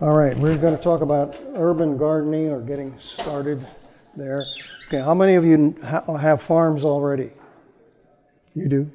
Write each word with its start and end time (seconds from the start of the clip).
All 0.00 0.12
right, 0.12 0.38
we're 0.38 0.56
going 0.56 0.76
to 0.76 0.80
talk 0.80 1.00
about 1.00 1.36
urban 1.56 1.96
gardening 1.96 2.50
or 2.50 2.60
getting 2.60 2.96
started 3.00 3.66
there. 4.14 4.44
Okay, 4.86 5.00
how 5.00 5.12
many 5.12 5.34
of 5.34 5.44
you 5.44 5.74
ha- 5.82 6.16
have 6.16 6.40
farms 6.40 6.84
already? 6.84 7.32
You 8.54 8.68
do? 8.68 8.90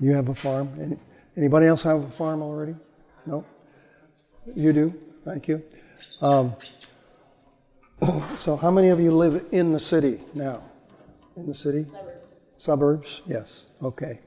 You 0.00 0.12
have 0.12 0.30
a 0.30 0.34
farm? 0.34 0.70
Any, 0.80 0.96
anybody 1.36 1.66
else 1.66 1.82
have 1.82 2.04
a 2.04 2.10
farm 2.12 2.40
already? 2.40 2.74
No? 3.26 3.44
You 4.54 4.72
do? 4.72 4.94
Thank 5.26 5.46
you. 5.46 5.62
Um, 6.22 6.54
so, 8.38 8.56
how 8.56 8.70
many 8.70 8.88
of 8.88 9.00
you 9.00 9.10
live 9.10 9.44
in 9.52 9.74
the 9.74 9.80
city 9.80 10.20
now? 10.32 10.62
In 11.36 11.46
the 11.46 11.54
city? 11.54 11.84
Suburbs. 11.84 12.24
Suburbs? 12.56 13.22
Yes. 13.26 13.64
Okay. 13.82 14.20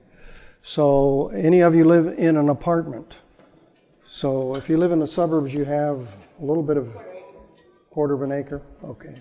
So, 0.61 1.29
any 1.29 1.61
of 1.61 1.73
you 1.73 1.85
live 1.85 2.19
in 2.19 2.37
an 2.37 2.49
apartment? 2.49 3.15
So, 4.13 4.55
if 4.55 4.67
you 4.67 4.75
live 4.75 4.91
in 4.91 4.99
the 4.99 5.07
suburbs, 5.07 5.53
you 5.53 5.63
have 5.63 6.05
a 6.41 6.45
little 6.45 6.63
bit 6.63 6.75
of 6.75 6.93
quarter 7.91 8.13
of 8.13 8.23
an 8.23 8.33
acre. 8.33 8.61
Okay. 8.83 9.15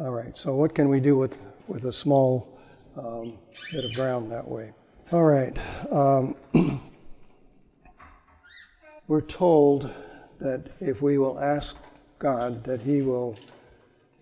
All 0.00 0.10
right. 0.10 0.36
So, 0.36 0.56
what 0.56 0.74
can 0.74 0.88
we 0.88 0.98
do 0.98 1.16
with 1.16 1.38
with 1.68 1.84
a 1.84 1.92
small 1.92 2.58
um, 2.96 3.38
bit 3.70 3.84
of 3.84 3.94
ground 3.94 4.32
that 4.32 4.46
way? 4.46 4.72
All 5.12 5.22
right. 5.22 5.56
Um, 5.92 6.34
we're 9.06 9.20
told 9.20 9.88
that 10.40 10.66
if 10.80 11.00
we 11.00 11.16
will 11.18 11.38
ask 11.38 11.76
God, 12.18 12.64
that 12.64 12.80
He 12.80 13.02
will 13.02 13.36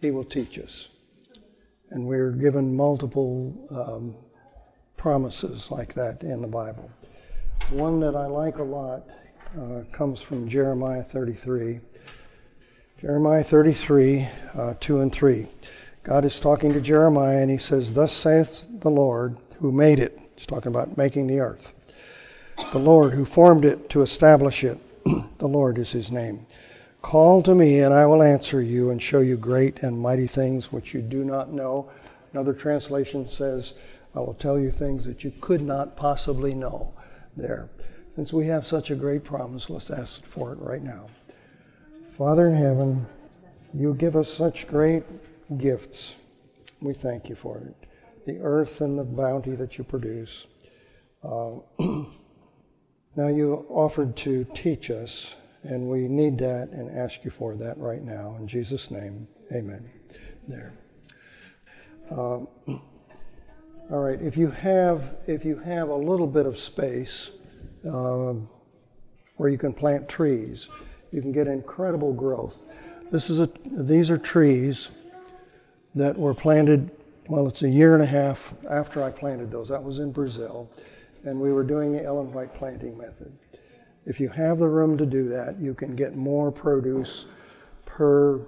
He 0.03 0.11
will 0.11 0.25
teach 0.25 0.59
us, 0.59 0.89
and 1.89 2.05
we're 2.05 2.33
given 2.33 2.77
multiple 2.77 3.67
um, 3.71 4.15
promises 4.99 5.71
like 5.71 5.95
that 5.95 6.23
in 6.23 6.43
the 6.43 6.49
Bible. 6.49 6.91
One 7.71 7.99
that 8.01 8.15
I 8.15 8.27
like 8.27 8.59
a 8.59 8.63
lot 8.63 9.09
uh, 9.57 9.83
comes 9.93 10.21
from 10.21 10.49
Jeremiah 10.49 11.03
33. 11.03 11.81
Jeremiah 13.01 13.45
33, 13.45 14.29
uh, 14.55 14.75
2 14.81 15.01
and 15.01 15.13
3. 15.13 15.47
God 16.03 16.25
is 16.25 16.39
talking 16.39 16.73
to 16.73 16.81
Jeremiah 16.81 17.41
and 17.41 17.51
he 17.51 17.59
says, 17.59 17.95
Thus 17.95 18.13
saith 18.13 18.67
the 18.81 18.91
Lord 18.91 19.37
who 19.59 19.73
made 19.73 19.99
it. 19.99 20.19
He's 20.37 20.47
talking 20.47 20.69
about 20.69 20.97
making 20.97 21.27
the 21.27 21.41
earth. 21.41 21.73
The 22.73 22.79
Lord 22.79 23.15
who 23.15 23.25
formed 23.25 23.65
it 23.65 23.89
to 23.91 24.03
establish 24.03 24.63
it. 24.63 24.79
the 25.39 25.49
Lord 25.49 25.79
is 25.79 25.93
his 25.93 26.11
name. 26.11 26.47
Call 27.03 27.43
to 27.43 27.55
me 27.55 27.81
and 27.81 27.95
I 27.95 28.07
will 28.07 28.23
answer 28.23 28.61
you 28.61 28.91
and 28.91 29.01
show 29.01 29.21
you 29.21 29.37
great 29.37 29.83
and 29.83 29.99
mighty 29.99 30.27
things 30.27 30.73
which 30.73 30.93
you 30.93 31.01
do 31.01 31.25
not 31.25 31.53
know. 31.53 31.91
Another 32.33 32.53
translation 32.53 33.29
says, 33.29 33.75
I 34.15 34.21
will 34.21 34.35
tell 34.35 34.59
you 34.59 34.71
things 34.71 35.05
that 35.05 35.25
you 35.25 35.33
could 35.41 35.63
not 35.63 35.97
possibly 35.97 36.55
know 36.55 36.93
there. 37.37 37.69
Since 38.17 38.33
we 38.33 38.47
have 38.47 38.67
such 38.67 38.91
a 38.91 38.95
great 38.95 39.25
promise, 39.25 39.69
let's 39.69 39.91
ask 39.91 40.25
for 40.25 40.51
it 40.55 40.59
right 40.59 40.83
now. 40.83 41.05
Father 42.17 42.49
in 42.49 42.55
heaven, 42.55 43.07
you 43.75 43.93
give 43.93 44.17
us 44.17 44.33
such 44.33 44.67
great 44.67 45.05
gifts. 45.59 46.15
We 46.81 46.95
thank 46.95 47.29
you 47.29 47.35
for 47.35 47.59
it. 47.59 47.77
The 48.25 48.39
earth 48.41 48.81
and 48.81 48.99
the 48.99 49.05
bounty 49.05 49.55
that 49.57 49.77
you 49.77 49.85
produce. 49.85 50.47
Uh, 51.23 51.57
now 53.17 53.29
you 53.29 53.67
offered 53.69 54.17
to 54.17 54.45
teach 54.55 54.91
us, 54.91 55.37
and 55.63 55.87
we 55.87 56.09
need 56.09 56.39
that 56.39 56.71
and 56.71 56.91
ask 56.99 57.23
you 57.23 57.31
for 57.31 57.55
that 57.57 57.77
right 57.77 58.03
now. 58.03 58.35
In 58.41 58.49
Jesus' 58.49 58.91
name, 58.91 59.29
amen. 59.53 59.91
There. 60.49 60.73
Uh, 62.11 62.15
all 62.67 62.81
right. 63.91 64.23
If 64.23 64.39
you 64.39 64.51
have 64.53 65.17
if 65.27 65.45
you 65.45 65.59
have 65.59 65.91
a 65.91 65.95
little 65.95 66.27
bit 66.27 66.47
of 66.47 66.59
space 66.59 67.33
uh, 67.87 68.35
where 69.37 69.49
you 69.49 69.59
can 69.59 69.73
plant 69.73 70.09
trees, 70.09 70.69
you 71.13 71.21
can 71.21 71.33
get 71.33 71.47
incredible 71.47 72.13
growth. 72.13 72.65
This 73.11 73.31
is 73.31 73.41
a 73.41 73.49
these 73.65 74.11
are 74.11 74.19
trees 74.19 74.89
that 75.95 76.19
were 76.19 76.35
planted. 76.35 76.91
Well, 77.29 77.49
it's 77.49 77.63
a 77.63 77.69
year 77.69 77.95
and 77.95 78.03
a 78.03 78.07
half 78.07 78.55
after 78.69 79.03
I 79.03 79.11
planted 79.11 79.51
those. 79.51 79.69
That 79.69 79.83
was 79.83 79.99
in 79.99 80.13
Brazil, 80.13 80.71
and 81.25 81.41
we 81.41 81.53
were 81.53 81.65
doing 81.65 81.93
the 81.93 82.05
Ellen 82.05 82.33
White 82.33 82.55
planting 82.55 82.97
method. 82.97 83.33
If 84.05 84.21
you 84.21 84.29
have 84.29 84.59
the 84.59 84.69
room 84.69 84.97
to 84.99 85.07
do 85.07 85.29
that, 85.31 85.59
you 85.59 85.75
can 85.75 85.97
get 85.97 86.17
more 86.17 86.53
produce 86.53 87.27
per 87.85 88.41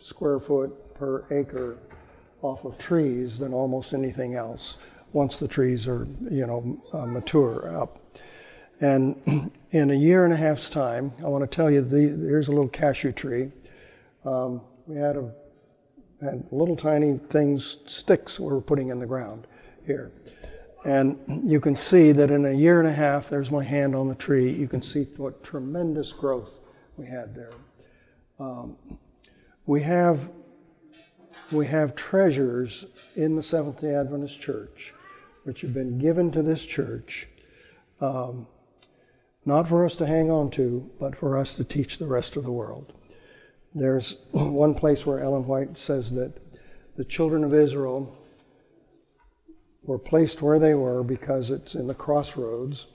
square 0.00 0.40
foot 0.40 0.94
per 0.94 1.24
acre 1.30 1.78
off 2.42 2.64
of 2.64 2.76
trees 2.78 3.38
than 3.38 3.52
almost 3.54 3.94
anything 3.94 4.34
else 4.34 4.78
once 5.12 5.38
the 5.38 5.48
trees 5.48 5.86
are, 5.88 6.06
you 6.30 6.46
know, 6.46 6.82
uh, 6.92 7.06
mature 7.06 7.76
up. 7.76 8.00
And 8.80 9.50
in 9.70 9.90
a 9.90 9.94
year 9.94 10.24
and 10.24 10.32
a 10.32 10.36
half's 10.36 10.70
time, 10.70 11.12
I 11.20 11.28
want 11.28 11.48
to 11.48 11.54
tell 11.54 11.70
you, 11.70 11.80
the, 11.80 12.00
here's 12.00 12.48
a 12.48 12.52
little 12.52 12.68
cashew 12.68 13.12
tree. 13.12 13.50
Um, 14.24 14.60
we 14.86 14.96
had 14.96 15.16
a 15.16 15.32
had 16.24 16.44
little 16.50 16.76
tiny 16.76 17.18
things, 17.28 17.78
sticks 17.86 18.40
we 18.40 18.46
were 18.46 18.60
putting 18.60 18.88
in 18.88 18.98
the 18.98 19.06
ground 19.06 19.46
here. 19.86 20.10
And 20.84 21.18
you 21.44 21.60
can 21.60 21.76
see 21.76 22.12
that 22.12 22.30
in 22.30 22.44
a 22.46 22.52
year 22.52 22.80
and 22.80 22.88
a 22.88 22.92
half, 22.92 23.28
there's 23.28 23.50
my 23.50 23.62
hand 23.62 23.94
on 23.94 24.08
the 24.08 24.14
tree. 24.14 24.50
You 24.50 24.68
can 24.68 24.82
see 24.82 25.04
what 25.16 25.42
tremendous 25.44 26.12
growth 26.12 26.52
we 26.96 27.06
had 27.06 27.34
there. 27.34 27.52
Um, 28.38 28.76
we 29.66 29.82
have 29.82 30.30
we 31.50 31.66
have 31.66 31.94
treasures 31.94 32.84
in 33.16 33.36
the 33.36 33.42
Seventh 33.42 33.80
day 33.80 33.94
Adventist 33.94 34.40
Church, 34.40 34.94
which 35.44 35.60
have 35.62 35.74
been 35.74 35.98
given 35.98 36.30
to 36.32 36.42
this 36.42 36.64
church, 36.64 37.28
um, 38.00 38.46
not 39.46 39.68
for 39.68 39.84
us 39.84 39.96
to 39.96 40.06
hang 40.06 40.30
on 40.30 40.50
to, 40.52 40.90
but 40.98 41.16
for 41.16 41.38
us 41.38 41.54
to 41.54 41.64
teach 41.64 41.98
the 41.98 42.06
rest 42.06 42.36
of 42.36 42.44
the 42.44 42.52
world. 42.52 42.92
There's 43.74 44.16
one 44.30 44.74
place 44.74 45.04
where 45.04 45.20
Ellen 45.20 45.46
White 45.46 45.76
says 45.76 46.12
that 46.12 46.32
the 46.96 47.04
children 47.04 47.44
of 47.44 47.52
Israel 47.52 48.16
were 49.82 49.98
placed 49.98 50.40
where 50.40 50.58
they 50.58 50.74
were 50.74 51.02
because 51.02 51.50
it's 51.50 51.74
in 51.74 51.86
the 51.86 51.94
crossroads. 51.94 52.86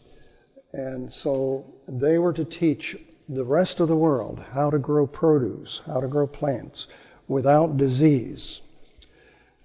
And 0.74 1.12
so 1.12 1.66
they 1.88 2.18
were 2.18 2.34
to 2.34 2.46
teach 2.46 2.98
the 3.28 3.44
rest 3.44 3.80
of 3.80 3.88
the 3.88 3.96
world 3.96 4.44
how 4.54 4.70
to 4.70 4.80
grow 4.80 5.06
produce, 5.06 5.82
how 5.86 6.02
to 6.02 6.08
grow 6.08 6.26
plants 6.26 6.88
without 7.28 7.78
disease. 7.78 8.62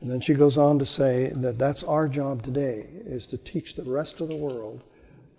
And 0.00 0.10
then 0.10 0.20
she 0.20 0.34
goes 0.34 0.58
on 0.58 0.78
to 0.80 0.84
say 0.84 1.32
that 1.34 1.58
that's 1.58 1.82
our 1.82 2.08
job 2.08 2.42
today 2.42 2.86
is 3.06 3.26
to 3.28 3.38
teach 3.38 3.74
the 3.74 3.84
rest 3.84 4.20
of 4.20 4.28
the 4.28 4.36
world 4.36 4.82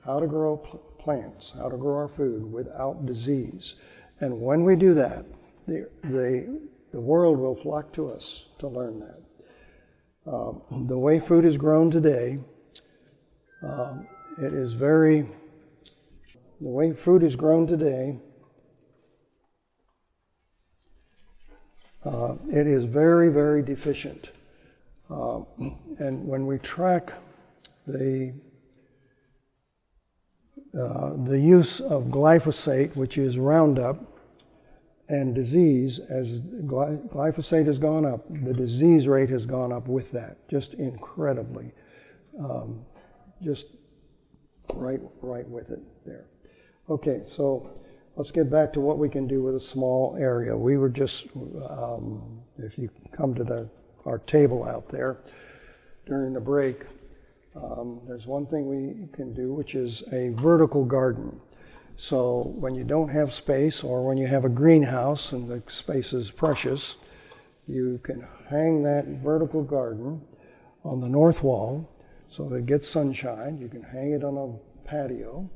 how 0.04 0.20
to 0.20 0.26
grow 0.26 0.58
pl- 0.58 0.82
plants, 1.06 1.54
how 1.56 1.70
to 1.70 1.78
grow 1.78 1.96
our 1.96 2.08
food 2.08 2.52
without 2.52 3.06
disease. 3.06 3.76
And 4.22 4.42
when 4.42 4.64
we 4.64 4.76
do 4.76 4.96
that, 4.96 5.24
the, 5.68 5.88
the, 6.04 6.60
the 6.92 7.00
world 7.00 7.38
will 7.38 7.56
flock 7.56 7.94
to 7.94 8.10
us 8.10 8.48
to 8.58 8.68
learn 8.68 9.00
that. 9.00 10.32
Um, 10.32 10.88
the 10.88 10.98
way 10.98 11.20
food 11.20 11.46
is 11.46 11.58
grown 11.58 11.92
today, 11.92 12.40
um, 13.62 14.08
it 14.42 14.52
is 14.52 14.74
very, 14.74 15.22
the 16.60 16.68
way 16.68 16.92
food 16.92 17.22
is 17.22 17.36
grown 17.36 17.68
today, 17.68 18.18
uh, 22.04 22.36
it 22.50 22.66
is 22.66 22.84
very, 22.84 23.30
very 23.30 23.62
deficient. 23.62 24.32
Uh, 25.08 25.42
and 26.00 26.28
when 26.28 26.48
we 26.48 26.58
track 26.58 27.14
the 27.86 28.34
uh, 30.80 31.14
the 31.24 31.40
use 31.40 31.80
of 31.80 32.06
glyphosate, 32.06 32.96
which 32.96 33.18
is 33.18 33.38
Roundup, 33.38 34.16
and 35.08 35.36
disease, 35.36 36.00
as 36.10 36.42
glyphosate 36.42 37.68
has 37.68 37.78
gone 37.78 38.06
up, 38.06 38.26
the 38.44 38.54
disease 38.54 39.08
rate 39.08 39.30
has 39.30 39.46
gone 39.46 39.72
up 39.72 39.88
with 39.88 40.12
that, 40.12 40.48
just 40.50 40.74
incredibly. 40.74 41.72
Um, 42.40 42.84
just 43.44 43.68
right, 44.74 45.00
right 45.22 45.48
with 45.48 45.70
it 45.70 45.82
there. 46.06 46.26
Okay, 46.90 47.22
so 47.26 47.70
let's 48.16 48.32
get 48.32 48.50
back 48.50 48.74
to 48.74 48.80
what 48.80 48.98
we 48.98 49.08
can 49.08 49.28
do 49.28 49.44
with 49.44 49.56
a 49.56 49.60
small 49.60 50.18
area. 50.20 50.58
We 50.58 50.78
were 50.78 50.90
just, 50.90 51.28
um, 51.70 52.42
if 52.58 52.78
you 52.78 52.90
come 53.12 53.36
to 53.36 53.44
the 53.44 53.70
our 54.06 54.20
table 54.20 54.64
out 54.64 54.88
there 54.88 55.18
during 56.06 56.34
the 56.34 56.40
break, 56.40 56.84
um, 57.56 58.02
there's 58.08 58.26
one 58.26 58.46
thing 58.46 58.68
we 58.68 59.08
can 59.14 59.34
do, 59.34 59.54
which 59.54 59.76
is 59.76 60.04
a 60.12 60.30
vertical 60.30 60.84
garden. 60.84 61.40
So 61.96 62.54
when 62.56 62.76
you 62.76 62.84
don't 62.84 63.08
have 63.10 63.32
space 63.32 63.84
or 63.84 64.06
when 64.06 64.18
you 64.18 64.28
have 64.28 64.44
a 64.44 64.50
greenhouse 64.50 65.32
and 65.32 65.48
the 65.48 65.64
space 65.68 66.12
is 66.12 66.30
precious, 66.32 66.98
you 67.68 68.00
can 68.04 68.28
hang 68.50 68.84
that 68.84 69.06
vertical 69.24 69.64
garden 69.64 70.22
on 70.84 71.00
the 71.00 71.08
north 71.08 71.42
wall 71.42 71.90
so 72.28 72.50
that 72.50 72.58
it 72.58 72.66
gets 72.66 72.88
sunshine. 72.88 73.58
You 73.58 73.70
can 73.70 73.82
hang 73.82 74.12
it 74.12 74.24
on 74.24 74.38
a 74.38 74.88
patio 74.88 75.50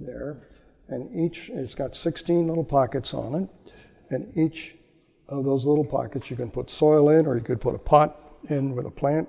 there. 0.00 0.48
And 0.88 1.14
each, 1.14 1.50
it's 1.50 1.74
got 1.74 1.94
16 1.94 2.46
little 2.46 2.64
pockets 2.64 3.12
on 3.12 3.34
it. 3.42 3.72
And 4.10 4.32
each 4.36 4.76
of 5.28 5.44
those 5.44 5.66
little 5.66 5.84
pockets 5.84 6.30
you 6.30 6.36
can 6.36 6.50
put 6.50 6.70
soil 6.70 7.10
in 7.10 7.26
or 7.26 7.36
you 7.36 7.42
could 7.42 7.60
put 7.60 7.74
a 7.74 7.78
pot 7.78 8.38
in 8.48 8.74
with 8.74 8.86
a 8.86 8.90
plant. 8.90 9.28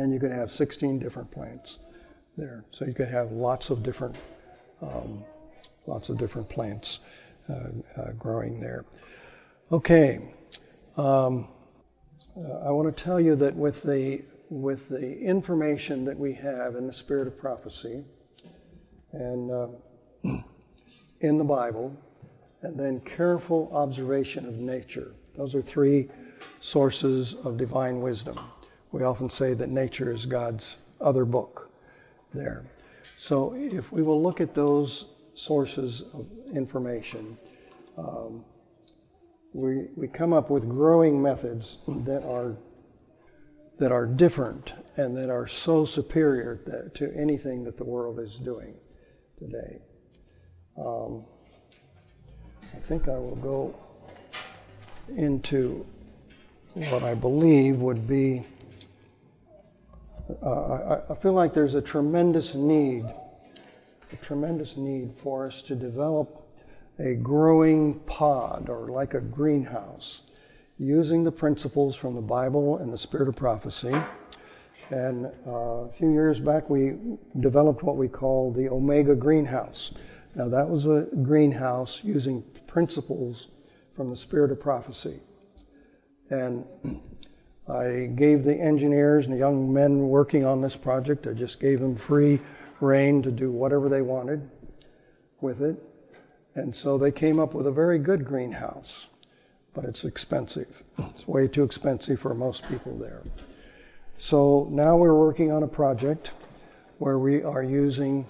And 0.00 0.14
you 0.14 0.18
could 0.18 0.32
have 0.32 0.50
16 0.50 0.98
different 0.98 1.30
plants 1.30 1.78
there. 2.38 2.64
So 2.70 2.86
you 2.86 2.94
could 2.94 3.08
have 3.08 3.32
lots 3.32 3.68
of 3.68 3.82
different 3.82 4.16
um, 4.80 5.22
lots 5.86 6.08
of 6.08 6.16
different 6.16 6.48
plants 6.48 7.00
uh, 7.50 8.12
growing 8.18 8.60
there. 8.60 8.86
Okay. 9.70 10.20
Um, 10.96 11.48
I 12.64 12.70
want 12.70 12.96
to 12.96 13.04
tell 13.04 13.20
you 13.20 13.36
that 13.36 13.54
with 13.54 13.82
the 13.82 14.24
with 14.48 14.88
the 14.88 15.20
information 15.20 16.06
that 16.06 16.18
we 16.18 16.32
have 16.32 16.76
in 16.76 16.86
the 16.86 16.94
spirit 16.94 17.28
of 17.28 17.38
prophecy 17.38 18.02
and 19.12 19.50
uh, 19.50 19.68
in 21.20 21.36
the 21.36 21.44
Bible, 21.44 21.94
and 22.62 22.80
then 22.80 23.00
careful 23.00 23.70
observation 23.74 24.46
of 24.46 24.54
nature. 24.54 25.12
Those 25.36 25.54
are 25.54 25.60
three 25.60 26.08
sources 26.60 27.34
of 27.34 27.58
divine 27.58 28.00
wisdom. 28.00 28.38
We 28.92 29.04
often 29.04 29.30
say 29.30 29.54
that 29.54 29.68
nature 29.68 30.12
is 30.12 30.26
God's 30.26 30.78
other 31.00 31.24
book 31.24 31.70
there. 32.34 32.64
So 33.16 33.54
if 33.54 33.92
we 33.92 34.02
will 34.02 34.22
look 34.22 34.40
at 34.40 34.54
those 34.54 35.06
sources 35.34 36.02
of 36.12 36.26
information, 36.52 37.36
um, 37.96 38.44
we, 39.52 39.88
we 39.96 40.08
come 40.08 40.32
up 40.32 40.50
with 40.50 40.68
growing 40.68 41.20
methods 41.20 41.78
that 41.86 42.24
are 42.24 42.56
that 43.80 43.90
are 43.90 44.06
different 44.06 44.74
and 44.96 45.16
that 45.16 45.30
are 45.30 45.46
so 45.46 45.86
superior 45.86 46.60
that, 46.66 46.94
to 46.94 47.10
anything 47.16 47.64
that 47.64 47.78
the 47.78 47.84
world 47.84 48.20
is 48.20 48.36
doing 48.36 48.74
today. 49.38 49.78
Um, 50.78 51.24
I 52.74 52.78
think 52.80 53.08
I 53.08 53.16
will 53.16 53.36
go 53.36 53.74
into 55.16 55.86
what 56.74 57.02
I 57.02 57.14
believe 57.14 57.80
would 57.80 58.06
be. 58.06 58.44
Uh, 60.42 60.48
I, 60.48 61.12
I 61.12 61.14
feel 61.16 61.32
like 61.32 61.54
there's 61.54 61.74
a 61.74 61.82
tremendous 61.82 62.54
need, 62.54 63.04
a 64.12 64.16
tremendous 64.16 64.76
need 64.76 65.12
for 65.22 65.46
us 65.46 65.62
to 65.62 65.74
develop 65.74 66.46
a 66.98 67.14
growing 67.14 68.00
pod 68.00 68.68
or 68.68 68.88
like 68.88 69.14
a 69.14 69.20
greenhouse 69.20 70.22
using 70.78 71.24
the 71.24 71.32
principles 71.32 71.96
from 71.96 72.14
the 72.14 72.20
Bible 72.20 72.78
and 72.78 72.92
the 72.92 72.98
Spirit 72.98 73.28
of 73.28 73.36
Prophecy. 73.36 73.94
And 74.90 75.26
uh, 75.46 75.50
a 75.50 75.92
few 75.92 76.10
years 76.10 76.40
back, 76.40 76.68
we 76.68 76.94
developed 77.38 77.82
what 77.82 77.96
we 77.96 78.08
call 78.08 78.52
the 78.52 78.68
Omega 78.68 79.14
Greenhouse. 79.14 79.92
Now, 80.34 80.48
that 80.48 80.68
was 80.68 80.86
a 80.86 81.06
greenhouse 81.22 82.00
using 82.02 82.42
principles 82.66 83.48
from 83.94 84.10
the 84.10 84.16
Spirit 84.16 84.50
of 84.50 84.60
Prophecy. 84.60 85.20
And 86.30 86.64
I 87.70 88.06
gave 88.06 88.44
the 88.44 88.54
engineers 88.54 89.26
and 89.26 89.34
the 89.34 89.38
young 89.38 89.72
men 89.72 90.08
working 90.08 90.44
on 90.44 90.60
this 90.60 90.76
project, 90.76 91.26
I 91.26 91.32
just 91.32 91.60
gave 91.60 91.80
them 91.80 91.96
free 91.96 92.40
rein 92.80 93.22
to 93.22 93.30
do 93.30 93.50
whatever 93.50 93.88
they 93.88 94.02
wanted 94.02 94.48
with 95.40 95.62
it. 95.62 95.76
And 96.54 96.74
so 96.74 96.98
they 96.98 97.12
came 97.12 97.38
up 97.38 97.54
with 97.54 97.66
a 97.66 97.70
very 97.70 97.98
good 97.98 98.24
greenhouse, 98.24 99.06
but 99.72 99.84
it's 99.84 100.04
expensive. 100.04 100.82
It's 100.98 101.28
way 101.28 101.46
too 101.46 101.62
expensive 101.62 102.18
for 102.20 102.34
most 102.34 102.68
people 102.68 102.96
there. 102.98 103.22
So 104.18 104.68
now 104.70 104.96
we're 104.96 105.14
working 105.14 105.52
on 105.52 105.62
a 105.62 105.68
project 105.68 106.32
where 106.98 107.18
we 107.18 107.42
are 107.42 107.62
using 107.62 108.26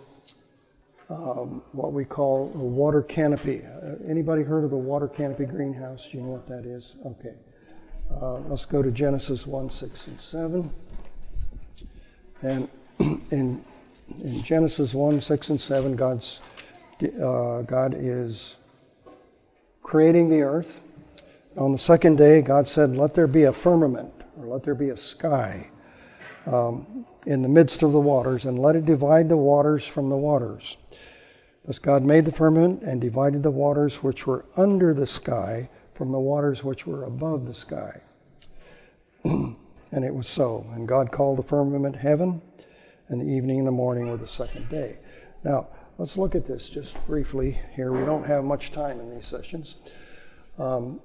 um, 1.08 1.62
what 1.72 1.92
we 1.92 2.04
call 2.04 2.52
a 2.54 2.58
water 2.58 3.02
canopy. 3.02 3.62
Uh, 3.64 3.94
anybody 4.08 4.42
heard 4.42 4.64
of 4.64 4.72
a 4.72 4.78
water 4.78 5.08
canopy 5.08 5.46
greenhouse? 5.46 6.06
Do 6.10 6.18
you 6.18 6.22
know 6.22 6.30
what 6.30 6.46
that 6.46 6.64
is? 6.64 6.94
Okay. 7.04 7.34
Uh, 8.18 8.38
let's 8.48 8.64
go 8.64 8.82
to 8.82 8.90
Genesis 8.90 9.46
1, 9.46 9.70
6, 9.70 10.06
and 10.08 10.20
7. 10.20 10.70
And 12.42 12.68
in, 13.30 13.64
in 14.22 14.42
Genesis 14.42 14.94
1, 14.94 15.20
6, 15.20 15.50
and 15.50 15.60
7, 15.60 15.96
God's, 15.96 16.40
uh, 17.22 17.62
God 17.62 17.94
is 17.96 18.56
creating 19.82 20.28
the 20.28 20.42
earth. 20.42 20.80
On 21.56 21.72
the 21.72 21.78
second 21.78 22.16
day, 22.16 22.42
God 22.42 22.66
said, 22.66 22.96
Let 22.96 23.14
there 23.14 23.26
be 23.26 23.44
a 23.44 23.52
firmament, 23.52 24.12
or 24.38 24.46
let 24.46 24.64
there 24.64 24.74
be 24.74 24.90
a 24.90 24.96
sky 24.96 25.70
um, 26.46 27.06
in 27.26 27.42
the 27.42 27.48
midst 27.48 27.82
of 27.82 27.92
the 27.92 28.00
waters, 28.00 28.44
and 28.44 28.58
let 28.58 28.76
it 28.76 28.84
divide 28.84 29.28
the 29.28 29.36
waters 29.36 29.86
from 29.86 30.08
the 30.08 30.16
waters. 30.16 30.76
Thus 31.64 31.78
God 31.78 32.02
made 32.02 32.24
the 32.24 32.32
firmament 32.32 32.82
and 32.82 33.00
divided 33.00 33.42
the 33.42 33.50
waters 33.50 34.02
which 34.02 34.26
were 34.26 34.44
under 34.56 34.92
the 34.92 35.06
sky 35.06 35.68
from 36.00 36.12
the 36.12 36.18
waters 36.18 36.64
which 36.64 36.86
were 36.86 37.04
above 37.04 37.44
the 37.44 37.52
sky. 37.52 38.00
and 39.24 40.02
it 40.02 40.14
was 40.14 40.26
so. 40.26 40.66
And 40.72 40.88
God 40.88 41.12
called 41.12 41.36
the 41.36 41.42
firmament 41.42 41.94
heaven, 41.94 42.40
and 43.08 43.20
the 43.20 43.26
evening 43.26 43.58
and 43.58 43.68
the 43.68 43.72
morning 43.72 44.08
were 44.08 44.16
the 44.16 44.26
second 44.26 44.70
day. 44.70 44.96
Now, 45.44 45.68
let's 45.98 46.16
look 46.16 46.34
at 46.34 46.46
this 46.46 46.70
just 46.70 46.96
briefly 47.06 47.60
here. 47.74 47.92
We 47.92 48.06
don't 48.06 48.24
have 48.24 48.44
much 48.44 48.72
time 48.72 48.98
in 48.98 49.14
these 49.14 49.26
sessions. 49.26 49.74
Um, 50.58 51.02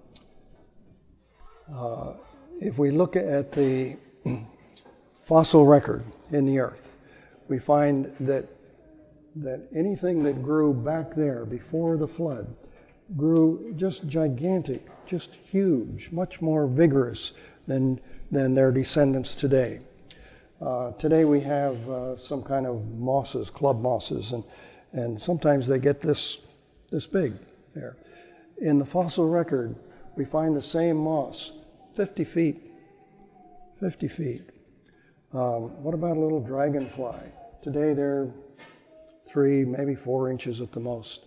uh, 1.69 2.13
if 2.61 2.77
we 2.77 2.89
look 2.89 3.17
at 3.17 3.51
the 3.51 3.97
fossil 5.23 5.65
record 5.65 6.05
in 6.31 6.45
the 6.45 6.59
earth, 6.59 6.95
we 7.49 7.59
find 7.59 8.15
that 8.21 8.47
that 9.35 9.67
anything 9.75 10.23
that 10.23 10.41
grew 10.41 10.73
back 10.73 11.13
there 11.13 11.43
before 11.43 11.97
the 11.97 12.07
flood 12.07 12.47
grew 13.15 13.73
just 13.77 14.07
gigantic, 14.07 14.85
just 15.05 15.33
huge, 15.33 16.11
much 16.11 16.41
more 16.41 16.67
vigorous 16.67 17.33
than, 17.67 17.99
than 18.31 18.53
their 18.53 18.71
descendants 18.71 19.35
today. 19.35 19.79
Uh, 20.61 20.91
today 20.93 21.25
we 21.25 21.41
have 21.41 21.89
uh, 21.89 22.17
some 22.17 22.41
kind 22.41 22.65
of 22.65 22.83
mosses, 22.97 23.49
club 23.49 23.81
mosses, 23.81 24.31
and, 24.31 24.43
and 24.93 25.21
sometimes 25.21 25.67
they 25.67 25.77
get 25.77 26.01
this, 26.01 26.39
this 26.89 27.05
big 27.05 27.33
there. 27.73 27.97
In 28.57 28.79
the 28.79 28.85
fossil 28.85 29.27
record, 29.29 29.75
we 30.15 30.25
find 30.25 30.55
the 30.55 30.61
same 30.61 30.97
moss 30.97 31.51
50 31.95 32.23
feet. 32.23 32.61
50 33.79 34.07
feet. 34.07 34.49
Um, 35.33 35.83
what 35.83 35.93
about 35.93 36.15
a 36.15 36.19
little 36.19 36.39
dragonfly? 36.39 37.31
Today 37.61 37.93
they're 37.93 38.29
three, 39.27 39.65
maybe 39.65 39.95
four 39.95 40.31
inches 40.31 40.61
at 40.61 40.71
the 40.71 40.79
most. 40.79 41.25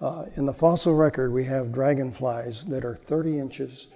Uh, 0.00 0.24
in 0.36 0.46
the 0.46 0.52
fossil 0.52 0.94
record, 0.94 1.32
we 1.32 1.44
have 1.44 1.72
dragonflies 1.72 2.64
that 2.66 2.84
are 2.84 2.96
30 2.96 3.38
inches 3.38 3.88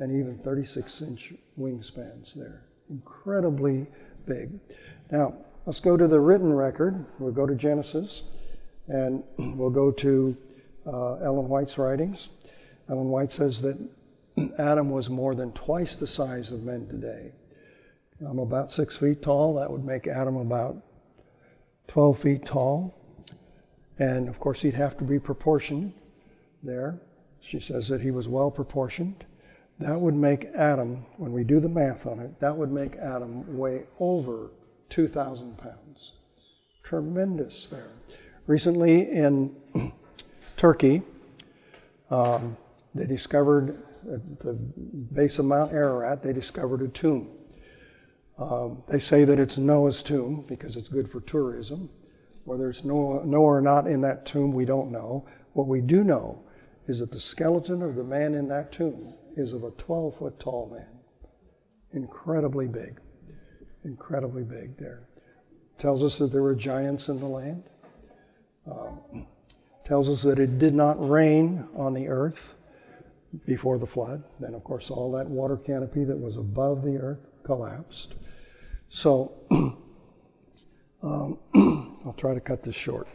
and 0.00 0.10
even 0.10 0.36
36 0.38 1.02
inch 1.02 1.32
wingspans 1.58 2.34
there. 2.34 2.62
Incredibly 2.90 3.86
big. 4.26 4.58
Now, 5.12 5.34
let's 5.64 5.78
go 5.78 5.96
to 5.96 6.08
the 6.08 6.18
written 6.18 6.52
record. 6.52 7.04
We'll 7.20 7.32
go 7.32 7.46
to 7.46 7.54
Genesis 7.54 8.24
and 8.88 9.22
we'll 9.38 9.70
go 9.70 9.92
to 9.92 10.36
uh, 10.86 11.14
Ellen 11.16 11.48
White's 11.48 11.78
writings. 11.78 12.30
Ellen 12.88 13.08
White 13.08 13.30
says 13.30 13.62
that 13.62 13.78
Adam 14.58 14.90
was 14.90 15.08
more 15.08 15.36
than 15.36 15.52
twice 15.52 15.94
the 15.94 16.06
size 16.06 16.50
of 16.50 16.64
men 16.64 16.88
today. 16.88 17.30
I'm 18.20 18.38
about 18.38 18.70
six 18.70 18.96
feet 18.96 19.22
tall. 19.22 19.54
That 19.54 19.70
would 19.70 19.84
make 19.84 20.06
Adam 20.06 20.36
about 20.36 20.82
12 21.88 22.18
feet 22.18 22.44
tall. 22.44 22.94
And 23.98 24.28
of 24.28 24.40
course, 24.40 24.62
he'd 24.62 24.74
have 24.74 24.96
to 24.98 25.04
be 25.04 25.18
proportioned 25.18 25.92
there. 26.62 27.00
She 27.40 27.60
says 27.60 27.88
that 27.88 28.00
he 28.00 28.10
was 28.10 28.28
well 28.28 28.50
proportioned. 28.50 29.24
That 29.78 30.00
would 30.00 30.14
make 30.14 30.46
Adam, 30.54 31.04
when 31.16 31.32
we 31.32 31.44
do 31.44 31.60
the 31.60 31.68
math 31.68 32.06
on 32.06 32.20
it, 32.20 32.38
that 32.40 32.56
would 32.56 32.70
make 32.70 32.96
Adam 32.96 33.58
weigh 33.58 33.84
over 33.98 34.50
2,000 34.88 35.58
pounds. 35.58 36.12
Tremendous 36.82 37.66
there. 37.68 37.88
Recently 38.46 39.10
in 39.10 39.54
Turkey, 40.56 41.02
um, 42.10 42.56
they 42.94 43.06
discovered 43.06 43.82
at 44.12 44.40
the 44.40 44.52
base 44.52 45.38
of 45.38 45.46
Mount 45.46 45.72
Ararat, 45.72 46.22
they 46.22 46.32
discovered 46.32 46.82
a 46.82 46.88
tomb. 46.88 47.28
Um, 48.38 48.82
they 48.88 48.98
say 48.98 49.24
that 49.24 49.38
it's 49.38 49.56
Noah's 49.56 50.02
tomb 50.02 50.44
because 50.48 50.76
it's 50.76 50.88
good 50.88 51.10
for 51.10 51.20
tourism. 51.20 51.88
Whether 52.44 52.70
it's 52.70 52.84
Noah, 52.84 53.24
Noah 53.24 53.44
or 53.44 53.60
not 53.60 53.86
in 53.86 54.00
that 54.02 54.26
tomb, 54.26 54.52
we 54.52 54.64
don't 54.64 54.90
know. 54.90 55.26
What 55.54 55.66
we 55.66 55.80
do 55.80 56.04
know 56.04 56.44
is 56.86 56.98
that 56.98 57.10
the 57.10 57.20
skeleton 57.20 57.82
of 57.82 57.94
the 57.94 58.04
man 58.04 58.34
in 58.34 58.48
that 58.48 58.72
tomb 58.72 59.14
is 59.36 59.52
of 59.52 59.64
a 59.64 59.70
12 59.72 60.18
foot 60.18 60.38
tall 60.38 60.70
man. 60.72 60.86
Incredibly 61.92 62.66
big. 62.66 63.00
Incredibly 63.84 64.42
big 64.42 64.76
there. 64.78 65.08
Tells 65.78 66.02
us 66.04 66.18
that 66.18 66.32
there 66.32 66.42
were 66.42 66.54
giants 66.54 67.08
in 67.08 67.18
the 67.18 67.26
land. 67.26 67.64
Um, 68.70 69.26
tells 69.84 70.08
us 70.08 70.22
that 70.22 70.38
it 70.38 70.58
did 70.58 70.74
not 70.74 71.08
rain 71.08 71.68
on 71.76 71.94
the 71.94 72.08
earth 72.08 72.54
before 73.46 73.78
the 73.78 73.86
flood. 73.86 74.22
Then, 74.40 74.54
of 74.54 74.64
course, 74.64 74.90
all 74.90 75.12
that 75.12 75.28
water 75.28 75.56
canopy 75.56 76.04
that 76.04 76.18
was 76.18 76.36
above 76.36 76.82
the 76.82 76.96
earth 76.96 77.26
collapsed. 77.44 78.14
So, 78.88 79.32
um, 81.04 81.38
I'll 82.04 82.14
try 82.16 82.34
to 82.34 82.40
cut 82.40 82.62
this 82.62 82.74
short. 82.74 83.06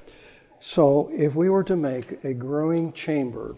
So, 0.60 1.10
if 1.14 1.36
we 1.36 1.50
were 1.50 1.64
to 1.64 1.76
make 1.76 2.24
a 2.24 2.34
growing 2.34 2.94
chamber 2.94 3.56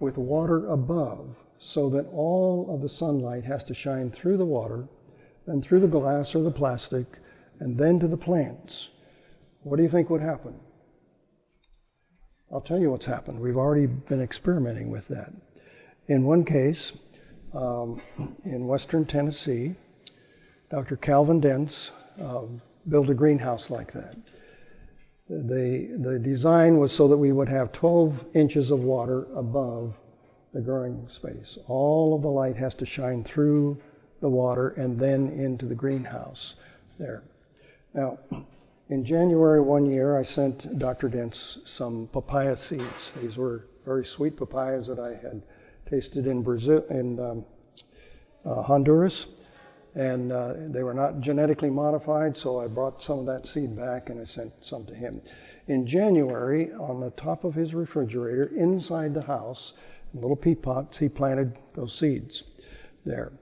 with 0.00 0.18
water 0.18 0.68
above, 0.68 1.36
so 1.58 1.88
that 1.90 2.06
all 2.12 2.74
of 2.74 2.80
the 2.80 2.88
sunlight 2.88 3.44
has 3.44 3.62
to 3.64 3.74
shine 3.74 4.10
through 4.10 4.36
the 4.36 4.44
water, 4.44 4.88
then 5.46 5.62
through 5.62 5.80
the 5.80 5.86
glass 5.86 6.34
or 6.34 6.42
the 6.42 6.50
plastic, 6.50 7.18
and 7.60 7.78
then 7.78 8.00
to 8.00 8.08
the 8.08 8.16
plants, 8.16 8.90
what 9.62 9.76
do 9.76 9.82
you 9.82 9.88
think 9.88 10.10
would 10.10 10.22
happen? 10.22 10.58
I'll 12.52 12.60
tell 12.60 12.80
you 12.80 12.90
what's 12.90 13.06
happened. 13.06 13.38
We've 13.38 13.56
already 13.56 13.86
been 13.86 14.20
experimenting 14.20 14.90
with 14.90 15.06
that. 15.08 15.32
In 16.08 16.24
one 16.24 16.44
case, 16.44 16.92
um, 17.54 18.02
in 18.44 18.66
western 18.66 19.04
Tennessee, 19.04 19.76
Dr. 20.70 20.96
Calvin 20.96 21.40
Dents 21.40 21.92
uh, 22.20 22.42
built 22.88 23.10
a 23.10 23.14
greenhouse 23.14 23.70
like 23.70 23.92
that. 23.92 24.16
The, 25.28 25.96
the 25.98 26.18
design 26.18 26.78
was 26.78 26.92
so 26.92 27.08
that 27.08 27.16
we 27.16 27.32
would 27.32 27.48
have 27.48 27.72
12 27.72 28.26
inches 28.34 28.70
of 28.70 28.80
water 28.80 29.26
above 29.34 29.94
the 30.52 30.60
growing 30.60 31.08
space. 31.08 31.58
All 31.68 32.14
of 32.14 32.22
the 32.22 32.28
light 32.28 32.56
has 32.56 32.74
to 32.76 32.86
shine 32.86 33.24
through 33.24 33.80
the 34.20 34.28
water 34.28 34.70
and 34.70 34.98
then 34.98 35.28
into 35.28 35.66
the 35.66 35.74
greenhouse 35.74 36.56
there. 36.98 37.22
Now, 37.94 38.18
in 38.88 39.04
January 39.04 39.60
one 39.60 39.86
year, 39.86 40.18
I 40.18 40.22
sent 40.22 40.78
Dr. 40.78 41.08
Dents 41.08 41.58
some 41.64 42.08
papaya 42.12 42.56
seeds. 42.56 43.12
These 43.20 43.36
were 43.36 43.66
very 43.84 44.04
sweet 44.04 44.36
papayas 44.36 44.86
that 44.86 44.98
I 44.98 45.14
had 45.14 45.42
tasted 45.88 46.26
in 46.26 46.42
Brazil, 46.42 46.84
in 46.90 47.18
um, 47.18 47.44
uh, 48.44 48.62
Honduras, 48.62 49.26
and 49.94 50.32
uh, 50.32 50.54
they 50.68 50.82
were 50.82 50.94
not 50.94 51.20
genetically 51.20 51.70
modified. 51.70 52.36
So 52.36 52.60
I 52.60 52.66
brought 52.66 53.02
some 53.02 53.18
of 53.18 53.26
that 53.26 53.46
seed 53.46 53.76
back 53.76 54.08
and 54.10 54.20
I 54.20 54.24
sent 54.24 54.52
some 54.60 54.86
to 54.86 54.94
him. 54.94 55.20
In 55.68 55.86
January, 55.86 56.72
on 56.72 57.00
the 57.00 57.10
top 57.10 57.44
of 57.44 57.54
his 57.54 57.74
refrigerator, 57.74 58.50
inside 58.56 59.14
the 59.14 59.22
house, 59.22 59.74
in 60.14 60.20
little 60.20 60.36
peat 60.36 60.62
pots, 60.62 60.98
he 60.98 61.08
planted 61.08 61.58
those 61.74 61.94
seeds 61.94 62.44
there. 63.04 63.32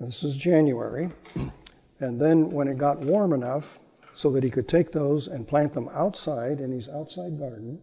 This 0.00 0.22
is 0.22 0.36
January. 0.36 1.10
And 2.00 2.20
then 2.20 2.50
when 2.50 2.68
it 2.68 2.78
got 2.78 3.00
warm 3.00 3.32
enough 3.32 3.80
so 4.12 4.30
that 4.30 4.44
he 4.44 4.50
could 4.50 4.68
take 4.68 4.92
those 4.92 5.26
and 5.26 5.48
plant 5.48 5.74
them 5.74 5.88
outside 5.92 6.60
in 6.60 6.70
his 6.70 6.88
outside 6.88 7.40
garden, 7.40 7.80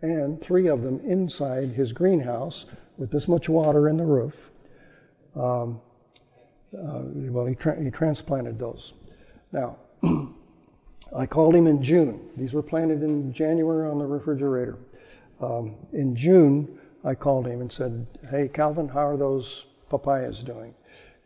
and 0.00 0.40
three 0.40 0.66
of 0.66 0.82
them 0.82 1.00
inside 1.04 1.68
his 1.68 1.92
greenhouse 1.92 2.66
with 2.98 3.12
this 3.12 3.28
much 3.28 3.48
water 3.48 3.88
in 3.88 3.96
the 3.96 4.04
roof, 4.04 4.50
um, 5.36 5.80
uh, 6.76 7.02
well, 7.04 7.46
he, 7.46 7.54
tra- 7.54 7.82
he 7.82 7.90
transplanted 7.90 8.58
those. 8.58 8.94
Now, 9.52 9.76
I 11.16 11.26
called 11.26 11.54
him 11.54 11.66
in 11.66 11.82
June. 11.82 12.20
These 12.36 12.52
were 12.52 12.62
planted 12.62 13.02
in 13.02 13.32
January 13.32 13.88
on 13.88 13.98
the 13.98 14.06
refrigerator. 14.06 14.78
Um, 15.40 15.74
in 15.92 16.16
June, 16.16 16.78
I 17.04 17.14
called 17.14 17.46
him 17.46 17.60
and 17.60 17.70
said, 17.70 18.06
Hey, 18.30 18.48
Calvin, 18.48 18.88
how 18.88 19.06
are 19.06 19.16
those 19.16 19.66
papayas 19.90 20.42
doing? 20.42 20.74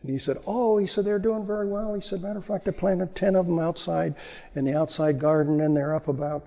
And 0.03 0.11
he 0.11 0.19
said, 0.19 0.39
Oh, 0.47 0.79
he 0.79 0.87
said, 0.87 1.05
they're 1.05 1.19
doing 1.19 1.47
very 1.47 1.69
well. 1.69 1.95
He 1.95 2.01
said, 2.01 2.23
Matter 2.23 2.39
of 2.39 2.45
fact, 2.45 2.67
I 2.67 2.73
planted 2.73 3.15
10 3.15 3.37
of 3.37 3.47
them 3.47 3.59
outside 3.59 4.15
in 4.55 4.65
the 4.65 4.77
outside 4.77 5.21
garden, 5.21 5.61
and 5.61 5.77
they're 5.77 5.95
up 5.95 6.09
about 6.09 6.47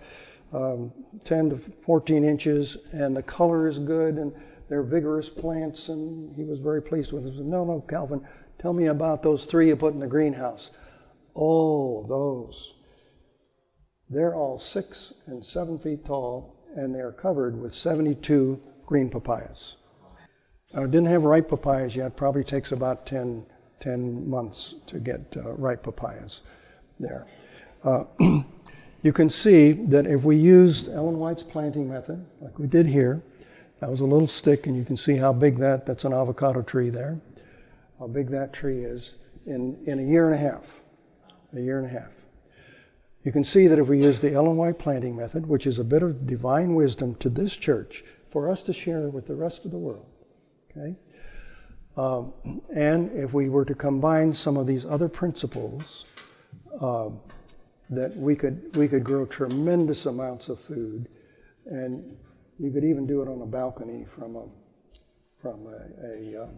um, 0.51 0.91
10 1.24 1.51
to 1.51 1.58
14 1.86 2.24
inches, 2.24 2.77
and 2.91 3.15
the 3.15 3.24
color 3.24 3.68
is 3.68 3.79
good, 3.79 4.15
and 4.15 4.34
they're 4.68 4.84
vigorous 4.84 5.29
plants. 5.29 5.89
And 5.89 6.36
he 6.36 6.44
was 6.44 6.60
very 6.60 6.82
pleased 6.82 7.13
with 7.13 7.25
it. 7.25 7.32
He 7.32 7.38
said, 7.38 7.46
No, 7.46 7.63
no, 7.63 7.84
Calvin, 7.88 8.25
tell 8.60 8.74
me 8.74 8.86
about 8.86 9.24
those 9.24 9.46
three 9.46 9.68
you 9.68 9.75
put 9.75 9.94
in 9.94 10.00
the 10.00 10.08
greenhouse. 10.08 10.70
Oh, 11.36 12.06
those. 12.08 12.74
They're 14.10 14.36
all 14.36 14.60
six 14.60 15.13
and 15.28 15.46
seven 15.46 15.80
feet 15.80 16.06
tall, 16.06 16.56
and 16.75 16.94
they're 16.94 17.12
covered 17.12 17.60
with 17.60 17.74
72 17.74 18.60
green 18.86 19.10
papayas. 19.10 19.78
I 20.74 20.82
didn't 20.82 21.06
have 21.06 21.24
ripe 21.24 21.50
papayas 21.50 21.96
yet. 21.96 22.16
Probably 22.16 22.44
takes 22.44 22.72
about 22.72 23.06
10, 23.06 23.46
10 23.80 24.30
months 24.30 24.75
to 24.88 25.00
get 25.00 25.36
uh, 25.38 25.54
ripe 25.54 25.84
papayas 25.84 26.42
there. 27.00 27.28
Uh, 27.84 28.04
you 29.01 29.13
can 29.13 29.30
see 29.30 29.72
that 29.72 30.06
if 30.06 30.24
we 30.24 30.36
used 30.36 30.89
Ellen 30.89 31.18
White's 31.18 31.44
planting 31.44 31.89
method, 31.89 32.25
like 32.42 32.60
we 32.60 32.68
did 32.68 32.88
here, 32.88 33.24
that 33.80 33.89
was 33.89 34.01
a 34.01 34.06
little 34.06 34.28
stick, 34.28 34.68
and 34.68 34.75
you 34.75 34.84
can 34.84 34.98
see 34.98 35.16
how 35.16 35.32
big 35.32 35.58
that, 35.58 35.86
that's 35.86 36.04
an 36.04 36.13
avocado 36.13 36.62
tree 36.62 36.89
there, 36.89 37.20
how 38.00 38.08
big 38.08 38.29
that 38.29 38.53
tree 38.53 38.84
is 38.84 39.15
in, 39.46 39.77
in 39.86 40.00
a 40.00 40.03
year 40.03 40.32
and 40.32 40.36
a 40.36 40.38
half. 40.38 40.63
A 41.56 41.60
year 41.60 41.79
and 41.79 41.88
a 41.88 41.89
half. 41.89 42.12
You 43.24 43.32
can 43.32 43.44
see 43.44 43.68
that 43.68 43.79
if 43.79 43.88
we 43.88 44.01
use 44.01 44.20
the 44.20 44.32
White 44.32 44.79
planting 44.79 45.15
method, 45.15 45.46
which 45.46 45.68
is 45.68 45.77
a 45.77 45.84
bit 45.84 46.03
of 46.03 46.25
divine 46.25 46.75
wisdom 46.75 47.15
to 47.15 47.29
this 47.29 47.56
church, 47.56 48.03
for 48.32 48.50
us 48.50 48.62
to 48.63 48.74
share 48.74 49.10
with 49.10 49.27
the 49.27 49.36
rest 49.36 49.65
of 49.65 49.72
the 49.72 49.77
world, 49.77 50.06
Okay? 50.72 50.96
Um, 51.98 52.62
and 52.74 53.12
if 53.12 53.34
we 53.34 53.50
were 53.50 53.65
to 53.65 53.75
combine 53.75 54.32
some 54.32 54.56
of 54.56 54.68
these 54.68 54.86
other 54.86 55.10
principles, 55.10 56.06
uh, 56.79 57.10
that 57.89 58.15
we 58.15 58.36
could 58.36 58.75
we 58.75 58.88
could 58.88 59.03
grow 59.03 59.25
tremendous 59.25 60.06
amounts 60.06 60.48
of 60.48 60.60
food, 60.60 61.10
and 61.65 62.15
you 62.60 62.72
could 62.72 62.86
even 62.86 63.08
do 63.08 63.22
it 63.22 63.27
on 63.27 63.41
a 63.41 63.46
balcony 63.46 64.06
from 64.15 64.36
a 64.36 64.44
from 65.41 65.68
a, 65.68 66.08
a 66.08 66.44
um, 66.44 66.51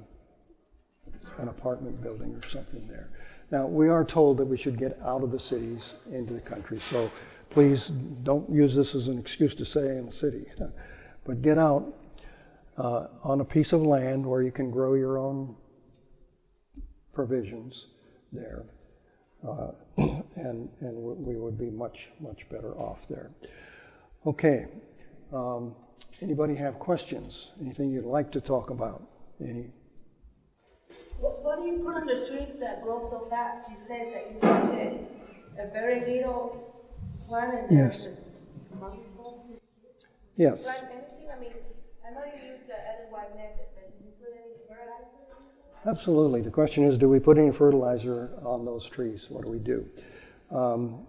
an 1.39 1.47
apartment 1.47 2.01
building 2.01 2.35
or 2.35 2.49
something 2.49 2.87
there. 2.87 3.09
Now 3.51 3.67
we 3.67 3.89
are 3.89 4.03
told 4.03 4.37
that 4.37 4.45
we 4.45 4.57
should 4.57 4.77
get 4.77 4.99
out 5.03 5.23
of 5.23 5.31
the 5.31 5.39
cities 5.39 5.93
into 6.11 6.33
the 6.33 6.41
country, 6.41 6.79
so 6.79 7.11
please 7.49 7.87
don't 8.23 8.49
use 8.49 8.75
this 8.75 8.95
as 8.95 9.07
an 9.07 9.19
excuse 9.19 9.53
to 9.55 9.65
stay 9.65 9.97
in 9.97 10.05
the 10.05 10.11
city, 10.11 10.45
but 11.25 11.41
get 11.41 11.57
out 11.57 11.93
uh, 12.77 13.07
on 13.23 13.41
a 13.41 13.45
piece 13.45 13.73
of 13.73 13.81
land 13.81 14.25
where 14.25 14.41
you 14.41 14.51
can 14.51 14.71
grow 14.71 14.93
your 14.93 15.17
own 15.17 15.55
provisions 17.13 17.87
there. 18.31 18.65
Uh, 19.47 19.71
and, 20.35 20.69
and 20.79 20.95
we 20.95 21.35
would 21.35 21.57
be 21.57 21.69
much, 21.69 22.09
much 22.19 22.47
better 22.49 22.73
off 22.77 23.07
there. 23.07 23.31
Okay. 24.25 24.67
Um, 25.33 25.75
anybody 26.21 26.55
have 26.55 26.79
questions? 26.79 27.51
Anything 27.59 27.91
you'd 27.91 28.05
like 28.05 28.31
to 28.31 28.41
talk 28.41 28.69
about? 28.69 29.03
Any? 29.41 29.71
What, 31.19 31.43
what 31.43 31.59
do 31.59 31.65
you 31.65 31.79
put 31.79 31.95
on 31.95 32.07
the 32.07 32.27
trees 32.27 32.59
that 32.59 32.83
grow 32.83 33.01
so 33.01 33.27
fast? 33.29 33.69
You 33.69 33.77
said 33.77 34.13
that 34.13 34.31
you 34.31 34.39
planted 34.39 35.07
a 35.59 35.67
very 35.71 35.99
little 36.17 36.85
plant 37.27 37.69
and 37.69 37.77
yes. 37.77 38.07
Yes. 40.37 40.61
Plant 40.61 40.85
anything? 40.91 41.29
I 41.35 41.39
mean, 41.39 41.51
I 42.07 42.13
know 42.13 42.23
you 42.25 42.51
use 42.51 42.61
the 42.67 42.73
method, 43.35 43.67
but 43.75 43.99
do 43.99 44.05
you 44.05 44.11
put 44.19 44.33
any 44.33 44.55
fertilizer? 44.67 45.11
Absolutely. 45.85 46.41
The 46.41 46.49
question 46.49 46.83
is, 46.85 46.97
do 46.97 47.07
we 47.09 47.19
put 47.19 47.37
any 47.37 47.51
fertilizer 47.51 48.31
on 48.43 48.65
those 48.65 48.87
trees? 48.87 49.27
What 49.29 49.45
do 49.45 49.51
we 49.51 49.59
do? 49.59 49.87
Um, 50.49 51.05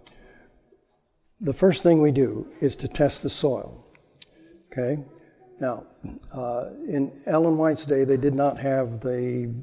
the 1.41 1.53
first 1.53 1.83
thing 1.83 2.01
we 2.01 2.11
do 2.11 2.47
is 2.61 2.75
to 2.77 2.87
test 2.87 3.23
the 3.23 3.29
soil. 3.29 3.85
Okay. 4.71 5.03
Now, 5.59 5.85
uh, 6.31 6.69
in 6.87 7.11
Ellen 7.25 7.57
White's 7.57 7.85
day, 7.85 8.03
they 8.03 8.17
did 8.17 8.33
not 8.33 8.59
have 8.59 8.99
the 8.99 9.53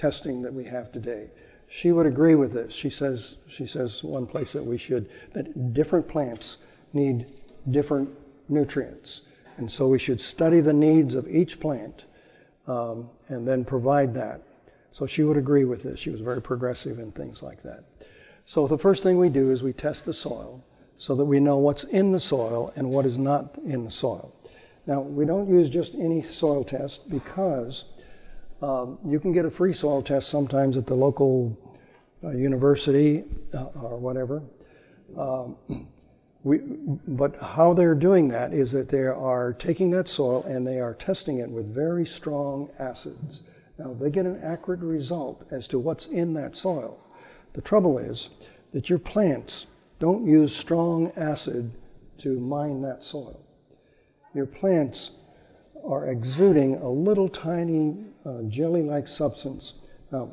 testing 0.00 0.40
that 0.42 0.54
we 0.54 0.64
have 0.64 0.90
today. 0.90 1.28
She 1.68 1.92
would 1.92 2.06
agree 2.06 2.34
with 2.34 2.52
this. 2.52 2.74
She 2.74 2.90
says 2.90 3.36
she 3.46 3.66
says 3.66 4.02
one 4.02 4.26
place 4.26 4.52
that 4.52 4.64
we 4.64 4.78
should 4.78 5.08
that 5.34 5.72
different 5.72 6.08
plants 6.08 6.58
need 6.92 7.26
different 7.70 8.08
nutrients. 8.48 9.22
And 9.58 9.70
so 9.70 9.86
we 9.86 9.98
should 9.98 10.20
study 10.20 10.60
the 10.60 10.72
needs 10.72 11.14
of 11.14 11.28
each 11.28 11.60
plant 11.60 12.04
um, 12.66 13.10
and 13.28 13.46
then 13.46 13.64
provide 13.64 14.14
that. 14.14 14.42
So 14.90 15.06
she 15.06 15.22
would 15.22 15.36
agree 15.36 15.64
with 15.64 15.82
this. 15.82 16.00
She 16.00 16.10
was 16.10 16.20
very 16.20 16.42
progressive 16.42 16.98
in 16.98 17.12
things 17.12 17.42
like 17.42 17.62
that. 17.62 17.84
So 18.46 18.66
the 18.66 18.78
first 18.78 19.02
thing 19.02 19.18
we 19.18 19.28
do 19.28 19.50
is 19.50 19.62
we 19.62 19.72
test 19.72 20.06
the 20.06 20.14
soil 20.14 20.64
so 20.96 21.14
that 21.14 21.24
we 21.24 21.38
know 21.38 21.58
what's 21.58 21.84
in 21.84 22.10
the 22.10 22.18
soil 22.18 22.72
and 22.74 22.90
what 22.90 23.06
is 23.06 23.18
not 23.18 23.56
in 23.64 23.84
the 23.84 23.90
soil. 23.90 24.34
Now, 24.86 25.00
we 25.00 25.24
don't 25.24 25.48
use 25.48 25.68
just 25.68 25.94
any 25.94 26.22
soil 26.22 26.64
test 26.64 27.08
because 27.08 27.84
um, 28.62 28.98
you 29.06 29.18
can 29.18 29.32
get 29.32 29.44
a 29.44 29.50
free 29.50 29.72
soil 29.72 30.02
test 30.02 30.28
sometimes 30.28 30.76
at 30.76 30.86
the 30.86 30.94
local 30.94 31.56
uh, 32.22 32.30
university 32.30 33.24
uh, 33.54 33.64
or 33.80 33.98
whatever. 33.98 34.42
Um, 35.16 35.56
we, 36.42 36.58
but 36.58 37.36
how 37.36 37.74
they're 37.74 37.94
doing 37.94 38.28
that 38.28 38.52
is 38.52 38.72
that 38.72 38.88
they 38.88 39.04
are 39.06 39.52
taking 39.52 39.90
that 39.90 40.08
soil 40.08 40.42
and 40.44 40.66
they 40.66 40.80
are 40.80 40.94
testing 40.94 41.38
it 41.38 41.50
with 41.50 41.74
very 41.74 42.06
strong 42.06 42.70
acids. 42.78 43.42
Now, 43.78 43.94
they 43.94 44.10
get 44.10 44.26
an 44.26 44.40
accurate 44.42 44.80
result 44.80 45.46
as 45.50 45.66
to 45.68 45.78
what's 45.78 46.06
in 46.06 46.34
that 46.34 46.56
soil. 46.56 46.98
The 47.52 47.60
trouble 47.60 47.98
is 47.98 48.30
that 48.72 48.88
your 48.88 48.98
plants 48.98 49.66
don't 49.98 50.26
use 50.26 50.54
strong 50.54 51.12
acid 51.16 51.72
to 52.18 52.38
mine 52.38 52.82
that 52.82 53.04
soil. 53.04 53.40
Your 54.34 54.46
plants 54.46 55.12
are 55.84 56.08
exuding 56.08 56.76
a 56.76 56.88
little 56.88 57.28
tiny 57.28 57.96
uh, 58.24 58.42
jelly 58.42 58.82
like 58.82 59.08
substance. 59.08 59.74
Now, 60.10 60.30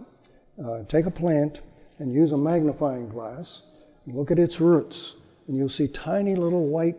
uh, 0.63 0.84
take 0.88 1.06
a 1.06 1.12
plant 1.12 1.62
and 2.00 2.13
use 2.13 2.32
a 2.32 2.38
magnifying 2.38 3.10
glass 3.10 3.63
and 4.06 4.16
look 4.16 4.32
at 4.32 4.39
its 4.39 4.60
roots 4.60 5.16
and 5.48 5.58
you'll 5.58 5.70
see 5.70 5.88
tiny 5.88 6.36
little 6.36 6.68
white 6.68 6.98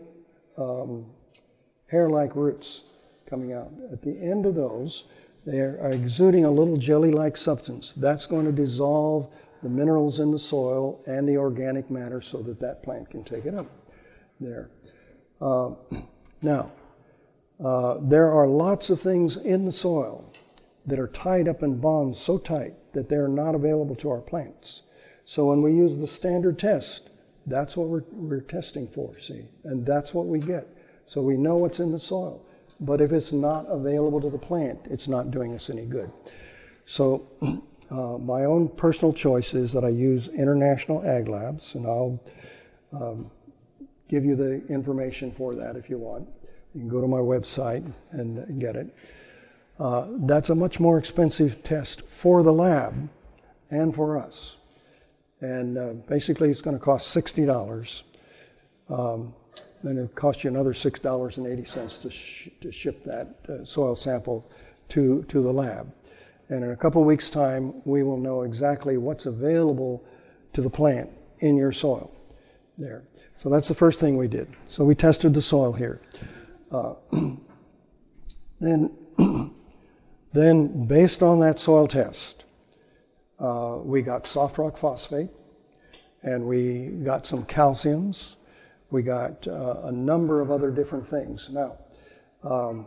um, 0.56 1.06
hair 1.88 2.08
like 2.08 2.34
roots 2.34 2.82
coming 3.28 3.52
out. 3.52 3.70
At 3.92 4.02
the 4.02 4.18
end 4.20 4.46
of 4.46 4.54
those, 4.54 5.04
they 5.44 5.60
are 5.60 5.90
exuding 5.90 6.44
a 6.44 6.50
little 6.50 6.76
jelly 6.76 7.10
like 7.10 7.36
substance. 7.36 7.92
That's 7.92 8.26
going 8.26 8.46
to 8.46 8.52
dissolve 8.52 9.30
the 9.62 9.68
minerals 9.68 10.20
in 10.20 10.30
the 10.30 10.38
soil 10.38 11.02
and 11.06 11.28
the 11.28 11.36
organic 11.36 11.90
matter 11.90 12.22
so 12.22 12.38
that 12.42 12.60
that 12.60 12.82
plant 12.82 13.10
can 13.10 13.24
take 13.24 13.44
it 13.44 13.54
up 13.54 13.66
there. 14.40 14.70
Uh, 15.40 15.70
Now, 16.40 16.70
uh, 17.62 17.98
there 18.00 18.32
are 18.32 18.46
lots 18.46 18.90
of 18.90 19.00
things 19.00 19.36
in 19.36 19.64
the 19.64 19.72
soil 19.72 20.32
that 20.86 20.98
are 20.98 21.08
tied 21.08 21.48
up 21.48 21.62
in 21.62 21.80
bonds 21.80 22.18
so 22.18 22.38
tight 22.38 22.74
that 22.92 23.08
they're 23.08 23.28
not 23.28 23.54
available 23.54 23.96
to 23.96 24.10
our 24.10 24.20
plants. 24.20 24.82
So 25.24 25.46
when 25.46 25.60
we 25.60 25.72
use 25.72 25.98
the 25.98 26.06
standard 26.06 26.58
test, 26.58 27.10
that's 27.46 27.76
what 27.76 27.88
we're, 27.88 28.04
we're 28.12 28.40
testing 28.40 28.88
for, 28.88 29.18
see? 29.20 29.46
And 29.64 29.84
that's 29.84 30.14
what 30.14 30.26
we 30.26 30.38
get. 30.38 30.66
So 31.06 31.20
we 31.20 31.36
know 31.36 31.56
what's 31.56 31.80
in 31.80 31.92
the 31.92 31.98
soil. 31.98 32.44
But 32.80 33.00
if 33.00 33.12
it's 33.12 33.32
not 33.32 33.66
available 33.68 34.20
to 34.20 34.30
the 34.30 34.38
plant, 34.38 34.78
it's 34.84 35.08
not 35.08 35.30
doing 35.30 35.54
us 35.54 35.68
any 35.68 35.84
good. 35.84 36.10
So 36.86 37.26
uh, 37.90 38.18
my 38.18 38.44
own 38.44 38.68
personal 38.68 39.12
choice 39.12 39.52
is 39.52 39.72
that 39.72 39.84
I 39.84 39.88
use 39.88 40.28
International 40.28 41.06
Ag 41.06 41.28
Labs, 41.28 41.74
and 41.74 41.86
I'll 41.86 42.22
um, 42.92 43.30
give 44.08 44.24
you 44.24 44.36
the 44.36 44.64
information 44.68 45.32
for 45.32 45.54
that 45.56 45.76
if 45.76 45.90
you 45.90 45.98
want. 45.98 46.28
You 46.78 46.82
can 46.82 46.90
go 46.90 47.00
to 47.00 47.08
my 47.08 47.18
website 47.18 47.92
and 48.12 48.60
get 48.60 48.76
it. 48.76 48.94
Uh, 49.80 50.06
that's 50.18 50.50
a 50.50 50.54
much 50.54 50.78
more 50.78 50.96
expensive 50.96 51.64
test 51.64 52.02
for 52.02 52.44
the 52.44 52.52
lab 52.52 53.08
and 53.68 53.92
for 53.92 54.16
us. 54.16 54.58
And 55.40 55.76
uh, 55.76 55.94
basically, 56.06 56.50
it's 56.50 56.62
going 56.62 56.78
to 56.78 56.82
cost 56.82 57.12
$60. 57.16 58.04
Um, 58.90 59.34
then 59.82 59.96
it'll 59.96 60.06
cost 60.10 60.44
you 60.44 60.50
another 60.50 60.72
$6.80 60.72 62.02
to, 62.02 62.10
sh- 62.10 62.48
to 62.60 62.70
ship 62.70 63.02
that 63.02 63.34
uh, 63.48 63.64
soil 63.64 63.96
sample 63.96 64.48
to, 64.90 65.24
to 65.24 65.40
the 65.42 65.52
lab. 65.52 65.92
And 66.48 66.62
in 66.62 66.70
a 66.70 66.76
couple 66.76 67.02
weeks' 67.02 67.28
time, 67.28 67.82
we 67.86 68.04
will 68.04 68.18
know 68.18 68.42
exactly 68.42 68.98
what's 68.98 69.26
available 69.26 70.04
to 70.52 70.62
the 70.62 70.70
plant 70.70 71.10
in 71.40 71.56
your 71.56 71.72
soil 71.72 72.14
there. 72.78 73.02
So 73.36 73.48
that's 73.48 73.66
the 73.66 73.74
first 73.74 73.98
thing 73.98 74.16
we 74.16 74.28
did. 74.28 74.46
So 74.66 74.84
we 74.84 74.94
tested 74.94 75.34
the 75.34 75.42
soil 75.42 75.72
here. 75.72 76.00
Uh, 76.70 76.94
then, 78.60 78.92
then, 80.32 80.86
based 80.86 81.22
on 81.22 81.40
that 81.40 81.58
soil 81.58 81.86
test, 81.86 82.44
uh, 83.38 83.78
we 83.82 84.02
got 84.02 84.26
soft 84.26 84.58
rock 84.58 84.76
phosphate 84.76 85.30
and 86.22 86.44
we 86.44 86.86
got 87.04 87.26
some 87.26 87.44
calciums. 87.44 88.36
We 88.90 89.02
got 89.02 89.46
uh, 89.46 89.82
a 89.84 89.92
number 89.92 90.40
of 90.40 90.50
other 90.50 90.70
different 90.70 91.08
things. 91.08 91.48
Now, 91.50 91.76
um, 92.42 92.86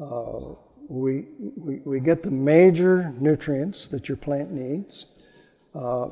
uh, 0.00 0.54
we, 0.88 1.26
we, 1.56 1.80
we, 1.84 2.00
get 2.00 2.22
the 2.22 2.30
major 2.30 3.12
nutrients 3.18 3.88
that 3.88 4.08
your 4.08 4.16
plant 4.16 4.50
needs, 4.50 5.06
uh, 5.74 6.08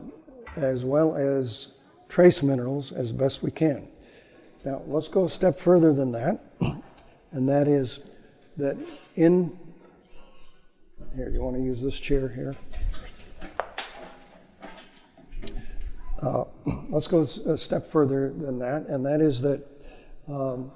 as 0.56 0.84
well 0.84 1.14
as 1.14 1.72
trace 2.08 2.42
minerals 2.42 2.92
as 2.92 3.12
best 3.12 3.42
we 3.42 3.50
can. 3.50 3.88
Now, 4.64 4.82
let's 4.86 5.08
go 5.08 5.24
a 5.24 5.28
step 5.28 5.58
further 5.58 5.92
than 5.92 6.12
that, 6.12 6.40
and 7.32 7.48
that 7.48 7.66
is 7.66 7.98
that 8.56 8.76
in 9.16 9.58
here, 11.16 11.28
you 11.28 11.42
want 11.42 11.56
to 11.56 11.62
use 11.62 11.82
this 11.82 11.98
chair 11.98 12.28
here? 12.28 12.54
Uh, 16.22 16.44
let's 16.88 17.08
go 17.08 17.22
a 17.22 17.58
step 17.58 17.90
further 17.90 18.32
than 18.32 18.58
that, 18.60 18.86
and 18.86 19.04
that 19.04 19.20
is 19.20 19.40
that 19.42 19.66
um, 20.28 20.70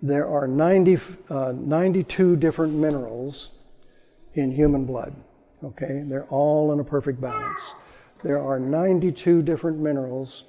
there 0.00 0.28
are 0.28 0.46
90, 0.46 0.98
uh, 1.28 1.52
92 1.56 2.36
different 2.36 2.74
minerals 2.74 3.50
in 4.34 4.52
human 4.52 4.84
blood. 4.84 5.14
Okay, 5.64 6.04
they're 6.06 6.26
all 6.26 6.72
in 6.72 6.78
a 6.78 6.84
perfect 6.84 7.20
balance. 7.20 7.74
There 8.22 8.40
are 8.40 8.60
92 8.60 9.42
different 9.42 9.78
minerals 9.78 10.44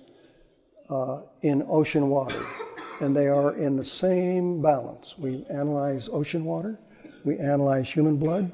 uh, 0.89 1.21
in 1.41 1.65
ocean 1.69 2.09
water, 2.09 2.45
and 2.99 3.15
they 3.15 3.27
are 3.27 3.55
in 3.55 3.75
the 3.75 3.85
same 3.85 4.61
balance. 4.61 5.15
We 5.17 5.45
analyze 5.49 6.09
ocean 6.11 6.45
water, 6.45 6.79
we 7.23 7.37
analyze 7.37 7.89
human 7.89 8.17
blood, 8.17 8.51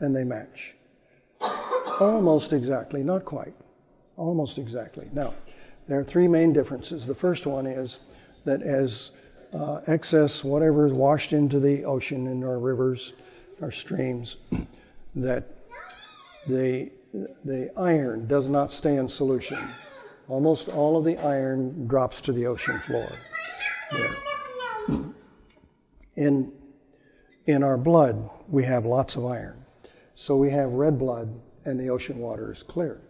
and 0.00 0.14
they 0.14 0.24
match. 0.24 0.74
Almost 2.00 2.52
exactly, 2.52 3.02
not 3.02 3.24
quite. 3.24 3.54
Almost 4.16 4.58
exactly. 4.58 5.08
Now, 5.12 5.34
there 5.88 5.98
are 5.98 6.04
three 6.04 6.28
main 6.28 6.52
differences. 6.52 7.06
The 7.06 7.14
first 7.14 7.46
one 7.46 7.66
is 7.66 7.98
that 8.44 8.62
as 8.62 9.12
uh, 9.52 9.80
excess 9.86 10.44
whatever 10.44 10.86
is 10.86 10.92
washed 10.92 11.32
into 11.32 11.58
the 11.58 11.84
ocean 11.84 12.26
in 12.26 12.44
our 12.44 12.58
rivers, 12.58 13.14
our 13.62 13.70
streams, 13.70 14.36
that 15.14 15.44
the 16.46 16.90
the 17.44 17.72
iron 17.76 18.26
does 18.26 18.48
not 18.48 18.70
stay 18.70 18.96
in 18.96 19.08
solution. 19.08 19.58
Almost 20.28 20.68
all 20.68 20.98
of 20.98 21.04
the 21.04 21.16
iron 21.18 21.86
drops 21.86 22.20
to 22.22 22.32
the 22.32 22.46
ocean 22.46 22.78
floor. 22.80 23.08
In, 26.16 26.52
in 27.46 27.62
our 27.62 27.78
blood, 27.78 28.28
we 28.48 28.64
have 28.64 28.84
lots 28.84 29.16
of 29.16 29.24
iron. 29.24 29.64
So 30.14 30.36
we 30.36 30.50
have 30.50 30.72
red 30.72 30.98
blood, 30.98 31.40
and 31.64 31.80
the 31.80 31.88
ocean 31.88 32.18
water 32.18 32.52
is 32.52 32.62
clear. 32.62 33.00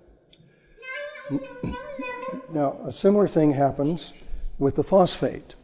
Now, 2.53 2.79
a 2.85 2.93
similar 2.93 3.27
thing 3.27 3.53
happens 3.53 4.13
with 4.59 4.77
the 4.77 4.85
phosphate. 4.85 5.55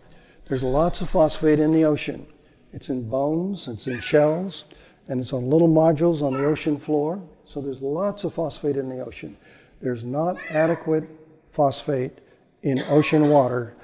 There's 0.46 0.62
lots 0.62 1.00
of 1.00 1.08
phosphate 1.08 1.60
in 1.60 1.72
the 1.72 1.84
ocean. 1.84 2.26
It's 2.72 2.88
in 2.88 3.08
bones, 3.08 3.68
it's 3.68 3.86
in 3.86 4.00
shells, 4.00 4.64
and 5.06 5.20
it's 5.20 5.32
on 5.32 5.48
little 5.48 5.68
nodules 5.68 6.22
on 6.22 6.32
the 6.32 6.44
ocean 6.44 6.78
floor. 6.78 7.22
So 7.46 7.60
there's 7.60 7.80
lots 7.80 8.24
of 8.24 8.34
phosphate 8.34 8.76
in 8.76 8.88
the 8.88 9.04
ocean. 9.04 9.36
There's 9.80 10.02
not 10.02 10.36
adequate 10.50 11.08
phosphate 11.54 12.18
in 12.62 12.80
ocean 12.88 13.28
water 13.28 13.74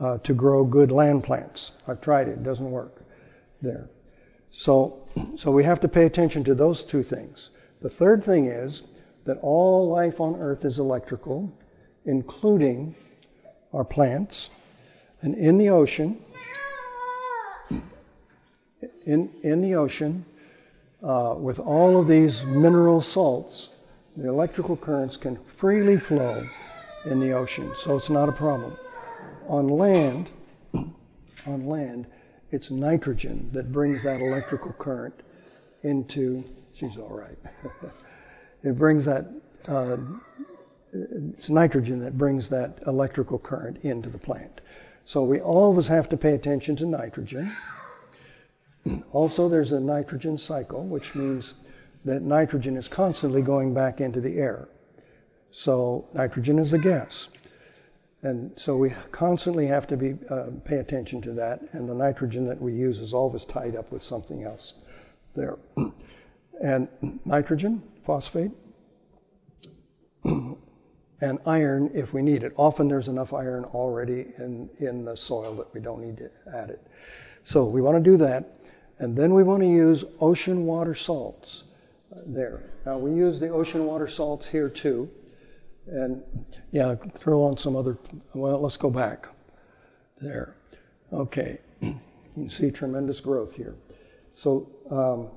uh, 0.00 0.18
to 0.18 0.34
grow 0.34 0.64
good 0.64 0.90
land 0.90 1.22
plants. 1.22 1.72
I've 1.86 2.00
tried 2.00 2.26
it, 2.28 2.32
it 2.32 2.42
doesn't 2.42 2.70
work 2.70 3.02
there. 3.62 3.88
So, 4.50 5.06
so 5.36 5.50
we 5.50 5.62
have 5.64 5.80
to 5.80 5.88
pay 5.88 6.04
attention 6.04 6.42
to 6.44 6.54
those 6.54 6.82
two 6.82 7.02
things. 7.02 7.50
The 7.80 7.90
third 7.90 8.24
thing 8.24 8.46
is 8.46 8.82
that 9.24 9.38
all 9.40 9.88
life 9.88 10.20
on 10.20 10.34
earth 10.36 10.64
is 10.64 10.78
electrical, 10.78 11.52
including 12.04 12.94
our 13.72 13.84
plants. 13.84 14.50
And 15.22 15.34
in 15.34 15.58
the 15.58 15.68
ocean, 15.68 16.20
in, 19.04 19.30
in 19.42 19.62
the 19.62 19.74
ocean, 19.74 20.24
uh, 21.02 21.34
with 21.38 21.60
all 21.60 22.00
of 22.00 22.08
these 22.08 22.44
mineral 22.44 23.00
salts, 23.00 23.68
the 24.16 24.28
electrical 24.28 24.76
currents 24.76 25.16
can 25.16 25.38
freely 25.56 25.96
flow 25.96 26.44
in 27.06 27.20
the 27.20 27.32
ocean, 27.32 27.70
so 27.76 27.96
it's 27.96 28.10
not 28.10 28.28
a 28.28 28.32
problem. 28.32 28.76
On 29.48 29.68
land, 29.68 30.28
on 30.74 31.66
land, 31.66 32.06
it's 32.50 32.70
nitrogen 32.70 33.50
that 33.52 33.72
brings 33.72 34.02
that 34.02 34.20
electrical 34.20 34.72
current 34.72 35.14
into. 35.82 36.44
She's 36.74 36.96
all 36.96 37.10
right. 37.10 37.38
it 38.62 38.76
brings 38.76 39.04
that. 39.04 39.26
Uh, 39.68 39.96
it's 40.92 41.50
nitrogen 41.50 41.98
that 42.00 42.16
brings 42.16 42.48
that 42.50 42.78
electrical 42.86 43.38
current 43.38 43.78
into 43.82 44.08
the 44.08 44.18
plant. 44.18 44.60
So 45.04 45.22
we 45.22 45.40
always 45.40 45.88
have 45.88 46.08
to 46.10 46.16
pay 46.16 46.32
attention 46.34 46.76
to 46.76 46.86
nitrogen. 46.86 47.54
Also, 49.10 49.48
there's 49.48 49.72
a 49.72 49.80
nitrogen 49.80 50.38
cycle, 50.38 50.84
which 50.84 51.16
means 51.16 51.54
that 52.04 52.22
nitrogen 52.22 52.76
is 52.76 52.86
constantly 52.86 53.42
going 53.42 53.74
back 53.74 54.00
into 54.00 54.20
the 54.20 54.38
air. 54.38 54.68
So, 55.50 56.08
nitrogen 56.12 56.58
is 56.58 56.72
a 56.72 56.78
gas. 56.78 57.28
And 58.22 58.52
so 58.56 58.76
we 58.76 58.90
constantly 59.12 59.66
have 59.66 59.86
to 59.88 59.96
be, 59.96 60.16
uh, 60.30 60.46
pay 60.64 60.78
attention 60.78 61.20
to 61.22 61.32
that, 61.34 61.60
and 61.72 61.88
the 61.88 61.94
nitrogen 61.94 62.46
that 62.46 62.60
we 62.60 62.72
use 62.72 62.98
is 62.98 63.14
always 63.14 63.44
tied 63.44 63.76
up 63.76 63.92
with 63.92 64.02
something 64.02 64.42
else 64.42 64.74
there. 65.36 65.58
and 66.62 66.88
nitrogen, 67.24 67.82
phosphate, 68.04 68.50
and 70.24 71.38
iron 71.46 71.90
if 71.94 72.12
we 72.12 72.22
need 72.22 72.42
it. 72.42 72.52
Often 72.56 72.88
there's 72.88 73.08
enough 73.08 73.32
iron 73.32 73.64
already 73.66 74.26
in, 74.38 74.68
in 74.78 75.04
the 75.04 75.16
soil 75.16 75.54
that 75.54 75.72
we 75.72 75.80
don't 75.80 76.02
need 76.02 76.16
to 76.16 76.30
add 76.52 76.70
it. 76.70 76.84
So 77.44 77.64
we 77.64 77.80
want 77.80 78.02
to 78.02 78.10
do 78.10 78.16
that. 78.16 78.58
And 78.98 79.16
then 79.16 79.34
we 79.34 79.42
want 79.42 79.62
to 79.62 79.68
use 79.68 80.04
ocean 80.20 80.64
water 80.64 80.94
salts 80.94 81.64
uh, 82.14 82.20
there. 82.26 82.70
Now 82.84 82.98
we 82.98 83.12
use 83.12 83.38
the 83.38 83.50
ocean 83.50 83.84
water 83.84 84.08
salts 84.08 84.48
here 84.48 84.68
too. 84.68 85.10
And 85.86 86.22
yeah, 86.72 86.94
throw 87.14 87.42
on 87.42 87.56
some 87.56 87.76
other, 87.76 87.98
well, 88.34 88.60
let's 88.60 88.76
go 88.76 88.90
back. 88.90 89.28
There. 90.20 90.56
Okay. 91.12 91.58
You 92.36 92.42
can 92.42 92.50
see 92.50 92.70
tremendous 92.70 93.18
growth 93.18 93.54
here. 93.54 93.76
So 94.34 94.68
um, 94.90 95.28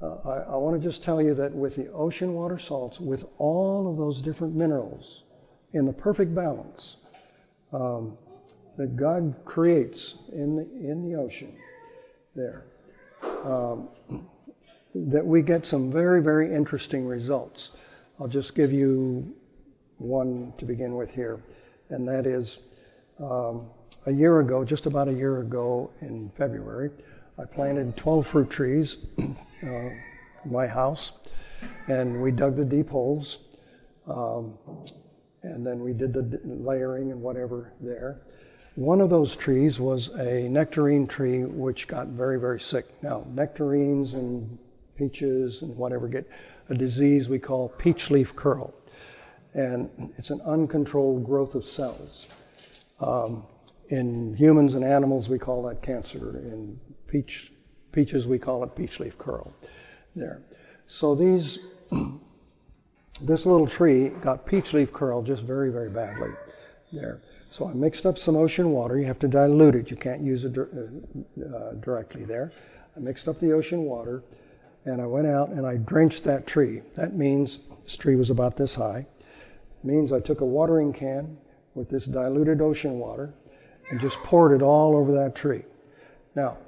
uh, 0.00 0.28
I, 0.28 0.52
I 0.52 0.56
want 0.56 0.80
to 0.80 0.88
just 0.88 1.02
tell 1.02 1.20
you 1.20 1.34
that 1.34 1.52
with 1.52 1.74
the 1.74 1.90
ocean 1.90 2.34
water 2.34 2.58
salts, 2.58 3.00
with 3.00 3.24
all 3.38 3.90
of 3.90 3.96
those 3.96 4.20
different 4.20 4.54
minerals 4.54 5.24
in 5.72 5.84
the 5.84 5.92
perfect 5.92 6.32
balance 6.32 6.96
um, 7.72 8.16
that 8.76 8.94
God 8.96 9.34
creates 9.44 10.18
in 10.32 10.54
the, 10.54 10.62
in 10.62 11.10
the 11.10 11.18
ocean, 11.18 11.54
there, 12.36 12.64
um, 13.44 13.88
that 14.94 15.26
we 15.26 15.42
get 15.42 15.66
some 15.66 15.90
very, 15.90 16.22
very 16.22 16.54
interesting 16.54 17.06
results. 17.06 17.70
I'll 18.20 18.28
just 18.28 18.54
give 18.54 18.72
you 18.72 19.34
one 20.02 20.52
to 20.58 20.64
begin 20.64 20.96
with 20.96 21.10
here, 21.10 21.42
and 21.88 22.06
that 22.08 22.26
is 22.26 22.58
um, 23.20 23.66
a 24.06 24.12
year 24.12 24.40
ago, 24.40 24.64
just 24.64 24.86
about 24.86 25.08
a 25.08 25.12
year 25.12 25.40
ago 25.40 25.90
in 26.00 26.30
February, 26.36 26.90
I 27.38 27.44
planted 27.44 27.96
12 27.96 28.26
fruit 28.26 28.50
trees 28.50 28.96
uh, 29.18 29.90
my 30.44 30.66
house, 30.66 31.12
and 31.86 32.20
we 32.20 32.32
dug 32.32 32.56
the 32.56 32.64
deep 32.64 32.90
holes, 32.90 33.38
um, 34.08 34.58
and 35.42 35.66
then 35.66 35.80
we 35.80 35.92
did 35.92 36.12
the 36.12 36.40
layering 36.44 37.12
and 37.12 37.20
whatever 37.20 37.72
there. 37.80 38.20
One 38.74 39.00
of 39.00 39.10
those 39.10 39.36
trees 39.36 39.78
was 39.78 40.08
a 40.18 40.48
nectarine 40.48 41.06
tree 41.06 41.44
which 41.44 41.86
got 41.86 42.08
very, 42.08 42.40
very 42.40 42.58
sick. 42.58 42.86
Now, 43.02 43.26
nectarines 43.34 44.14
and 44.14 44.58
peaches 44.96 45.62
and 45.62 45.76
whatever 45.76 46.08
get 46.08 46.28
a 46.70 46.74
disease 46.74 47.28
we 47.28 47.38
call 47.38 47.68
peach 47.68 48.10
leaf 48.10 48.34
curl. 48.34 48.74
And 49.54 50.12
it's 50.16 50.30
an 50.30 50.40
uncontrolled 50.42 51.24
growth 51.24 51.54
of 51.54 51.64
cells. 51.64 52.28
Um, 53.00 53.44
in 53.88 54.34
humans 54.34 54.74
and 54.74 54.84
animals, 54.84 55.28
we 55.28 55.38
call 55.38 55.62
that 55.64 55.82
cancer. 55.82 56.38
In 56.38 56.78
peach, 57.06 57.52
peaches, 57.92 58.26
we 58.26 58.38
call 58.38 58.64
it 58.64 58.74
peach 58.74 59.00
leaf 59.00 59.18
curl. 59.18 59.52
There. 60.16 60.42
So 60.86 61.14
these, 61.14 61.58
this 63.20 63.44
little 63.44 63.66
tree 63.66 64.08
got 64.08 64.46
peach 64.46 64.72
leaf 64.72 64.92
curl 64.92 65.22
just 65.22 65.42
very, 65.42 65.70
very 65.70 65.90
badly. 65.90 66.30
There. 66.92 67.20
So 67.50 67.68
I 67.68 67.74
mixed 67.74 68.06
up 68.06 68.16
some 68.16 68.36
ocean 68.36 68.70
water. 68.70 68.98
You 68.98 69.04
have 69.04 69.18
to 69.18 69.28
dilute 69.28 69.74
it. 69.74 69.90
You 69.90 69.96
can't 69.96 70.22
use 70.22 70.46
it 70.46 70.56
uh, 70.56 70.62
uh, 71.44 71.72
directly 71.74 72.24
there. 72.24 72.50
I 72.96 73.00
mixed 73.00 73.28
up 73.28 73.38
the 73.40 73.52
ocean 73.52 73.82
water, 73.82 74.22
and 74.86 75.00
I 75.00 75.06
went 75.06 75.26
out 75.26 75.50
and 75.50 75.66
I 75.66 75.76
drenched 75.76 76.24
that 76.24 76.46
tree. 76.46 76.82
That 76.94 77.14
means 77.14 77.60
this 77.84 77.96
tree 77.96 78.16
was 78.16 78.30
about 78.30 78.56
this 78.56 78.74
high. 78.74 79.06
Means 79.84 80.12
I 80.12 80.20
took 80.20 80.40
a 80.40 80.44
watering 80.44 80.92
can 80.92 81.36
with 81.74 81.88
this 81.88 82.04
diluted 82.06 82.60
ocean 82.60 82.98
water 82.98 83.34
and 83.90 84.00
just 84.00 84.16
poured 84.18 84.52
it 84.52 84.62
all 84.62 84.96
over 84.96 85.12
that 85.12 85.34
tree. 85.34 85.64
Now, 86.34 86.58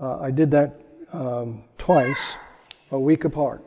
uh, 0.00 0.20
I 0.20 0.30
did 0.30 0.50
that 0.50 0.80
um, 1.12 1.64
twice, 1.78 2.36
a 2.90 2.98
week 2.98 3.24
apart. 3.24 3.64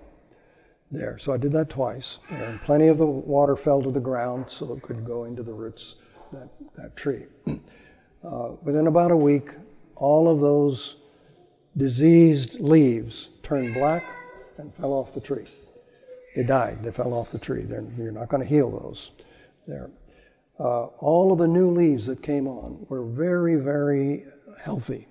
There, 0.91 1.17
so 1.17 1.33
I 1.33 1.37
did 1.37 1.51
that 1.53 1.69
twice, 1.69 2.19
and 2.29 2.61
plenty 2.61 2.87
of 2.87 2.99
the 2.99 3.07
water 3.07 3.55
fell 3.55 3.81
to 3.81 3.91
the 3.91 3.99
ground 3.99 4.45
so 4.47 4.71
it 4.73 4.81
could 4.83 5.03
go 5.03 5.25
into 5.25 5.41
the 5.41 5.51
roots 5.51 5.95
that, 6.31 6.47
that 6.77 6.95
tree. 6.95 7.25
Uh, 8.23 8.53
within 8.63 8.87
about 8.87 9.11
a 9.11 9.15
week, 9.15 9.49
all 9.95 10.27
of 10.27 10.39
those 10.39 10.95
diseased 11.77 12.59
leaves 12.59 13.29
turned 13.43 13.71
black 13.75 14.03
and 14.57 14.73
fell 14.73 14.93
off 14.93 15.13
the 15.13 15.19
tree. 15.21 15.45
They 16.35 16.43
died. 16.43 16.83
They 16.83 16.91
fell 16.91 17.13
off 17.13 17.31
the 17.31 17.39
tree. 17.39 17.63
They're, 17.63 17.85
you're 17.97 18.11
not 18.11 18.29
going 18.29 18.43
to 18.43 18.49
heal 18.49 18.69
those. 18.69 19.11
There. 19.67 19.89
Uh, 20.59 20.85
all 20.99 21.31
of 21.31 21.39
the 21.39 21.47
new 21.47 21.71
leaves 21.71 22.05
that 22.05 22.21
came 22.21 22.47
on 22.47 22.85
were 22.89 23.03
very, 23.03 23.55
very 23.55 24.25
healthy. 24.61 25.07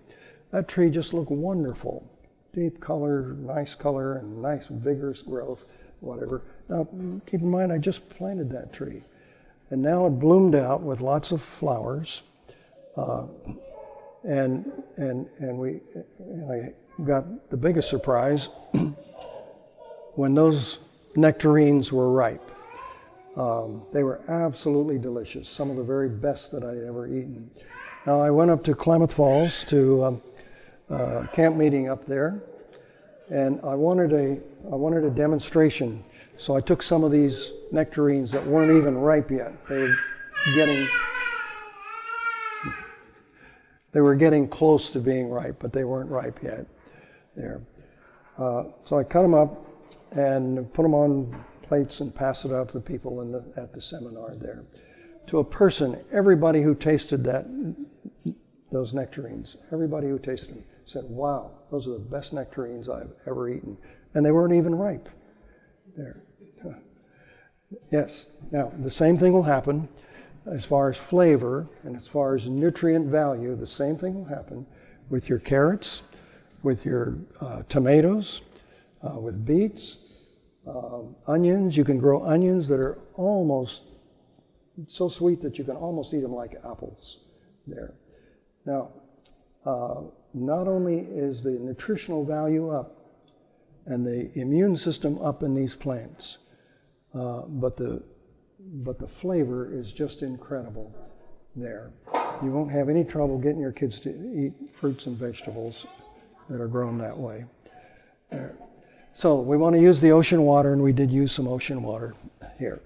That 0.52 0.68
tree 0.68 0.90
just 0.90 1.12
looked 1.12 1.30
wonderful. 1.30 2.08
Deep 2.52 2.80
color, 2.80 3.34
nice 3.40 3.74
color, 3.74 4.18
and 4.18 4.40
nice 4.40 4.66
vigorous 4.68 5.22
growth, 5.22 5.64
whatever. 6.00 6.42
Now, 6.68 6.86
keep 7.26 7.40
in 7.40 7.50
mind, 7.50 7.72
I 7.72 7.78
just 7.78 8.08
planted 8.10 8.50
that 8.50 8.72
tree 8.72 9.02
and 9.70 9.82
now 9.82 10.06
it 10.06 10.10
bloomed 10.10 10.54
out 10.54 10.82
with 10.82 11.00
lots 11.00 11.32
of 11.32 11.42
flowers. 11.42 12.22
Uh, 12.96 13.26
and 14.22 14.70
and 14.96 15.26
and 15.38 15.58
we 15.58 15.80
and 16.18 16.52
I 16.52 16.74
got 17.04 17.50
the 17.50 17.56
biggest 17.56 17.90
surprise 17.90 18.50
when 20.14 20.34
those 20.34 20.78
nectarines 21.16 21.92
were 21.92 22.10
ripe. 22.10 22.50
Um, 23.36 23.82
they 23.92 24.02
were 24.02 24.20
absolutely 24.28 24.98
delicious, 24.98 25.48
some 25.48 25.70
of 25.70 25.76
the 25.76 25.82
very 25.82 26.08
best 26.08 26.52
that 26.52 26.62
I'd 26.62 26.84
ever 26.86 27.06
eaten. 27.06 27.50
Now 28.06 28.20
I 28.20 28.30
went 28.30 28.50
up 28.50 28.62
to 28.64 28.74
Klamath 28.74 29.12
Falls 29.12 29.64
to 29.64 30.04
um, 30.04 30.22
uh, 30.88 31.26
camp 31.32 31.56
meeting 31.56 31.88
up 31.88 32.06
there, 32.06 32.42
and 33.30 33.60
I 33.64 33.74
wanted 33.74 34.12
a 34.12 34.38
I 34.70 34.76
wanted 34.76 35.04
a 35.04 35.10
demonstration 35.10 36.04
so 36.36 36.56
I 36.56 36.60
took 36.60 36.82
some 36.82 37.04
of 37.04 37.12
these 37.12 37.52
nectarines 37.70 38.32
that 38.32 38.44
weren't 38.44 38.76
even 38.76 38.98
ripe 38.98 39.30
yet. 39.30 39.52
They 39.68 39.82
were 39.82 39.94
getting 40.54 40.86
they 43.92 44.00
were 44.00 44.16
getting 44.16 44.48
close 44.48 44.90
to 44.90 44.98
being 44.98 45.30
ripe, 45.30 45.56
but 45.60 45.72
they 45.72 45.84
weren't 45.84 46.10
ripe 46.10 46.42
yet. 46.42 46.66
There. 47.36 47.60
Uh, 48.36 48.64
so 48.84 48.98
I 48.98 49.04
cut 49.04 49.22
them 49.22 49.34
up 49.34 49.63
and 50.14 50.72
put 50.72 50.82
them 50.82 50.94
on 50.94 51.44
plates 51.62 52.00
and 52.00 52.14
pass 52.14 52.44
it 52.44 52.52
out 52.52 52.68
to 52.68 52.74
the 52.74 52.80
people 52.80 53.24
the, 53.24 53.44
at 53.60 53.72
the 53.72 53.80
seminar 53.80 54.34
there. 54.36 54.64
To 55.28 55.38
a 55.38 55.44
person, 55.44 55.98
everybody 56.12 56.62
who 56.62 56.74
tasted 56.74 57.24
that 57.24 57.46
those 58.70 58.92
nectarines, 58.92 59.56
everybody 59.72 60.08
who 60.08 60.18
tasted 60.18 60.50
them 60.50 60.64
said, 60.84 61.04
"Wow, 61.08 61.52
those 61.70 61.88
are 61.88 61.92
the 61.92 61.98
best 61.98 62.32
nectarines 62.32 62.88
I've 62.88 63.12
ever 63.26 63.48
eaten," 63.48 63.78
and 64.14 64.24
they 64.24 64.32
weren't 64.32 64.54
even 64.54 64.74
ripe 64.74 65.08
there. 65.96 66.22
Yes. 67.90 68.26
Now, 68.50 68.72
the 68.78 68.90
same 68.90 69.16
thing 69.16 69.32
will 69.32 69.42
happen 69.42 69.88
as 70.46 70.64
far 70.64 70.90
as 70.90 70.96
flavor 70.96 71.66
and 71.82 71.96
as 71.96 72.06
far 72.06 72.34
as 72.34 72.48
nutrient 72.48 73.06
value. 73.06 73.56
The 73.56 73.66
same 73.66 73.96
thing 73.96 74.14
will 74.14 74.24
happen 74.24 74.66
with 75.08 75.28
your 75.28 75.38
carrots, 75.38 76.02
with 76.62 76.84
your 76.84 77.16
uh, 77.40 77.62
tomatoes, 77.68 78.42
uh, 79.02 79.18
with 79.18 79.44
beets, 79.44 79.98
uh, 80.66 81.00
onions. 81.26 81.76
You 81.76 81.84
can 81.84 81.98
grow 81.98 82.22
onions 82.22 82.68
that 82.68 82.80
are 82.80 82.98
almost 83.14 83.84
so 84.88 85.08
sweet 85.08 85.40
that 85.42 85.58
you 85.58 85.64
can 85.64 85.76
almost 85.76 86.12
eat 86.14 86.20
them 86.20 86.34
like 86.34 86.54
apples 86.64 87.18
there. 87.66 87.94
Now, 88.64 88.90
uh, 89.64 90.02
not 90.32 90.66
only 90.68 90.98
is 90.98 91.42
the 91.42 91.52
nutritional 91.52 92.24
value 92.24 92.70
up 92.70 92.98
and 93.86 94.04
the 94.04 94.30
immune 94.38 94.76
system 94.76 95.20
up 95.22 95.42
in 95.42 95.54
these 95.54 95.74
plants, 95.74 96.38
uh, 97.14 97.42
but 97.46 97.76
the 97.76 98.02
but 98.58 98.98
the 98.98 99.06
flavor 99.06 99.72
is 99.78 99.92
just 99.92 100.22
incredible 100.22 100.92
there. 101.54 101.92
You 102.42 102.50
won't 102.50 102.70
have 102.72 102.88
any 102.88 103.04
trouble 103.04 103.38
getting 103.38 103.60
your 103.60 103.72
kids 103.72 104.00
to 104.00 104.10
eat 104.10 104.54
fruits 104.74 105.06
and 105.06 105.16
vegetables 105.16 105.86
that 106.48 106.60
are 106.60 106.66
grown 106.66 106.98
that 106.98 107.16
way. 107.16 107.44
There. 108.30 108.56
So 109.16 109.40
we 109.40 109.56
want 109.56 109.76
to 109.76 109.80
use 109.80 110.00
the 110.00 110.10
ocean 110.10 110.42
water, 110.42 110.72
and 110.72 110.82
we 110.82 110.92
did 110.92 111.08
use 111.08 111.30
some 111.30 111.46
ocean 111.46 111.84
water 111.84 112.16
here. 112.58 112.80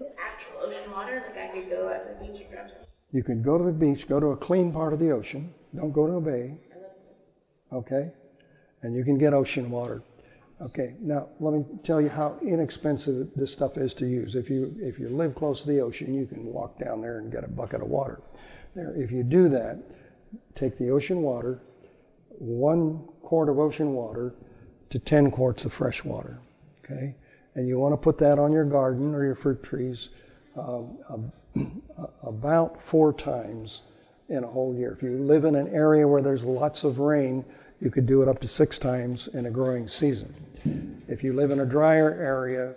It's 0.00 0.08
actual 0.16 0.52
ocean 0.62 0.90
water, 0.92 1.24
like 1.26 1.50
I 1.50 1.52
could 1.52 1.68
go 1.68 1.88
out 1.88 2.02
to 2.02 2.08
the 2.08 2.32
beach 2.32 2.40
and 2.40 2.50
grab 2.50 2.68
some. 2.68 2.86
You 3.10 3.24
can 3.24 3.42
go 3.42 3.58
to 3.58 3.64
the 3.64 3.72
beach, 3.72 4.06
go 4.06 4.20
to 4.20 4.28
a 4.28 4.36
clean 4.36 4.72
part 4.72 4.92
of 4.92 5.00
the 5.00 5.10
ocean. 5.10 5.52
Don't 5.74 5.92
go 5.92 6.06
to 6.06 6.14
a 6.14 6.20
bay. 6.20 6.54
Okay? 7.72 8.12
And 8.82 8.94
you 8.94 9.02
can 9.02 9.18
get 9.18 9.34
ocean 9.34 9.70
water. 9.70 10.02
Okay, 10.62 10.94
now 11.00 11.26
let 11.40 11.52
me 11.52 11.64
tell 11.82 12.00
you 12.00 12.08
how 12.08 12.38
inexpensive 12.40 13.28
this 13.34 13.52
stuff 13.52 13.76
is 13.76 13.92
to 13.94 14.06
use. 14.06 14.36
If 14.36 14.48
you 14.48 14.72
if 14.78 15.00
you 15.00 15.08
live 15.08 15.34
close 15.34 15.62
to 15.62 15.66
the 15.66 15.80
ocean, 15.80 16.14
you 16.14 16.26
can 16.26 16.44
walk 16.46 16.78
down 16.78 17.02
there 17.02 17.18
and 17.18 17.30
get 17.30 17.42
a 17.42 17.48
bucket 17.48 17.82
of 17.82 17.88
water. 17.88 18.20
There, 18.76 18.94
if 18.94 19.10
you 19.10 19.24
do 19.24 19.48
that, 19.48 19.78
take 20.54 20.78
the 20.78 20.90
ocean 20.90 21.22
water, 21.22 21.60
one 22.38 23.00
quart 23.22 23.48
of 23.48 23.58
ocean 23.58 23.94
water 23.94 24.36
to 24.90 24.98
10 24.98 25.30
quarts 25.30 25.64
of 25.64 25.72
fresh 25.72 26.04
water. 26.04 26.38
Okay, 26.84 27.14
and 27.54 27.66
you 27.66 27.78
want 27.78 27.92
to 27.92 27.96
put 27.96 28.18
that 28.18 28.38
on 28.38 28.52
your 28.52 28.64
garden 28.64 29.14
or 29.14 29.24
your 29.24 29.34
fruit 29.34 29.62
trees 29.62 30.10
um, 30.56 31.32
about 32.22 32.82
four 32.82 33.12
times 33.12 33.82
in 34.28 34.44
a 34.44 34.46
whole 34.46 34.74
year. 34.74 34.92
If 34.92 35.02
you 35.02 35.18
live 35.18 35.44
in 35.44 35.54
an 35.54 35.68
area 35.68 36.06
where 36.06 36.22
there's 36.22 36.44
lots 36.44 36.84
of 36.84 36.98
rain, 36.98 37.44
you 37.80 37.90
could 37.90 38.06
do 38.06 38.22
it 38.22 38.28
up 38.28 38.40
to 38.40 38.48
six 38.48 38.78
times 38.78 39.28
in 39.28 39.46
a 39.46 39.50
growing 39.50 39.88
season. 39.88 40.34
If 41.08 41.22
you 41.22 41.32
live 41.32 41.50
in 41.50 41.60
a 41.60 41.66
drier 41.66 42.12
area, 42.12 42.74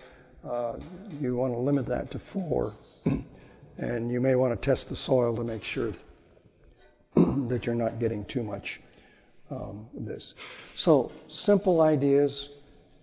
uh, 0.47 0.73
you 1.21 1.35
want 1.35 1.53
to 1.53 1.59
limit 1.59 1.85
that 1.87 2.11
to 2.11 2.19
four. 2.19 2.73
and 3.77 4.11
you 4.11 4.19
may 4.19 4.35
want 4.35 4.53
to 4.53 4.65
test 4.65 4.89
the 4.89 4.95
soil 4.95 5.35
to 5.35 5.43
make 5.43 5.63
sure 5.63 5.93
that 7.15 7.65
you're 7.65 7.75
not 7.75 7.99
getting 7.99 8.25
too 8.25 8.43
much 8.43 8.81
um, 9.51 9.87
this. 9.93 10.33
So, 10.75 11.11
simple 11.27 11.81
ideas, 11.81 12.49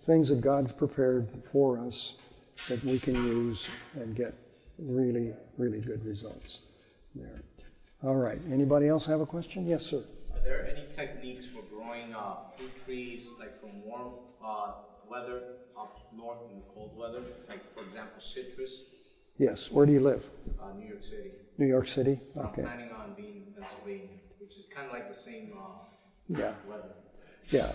things 0.05 0.29
that 0.29 0.41
God's 0.41 0.71
prepared 0.71 1.27
for 1.51 1.79
us 1.79 2.15
that 2.69 2.83
we 2.83 2.99
can 2.99 3.15
use 3.15 3.67
and 3.95 4.15
get 4.15 4.33
really, 4.77 5.33
really 5.57 5.79
good 5.79 6.05
results 6.05 6.59
there. 7.13 7.41
All 8.03 8.15
right. 8.15 8.39
Anybody 8.51 8.87
else 8.87 9.05
have 9.05 9.21
a 9.21 9.25
question? 9.25 9.65
Yes, 9.65 9.83
sir. 9.83 10.03
Are 10.33 10.39
there 10.43 10.67
any 10.67 10.85
techniques 10.89 11.45
for 11.45 11.63
growing 11.63 12.13
uh, 12.13 12.35
fruit 12.55 12.71
trees 12.85 13.29
like 13.39 13.59
from 13.59 13.83
warm 13.83 14.13
uh, 14.43 14.73
weather 15.09 15.41
up 15.77 16.07
north 16.15 16.37
in 16.49 16.57
the 16.57 16.63
cold 16.73 16.95
weather, 16.97 17.21
like 17.49 17.61
for 17.75 17.83
example 17.83 18.21
citrus? 18.21 18.83
Yes. 19.37 19.71
Where 19.71 19.85
do 19.85 19.91
you 19.91 20.01
live? 20.01 20.23
Uh, 20.61 20.73
New 20.77 20.87
York 20.87 21.03
City. 21.03 21.31
New 21.57 21.67
York 21.67 21.87
City. 21.87 22.19
Okay. 22.37 22.61
I'm 22.61 22.67
planning 22.67 22.91
on 22.91 23.13
being 23.15 23.43
in 23.47 23.53
Pennsylvania, 23.53 24.19
which 24.39 24.57
is 24.57 24.65
kind 24.65 24.87
of 24.87 24.93
like 24.93 25.09
the 25.09 25.17
same 25.17 25.53
uh, 25.57 25.85
yeah. 26.27 26.53
Yeah. 27.49 27.71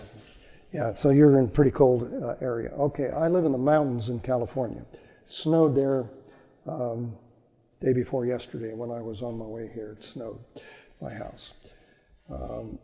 Yeah, 0.73 0.93
so 0.93 1.09
you're 1.09 1.37
in 1.37 1.45
a 1.45 1.47
pretty 1.49 1.71
cold 1.71 2.09
uh, 2.23 2.35
area. 2.41 2.69
Okay, 2.69 3.09
I 3.09 3.27
live 3.27 3.43
in 3.43 3.51
the 3.51 3.57
mountains 3.57 4.07
in 4.07 4.21
California. 4.21 4.85
Snowed 5.27 5.75
there 5.75 6.09
um, 6.65 7.13
day 7.81 7.91
before 7.91 8.25
yesterday, 8.25 8.73
when 8.73 8.89
I 8.89 9.01
was 9.01 9.21
on 9.21 9.37
my 9.37 9.45
way 9.45 9.69
here, 9.73 9.97
it 9.99 10.05
snowed 10.05 10.39
my 11.01 11.13
house. 11.13 11.53
Um, 12.29 12.79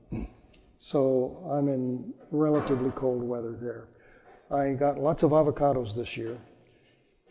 so 0.82 1.48
I'm 1.50 1.70
in 1.70 2.14
relatively 2.30 2.92
cold 2.92 3.24
weather 3.24 3.56
there. 3.60 3.88
I 4.52 4.74
got 4.74 5.00
lots 5.00 5.24
of 5.24 5.32
avocados 5.32 5.96
this 5.96 6.18
year 6.18 6.38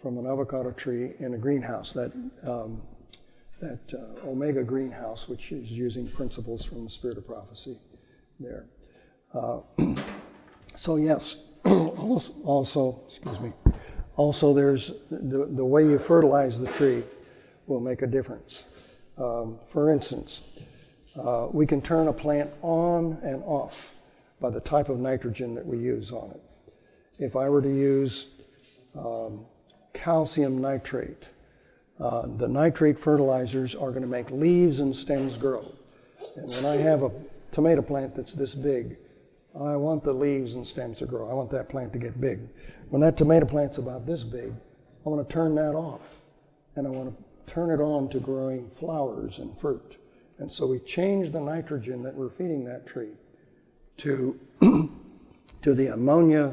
from 0.01 0.17
an 0.17 0.27
avocado 0.27 0.71
tree 0.71 1.13
in 1.19 1.35
a 1.35 1.39
greenhouse, 1.39 1.93
that, 1.93 2.13
um, 2.45 2.81
that 3.61 3.81
uh, 3.93 4.29
Omega 4.29 4.63
greenhouse, 4.63 5.29
which 5.29 5.53
is 5.53 5.71
using 5.71 6.09
principles 6.09 6.65
from 6.65 6.85
the 6.85 6.91
Spirit 6.91 7.19
of 7.19 7.27
Prophecy 7.27 7.79
there. 8.41 8.67
Uh, 9.35 9.61
so, 10.77 10.97
yes, 10.97 11.37
also, 11.65 13.01
excuse 13.07 13.41
me, 13.41 13.53
also 14.17 14.55
there's 14.55 14.93
the, 15.11 15.47
the 15.51 15.65
way 15.65 15.85
you 15.85 15.99
fertilize 15.99 16.59
the 16.59 16.71
tree 16.73 17.03
will 17.67 17.81
make 17.81 18.03
a 18.03 18.07
difference. 18.07 18.65
Um, 19.19 19.59
for 19.69 19.91
instance, 19.91 20.43
uh, 21.19 21.49
we 21.51 21.67
can 21.67 21.81
turn 21.81 22.09
a 22.09 22.13
plant 22.13 22.51
on 22.63 23.19
and 23.23 23.43
off 23.45 23.95
by 24.41 24.51
the 24.51 24.61
type 24.61 24.89
of 24.89 24.99
nitrogen 24.99 25.55
that 25.55 25.67
we 25.67 25.79
use 25.79 26.13
on 26.13 26.31
it. 26.31 26.43
If 27.19 27.37
I 27.37 27.49
were 27.49 27.63
to 27.63 27.75
use 27.75 28.29
um, 28.97 29.47
calcium 29.95 30.61
nitrate, 30.61 31.25
uh, 31.99 32.27
the 32.37 32.49
nitrate 32.49 32.99
fertilizers 32.99 33.75
are 33.75 33.91
going 33.91 34.03
to 34.03 34.09
make 34.09 34.31
leaves 34.31 34.81
and 34.81 34.95
stems 34.95 35.39
grow. 35.39 35.73
And 36.37 36.51
when 36.51 36.67
I 36.67 36.77
have 36.77 37.03
a 37.03 37.11
tomato 37.57 37.81
plant 37.81 38.15
that's 38.15 38.35
this 38.35 38.55
big, 38.55 38.99
I 39.59 39.77
want 39.77 40.05
the 40.05 40.13
leaves 40.13 40.57
and 40.57 40.67
stems 40.67 40.99
to 40.99 41.07
grow. 41.07 41.31
I 41.31 41.33
want 41.33 41.51
that 41.53 41.71
plant 41.71 41.91
to 41.95 41.99
get 41.99 42.21
big. 42.21 42.41
When 42.91 43.01
that 43.01 43.17
tomato 43.17 43.47
plant's 43.47 43.79
about 43.79 44.05
this 44.05 44.23
big, 44.23 44.53
I 45.07 45.09
want 45.09 45.27
to 45.27 45.33
turn 45.33 45.55
that 45.55 45.75
off. 45.75 46.03
And 46.77 46.87
I 46.87 46.91
want 46.91 47.17
to 47.17 47.51
turn 47.51 47.71
it 47.71 47.83
on 47.83 48.11
to 48.11 48.21
growing 48.21 48.71
flowers 48.79 49.39
and 49.39 49.59
fruit. 49.59 49.97
And 50.37 50.53
so 50.53 50.67
we 50.67 50.81
change 50.81 51.33
the 51.33 51.41
nitrogen 51.41 52.03
that 52.03 52.15
we're 52.15 52.29
feeding 52.29 52.63
that 52.67 52.87
tree 52.87 53.15
to, 53.99 54.39
to 55.63 55.75
the 55.75 55.95
ammonia 55.95 56.53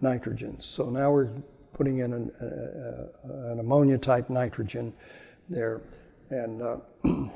nitrogen. 0.00 0.56
So 0.58 0.90
now 0.90 1.12
we're 1.12 1.30
putting 1.74 1.98
in 1.98 2.12
an, 2.12 2.32
an 3.22 3.60
ammonia 3.60 3.98
type 3.98 4.28
nitrogen 4.30 4.92
there. 5.48 5.80
And 6.30 6.60
uh, 6.60 6.76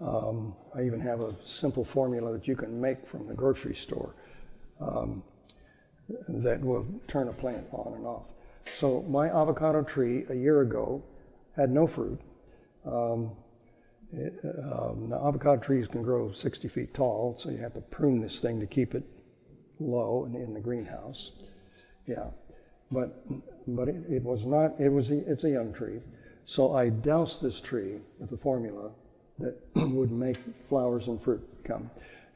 um, 0.00 0.54
I 0.74 0.82
even 0.82 1.00
have 1.00 1.20
a 1.20 1.34
simple 1.44 1.84
formula 1.84 2.32
that 2.32 2.46
you 2.46 2.56
can 2.56 2.80
make 2.80 3.06
from 3.06 3.26
the 3.26 3.34
grocery 3.34 3.74
store 3.74 4.14
um, 4.80 5.22
that 6.28 6.60
will 6.60 6.86
turn 7.08 7.28
a 7.28 7.32
plant 7.32 7.66
on 7.72 7.94
and 7.94 8.06
off. 8.06 8.24
So 8.78 9.02
my 9.08 9.28
avocado 9.28 9.82
tree 9.82 10.24
a 10.28 10.34
year 10.34 10.60
ago 10.60 11.02
had 11.56 11.70
no 11.70 11.86
fruit. 11.86 12.20
Um, 12.84 13.30
it, 14.12 14.38
um, 14.72 15.08
the 15.10 15.16
avocado 15.16 15.60
trees 15.60 15.88
can 15.88 16.02
grow 16.02 16.30
60 16.30 16.68
feet 16.68 16.94
tall, 16.94 17.36
so 17.38 17.50
you 17.50 17.58
have 17.58 17.74
to 17.74 17.80
prune 17.80 18.20
this 18.20 18.40
thing 18.40 18.60
to 18.60 18.66
keep 18.66 18.94
it 18.94 19.02
low 19.80 20.26
in, 20.26 20.34
in 20.36 20.54
the 20.54 20.60
greenhouse. 20.60 21.32
Yeah, 22.06 22.26
but 22.90 23.24
but 23.66 23.88
it, 23.88 23.96
it, 24.08 24.22
was 24.22 24.44
not. 24.44 24.78
It 24.78 24.90
was 24.90 25.10
a, 25.10 25.28
it's 25.30 25.42
a 25.42 25.50
young 25.50 25.72
tree, 25.72 26.00
so 26.44 26.72
I 26.72 26.90
doused 26.90 27.42
this 27.42 27.60
tree 27.60 27.96
with 28.20 28.30
the 28.30 28.36
formula 28.36 28.92
that 29.38 29.56
would 29.74 30.12
make 30.12 30.38
flowers 30.68 31.08
and 31.08 31.22
fruit 31.22 31.46
come. 31.64 31.90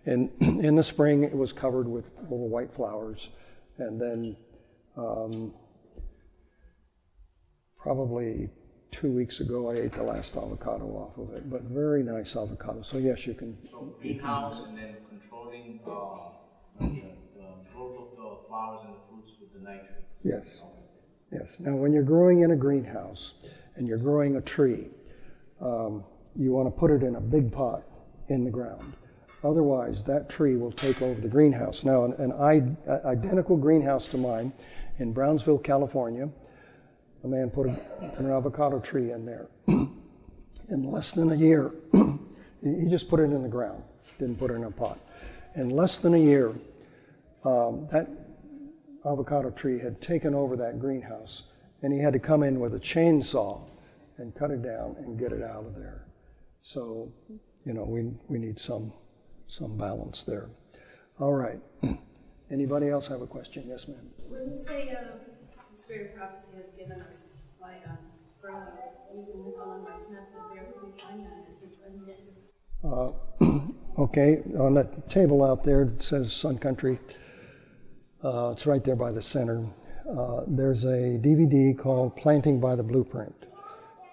And 0.06 0.30
in 0.40 0.76
the 0.76 0.82
spring, 0.82 1.24
it 1.24 1.34
was 1.34 1.52
covered 1.52 1.88
with 1.88 2.10
little 2.22 2.48
white 2.48 2.72
flowers, 2.72 3.28
and 3.78 4.00
then 4.00 4.36
um, 4.96 5.52
probably 7.78 8.50
two 8.90 9.10
weeks 9.10 9.40
ago, 9.40 9.70
I 9.70 9.74
ate 9.74 9.92
the 9.92 10.02
last 10.02 10.36
avocado 10.36 10.86
off 10.86 11.16
of 11.18 11.34
it, 11.34 11.48
but 11.48 11.62
very 11.62 12.02
nice 12.02 12.36
avocado. 12.36 12.82
So 12.82 12.98
yes, 12.98 13.26
you 13.26 13.34
can. 13.34 13.56
So 13.70 13.94
greenhouse 14.00 14.62
and 14.66 14.76
then 14.76 14.96
controlling 15.08 15.80
uh, 15.86 16.16
the, 16.78 16.86
the 16.86 17.46
growth 17.72 18.10
of 18.10 18.16
the 18.16 18.48
flowers 18.48 18.80
and 18.84 18.94
the 18.94 18.98
fruits 19.08 19.32
with 19.40 19.52
the 19.52 19.60
nitrates. 19.60 20.20
Yes. 20.22 20.60
Yes. 21.32 21.56
Now, 21.60 21.76
when 21.76 21.92
you're 21.92 22.02
growing 22.02 22.40
in 22.40 22.50
a 22.50 22.56
greenhouse 22.56 23.34
and 23.76 23.86
you're 23.86 23.98
growing 23.98 24.36
a 24.36 24.40
tree, 24.40 24.88
um, 25.60 26.04
you 26.36 26.52
want 26.52 26.66
to 26.66 26.78
put 26.78 26.90
it 26.90 27.02
in 27.02 27.16
a 27.16 27.20
big 27.20 27.52
pot 27.52 27.82
in 28.28 28.44
the 28.44 28.50
ground. 28.50 28.94
Otherwise, 29.42 30.04
that 30.04 30.28
tree 30.28 30.56
will 30.56 30.72
take 30.72 31.00
over 31.00 31.20
the 31.20 31.28
greenhouse. 31.28 31.84
Now, 31.84 32.04
an, 32.04 32.12
an 32.18 32.32
identical 33.04 33.56
greenhouse 33.56 34.06
to 34.08 34.18
mine 34.18 34.52
in 34.98 35.12
Brownsville, 35.12 35.58
California 35.58 36.28
a 37.24 37.28
man 37.28 37.50
put, 37.50 37.66
a, 37.66 37.72
put 38.00 38.20
an 38.20 38.30
avocado 38.30 38.78
tree 38.80 39.12
in 39.12 39.26
there. 39.26 39.48
in 39.66 40.90
less 40.90 41.12
than 41.12 41.32
a 41.32 41.34
year, 41.34 41.72
he 42.62 42.86
just 42.88 43.08
put 43.08 43.20
it 43.20 43.24
in 43.24 43.42
the 43.42 43.48
ground, 43.48 43.82
didn't 44.18 44.38
put 44.38 44.50
it 44.50 44.54
in 44.54 44.64
a 44.64 44.70
pot. 44.70 44.98
In 45.56 45.70
less 45.70 45.98
than 45.98 46.14
a 46.14 46.18
year, 46.18 46.54
um, 47.44 47.88
that 47.90 48.08
avocado 49.04 49.50
tree 49.50 49.78
had 49.78 50.00
taken 50.00 50.34
over 50.34 50.56
that 50.56 50.78
greenhouse, 50.78 51.44
and 51.82 51.92
he 51.92 51.98
had 51.98 52.12
to 52.12 52.18
come 52.18 52.42
in 52.42 52.60
with 52.60 52.74
a 52.74 52.80
chainsaw 52.80 53.60
and 54.18 54.34
cut 54.34 54.50
it 54.50 54.62
down 54.62 54.96
and 54.98 55.18
get 55.18 55.32
it 55.32 55.42
out 55.42 55.64
of 55.64 55.74
there. 55.74 56.04
So, 56.62 57.12
you 57.64 57.74
know, 57.74 57.84
we, 57.84 58.12
we 58.28 58.38
need 58.38 58.58
some, 58.58 58.92
some 59.48 59.76
balance 59.76 60.22
there. 60.22 60.50
All 61.18 61.32
right. 61.32 61.60
Anybody 62.50 62.88
else 62.88 63.06
have 63.08 63.22
a 63.22 63.26
question? 63.26 63.64
Yes, 63.68 63.86
ma'am. 63.88 63.98
When 64.28 64.50
you 64.50 64.56
say 64.56 64.90
uh, 64.90 65.18
the 65.70 65.76
Spirit 65.76 66.10
of 66.10 66.16
Prophecy 66.16 66.56
has 66.56 66.72
given 66.72 67.00
us 67.02 67.42
light 67.60 67.82
on 67.88 67.98
growing 68.40 68.66
using 69.16 69.44
the 69.44 69.52
Colin 69.52 69.84
Rice 69.84 70.08
method. 70.10 70.26
Where 70.50 70.64
would 70.74 70.92
we 70.92 71.00
find 71.00 71.24
that? 71.24 71.48
Is 71.48 71.62
it 71.62 71.80
uh, 72.82 73.12
okay, 73.98 74.42
on 74.58 74.74
that 74.74 75.10
table 75.10 75.44
out 75.44 75.64
there 75.64 75.82
it 75.82 76.02
says 76.02 76.32
Sun 76.32 76.58
Country. 76.58 76.98
Uh, 78.24 78.50
it's 78.50 78.66
right 78.66 78.82
there 78.82 78.96
by 78.96 79.12
the 79.12 79.22
center. 79.22 79.66
Uh, 80.08 80.42
there's 80.46 80.84
a 80.84 81.18
DVD 81.18 81.76
called 81.76 82.16
Planting 82.16 82.60
by 82.60 82.74
the 82.74 82.82
Blueprint. 82.82 83.34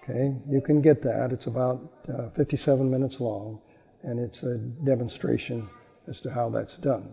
Okay, 0.08 0.34
you 0.48 0.62
can 0.62 0.80
get 0.80 1.02
that. 1.02 1.32
It's 1.32 1.48
about 1.48 1.92
uh, 2.08 2.30
57 2.30 2.90
minutes 2.90 3.20
long, 3.20 3.60
and 4.02 4.18
it's 4.18 4.42
a 4.42 4.56
demonstration 4.56 5.68
as 6.06 6.20
to 6.22 6.30
how 6.30 6.48
that's 6.48 6.78
done. 6.78 7.12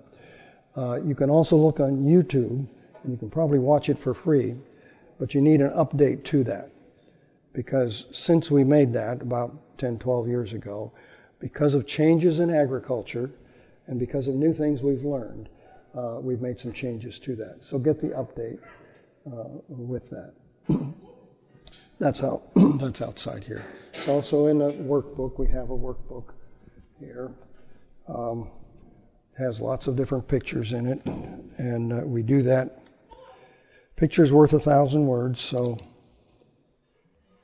Uh, 0.78 1.02
you 1.04 1.14
can 1.14 1.30
also 1.30 1.58
look 1.58 1.82
on 1.82 2.06
YouTube 2.06 2.66
and 3.04 3.12
you 3.12 3.18
can 3.18 3.30
probably 3.30 3.60
watch 3.60 3.90
it 3.90 4.00
for 4.00 4.14
free, 4.14 4.56
but 5.20 5.34
you 5.34 5.42
need 5.42 5.60
an 5.60 5.72
update 5.72 6.24
to 6.26 6.44
that. 6.46 6.70
Because 7.52 8.08
since 8.12 8.50
we 8.50 8.64
made 8.64 8.94
that 8.94 9.22
about 9.22 9.78
10, 9.78 10.00
12 10.00 10.28
years 10.30 10.54
ago, 10.54 10.94
because 11.40 11.74
of 11.74 11.86
changes 11.86 12.40
in 12.40 12.50
agriculture 12.50 13.30
and 13.88 14.00
because 14.00 14.28
of 14.28 14.36
new 14.36 14.54
things 14.54 14.82
we've 14.82 15.04
learned, 15.04 15.50
uh, 15.98 16.20
we've 16.22 16.42
made 16.42 16.60
some 16.60 16.72
changes 16.72 17.20
to 17.20 17.36
that. 17.36 17.60
So 17.62 17.78
get 17.78 18.00
the 18.00 18.10
update 18.10 18.60
uh, 19.28 19.60
with 19.68 20.10
that. 20.12 20.34
that's 22.00 22.24
out. 22.24 22.44
that's 22.80 23.02
outside 23.02 23.44
here. 23.44 23.66
It's 23.94 24.08
also 24.08 24.48
in 24.48 24.60
the 24.60 24.70
workbook. 24.70 25.40
We 25.40 25.48
have 25.48 25.70
a 25.70 25.78
workbook 25.78 26.34
here. 27.00 27.32
Um, 28.08 28.50
has 29.38 29.60
lots 29.60 29.88
of 29.88 29.96
different 29.98 30.28
pictures 30.28 30.72
in 30.72 30.86
it, 30.86 31.06
and 31.58 31.92
uh, 31.92 32.02
we 32.06 32.24
do 32.24 32.42
that 32.44 32.86
Picture's 33.96 34.34
worth 34.34 34.52
a 34.52 34.60
thousand 34.60 35.08
words, 35.08 35.40
so 35.40 35.78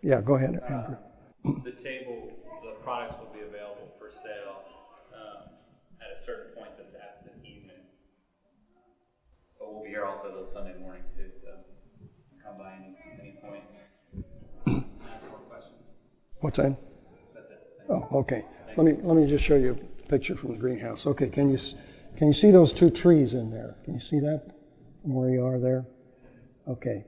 yeah, 0.02 0.20
go 0.20 0.36
ahead, 0.36 0.60
Andrew. 0.68 0.98
Uh, 1.46 1.64
the 1.64 1.72
table, 1.72 2.30
the 2.62 2.72
products 2.84 3.16
will 3.20 3.32
be 3.32 3.40
available 3.40 3.88
for 3.98 4.12
sale 4.12 4.60
um, 5.16 5.48
at 6.02 6.12
a 6.12 6.22
certain 6.22 6.54
point 6.54 6.78
this 6.78 6.92
this 7.24 7.38
evening. 7.46 7.80
But 9.58 9.74
we'll 9.74 9.84
be 9.84 9.90
here 9.90 10.04
also 10.04 10.30
till 10.30 10.46
Sunday 10.46 10.78
morning 10.78 11.04
too, 11.16 11.32
What's 16.42 16.58
that? 16.58 16.76
That's 17.34 17.52
it. 17.52 17.68
Oh, 17.90 18.08
okay. 18.14 18.46
Let 18.76 18.86
me 18.86 18.94
let 19.04 19.16
me 19.16 19.28
just 19.28 19.44
show 19.44 19.56
you 19.56 19.78
a 20.04 20.08
picture 20.08 20.36
from 20.36 20.52
the 20.52 20.58
greenhouse. 20.58 21.08
Okay, 21.08 21.30
can 21.30 21.50
you 21.50 21.60
can 22.18 22.28
you 22.28 22.34
see 22.34 22.52
those 22.52 22.74
two 22.74 22.90
trees 22.90 23.34
in 23.34 23.50
there? 23.50 23.76
Can 23.86 23.94
you 23.94 24.00
see 24.00 24.20
that 24.20 24.52
from 25.02 25.14
where 25.14 25.30
you 25.30 25.46
are 25.46 25.60
there? 25.60 25.86
Okay. 26.68 27.06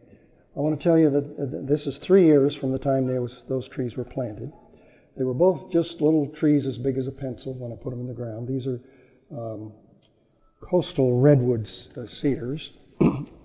I 0.55 0.59
want 0.59 0.79
to 0.79 0.83
tell 0.83 0.99
you 0.99 1.09
that 1.09 1.67
this 1.67 1.87
is 1.87 1.97
three 1.97 2.25
years 2.25 2.55
from 2.55 2.71
the 2.71 2.77
time 2.77 3.07
was, 3.07 3.41
those 3.47 3.67
trees 3.67 3.97
were 3.97 4.03
planted. 4.03 4.51
They 5.17 5.23
were 5.23 5.33
both 5.33 5.71
just 5.71 5.99
little 5.99 6.27
trees 6.27 6.67
as 6.67 6.77
big 6.77 6.97
as 6.97 7.07
a 7.07 7.11
pencil 7.11 7.53
when 7.55 7.71
I 7.71 7.75
put 7.75 7.89
them 7.89 7.99
in 7.99 8.07
the 8.07 8.13
ground. 8.13 8.47
These 8.47 8.67
are 8.67 8.79
um, 9.31 9.73
coastal 10.59 11.19
redwood 11.19 11.69
uh, 11.97 12.05
cedars. 12.05 12.73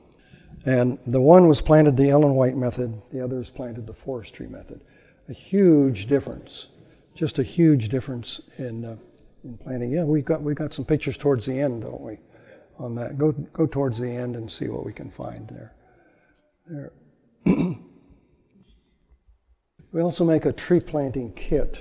and 0.67 0.99
the 1.07 1.21
one 1.21 1.49
was 1.49 1.63
planted 1.63 1.97
the 1.97 2.11
Ellen 2.11 2.35
White 2.35 2.57
method, 2.57 3.01
the 3.11 3.25
other 3.25 3.41
is 3.41 3.49
planted 3.49 3.87
the 3.87 3.95
forestry 3.95 4.47
method. 4.47 4.83
A 5.29 5.33
huge 5.33 6.07
difference, 6.07 6.69
just 7.15 7.39
a 7.39 7.43
huge 7.43 7.89
difference 7.89 8.41
in, 8.57 8.85
uh, 8.85 8.97
in 9.45 9.59
planting. 9.59 9.91
Yeah, 9.91 10.05
we 10.05 10.23
got, 10.23 10.43
we 10.43 10.55
got 10.55 10.73
some 10.73 10.85
pictures 10.85 11.17
towards 11.17 11.47
the 11.47 11.59
end, 11.59 11.83
don't 11.83 12.01
we, 12.01 12.19
on 12.79 12.95
that? 12.95 13.19
Go, 13.19 13.33
go 13.33 13.67
towards 13.67 13.99
the 13.99 14.11
end 14.11 14.37
and 14.37 14.51
see 14.51 14.69
what 14.69 14.87
we 14.87 14.93
can 14.93 15.11
find 15.11 15.49
there 15.49 15.75
there. 16.69 16.93
We 19.91 20.03
also 20.03 20.23
make 20.23 20.45
a 20.45 20.53
tree 20.53 20.81
planting 20.81 21.33
kit 21.33 21.79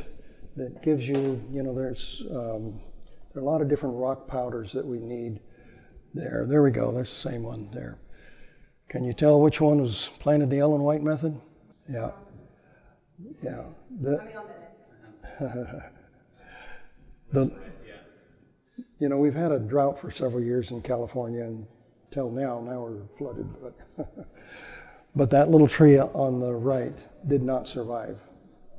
that 0.55 0.81
gives 0.81 1.10
you, 1.10 1.43
you 1.51 1.62
know, 1.62 1.75
there's 1.75 2.23
um, 2.31 2.79
there 3.33 3.43
are 3.43 3.45
a 3.45 3.49
lot 3.49 3.62
of 3.62 3.67
different 3.67 3.95
rock 3.97 4.29
powders 4.29 4.71
that 4.71 4.86
we 4.86 4.97
need 4.97 5.41
there. 6.13 6.45
There 6.47 6.63
we 6.63 6.71
go. 6.71 6.93
There's 6.93 7.10
the 7.10 7.29
same 7.29 7.43
one 7.43 7.69
there. 7.73 7.99
Can 8.88 9.03
you 9.03 9.12
tell 9.12 9.41
which 9.41 9.60
one 9.60 9.81
was 9.81 10.10
planted 10.19 10.49
the 10.49 10.60
Ellen 10.60 10.83
White 10.83 11.03
method? 11.03 11.38
Yeah. 11.89 12.12
Yeah. 13.43 13.63
The, 14.01 14.43
the, 17.32 17.51
you 18.99 19.10
know, 19.10 19.17
we've 19.17 19.34
had 19.34 19.51
a 19.51 19.60
drought 19.60 19.99
for 19.99 20.12
several 20.12 20.43
years 20.43 20.71
in 20.71 20.82
California 20.82 21.43
until 22.10 22.32
now. 22.32 22.60
Now 22.62 22.82
we're 22.82 23.01
flooded. 23.17 23.47
But, 23.62 24.08
but 25.15 25.30
that 25.32 25.49
little 25.49 25.67
tree 25.67 25.99
on 25.99 26.39
the 26.39 26.53
right 26.53 26.97
did 27.27 27.41
not 27.41 27.67
survive 27.67 28.17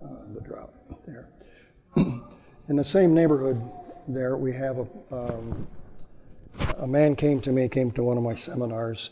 uh, 0.05 0.09
the 0.35 0.41
drought 0.41 0.73
there. 1.07 1.29
in 1.97 2.77
the 2.77 2.85
same 2.85 3.15
neighborhood 3.15 3.61
there, 4.07 4.37
we 4.37 4.53
have 4.53 4.79
a, 4.79 4.87
um, 5.13 5.67
a 6.79 6.87
man 6.87 7.17
came 7.17 7.41
to 7.41 7.53
me, 7.53 7.69
came 7.69 7.91
to 7.93 8.03
one 8.03 8.17
of 8.17 8.23
my 8.23 8.35
seminars, 8.35 9.11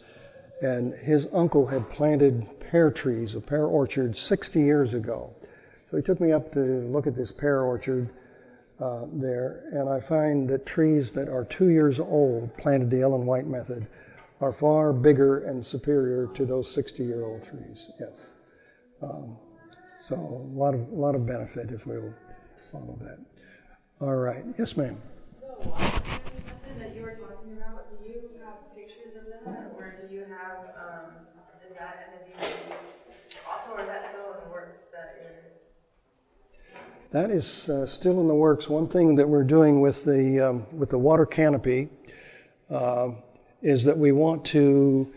and 0.60 0.94
his 0.94 1.26
uncle 1.32 1.66
had 1.66 1.90
planted 1.90 2.46
pear 2.60 2.90
trees, 2.90 3.34
a 3.34 3.40
pear 3.40 3.66
orchard, 3.66 4.16
60 4.16 4.60
years 4.60 4.94
ago. 4.94 5.34
So 5.90 5.96
he 5.96 6.02
took 6.02 6.20
me 6.20 6.32
up 6.32 6.52
to 6.54 6.60
look 6.60 7.06
at 7.06 7.14
this 7.14 7.30
pear 7.30 7.62
orchard 7.62 8.10
uh, 8.80 9.04
there, 9.12 9.68
and 9.72 9.88
I 9.88 10.00
find 10.00 10.48
that 10.50 10.66
trees 10.66 11.12
that 11.12 11.28
are 11.28 11.44
two 11.44 11.68
years 11.68 12.00
old, 12.00 12.56
planted 12.56 12.90
the 12.90 13.02
Ellen 13.02 13.26
White 13.26 13.46
method, 13.46 13.86
are 14.40 14.52
far 14.52 14.92
bigger 14.92 15.44
and 15.44 15.64
superior 15.64 16.26
to 16.34 16.44
those 16.44 16.70
60 16.70 17.02
year 17.02 17.24
old 17.24 17.44
trees. 17.44 17.90
Yes. 17.98 18.26
Um, 19.02 19.36
so 19.98 20.14
a 20.14 20.58
lot 20.58 20.74
of, 20.74 20.92
lot 20.92 21.14
of 21.14 21.26
benefit 21.26 21.70
if 21.70 21.86
we'll 21.86 22.12
follow 22.70 22.98
that. 23.02 23.18
All 24.00 24.14
right. 24.14 24.44
Yes, 24.58 24.76
ma'am. 24.76 25.00
The 26.96 27.02
method 27.02 27.18
that 27.18 27.20
you 27.20 27.26
were 27.26 27.28
talking 27.28 27.52
about, 27.56 27.98
do 27.98 28.04
you 28.08 28.20
have 28.44 28.74
pictures 28.74 29.16
of 29.16 29.26
that, 29.26 29.72
or 29.76 29.96
do 30.00 30.14
you 30.14 30.20
have, 30.20 30.58
um, 30.76 31.12
is 31.68 31.76
that 31.76 32.08
in 32.08 32.30
the 32.30 32.36
also, 33.46 33.72
or 33.76 33.80
is 33.82 33.88
that 33.88 34.10
still 34.10 34.32
in 34.34 34.40
the 34.46 34.52
works 34.52 34.84
that 34.92 35.16
you're? 35.20 35.36
That 37.10 37.30
is 37.30 37.68
uh, 37.68 37.86
still 37.86 38.20
in 38.20 38.28
the 38.28 38.34
works. 38.34 38.68
One 38.68 38.88
thing 38.88 39.14
that 39.16 39.28
we're 39.28 39.44
doing 39.44 39.80
with 39.80 40.04
the 40.04 40.40
um, 40.40 40.66
with 40.76 40.90
the 40.90 40.98
water 40.98 41.26
canopy 41.26 41.88
uh, 42.70 43.10
is 43.62 43.84
that 43.84 43.96
we 43.96 44.12
want 44.12 44.44
to 44.46 45.12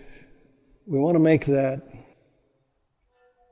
we 0.85 0.99
want 0.99 1.15
to 1.15 1.19
make 1.19 1.45
that 1.45 1.81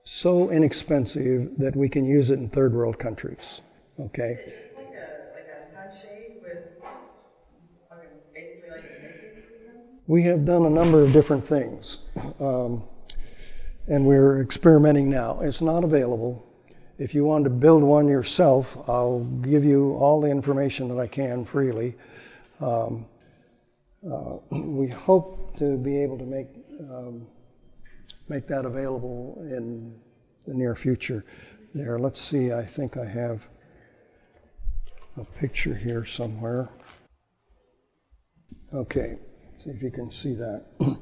so 0.04 0.50
inexpensive 0.50 1.52
that 1.58 1.76
we 1.76 1.90
can 1.90 2.06
use 2.06 2.32
it 2.32 2.40
in 2.40 2.50
third 2.50 2.74
world 2.74 2.98
countries. 3.00 3.62
Okay. 4.00 4.38
Is 4.40 4.40
it 4.40 4.46
just 4.46 4.78
like 4.78 4.94
a, 4.94 5.34
like 5.34 5.48
a 5.52 5.68
sunshade 5.70 6.38
with, 6.42 6.64
I 7.92 7.96
mean, 7.96 8.08
basically 8.34 8.70
like 8.72 8.86
a 8.86 9.04
misting 9.04 9.36
system? 9.36 9.97
We 10.08 10.24
have 10.24 10.46
done 10.46 10.66
a 10.66 10.70
number 10.70 11.04
of 11.04 11.12
different 11.12 11.46
things, 11.46 12.00
um, 12.40 12.84
and 13.88 14.06
we're 14.06 14.42
experimenting 14.42 15.10
now. 15.10 15.42
It's 15.42 15.62
not 15.62 15.84
available. 15.84 16.48
If 16.98 17.14
you 17.14 17.26
want 17.26 17.44
to 17.44 17.50
build 17.50 17.84
one 17.84 18.08
yourself, 18.08 18.78
I'll 18.88 19.26
give 19.42 19.66
you 19.66 19.96
all 19.96 20.22
the 20.22 20.30
information 20.30 20.88
that 20.88 20.98
I 20.98 21.08
can 21.08 21.44
freely. 21.44 21.96
Um, 22.62 23.06
uh, 24.10 24.38
we 24.50 24.88
hope 24.88 25.58
to 25.58 25.78
be 25.78 26.02
able 26.02 26.18
to 26.18 26.26
make 26.26 26.48
um, 26.80 27.28
make 28.30 28.48
that 28.48 28.66
available 28.66 29.38
in 29.42 29.94
the 30.46 30.54
near 30.54 30.74
future. 30.74 31.26
There, 31.74 32.00
let's 32.00 32.22
see. 32.22 32.54
I 32.54 32.64
think 32.64 32.96
I 32.96 33.06
have 33.06 33.46
a 35.18 35.26
picture 35.26 35.74
here 35.76 36.06
somewhere. 36.06 36.70
Okay, 38.74 39.18
see 39.64 39.70
if 39.70 39.82
you 39.82 39.92
can 39.92 40.12
see 40.12 40.34
that. 40.34 40.66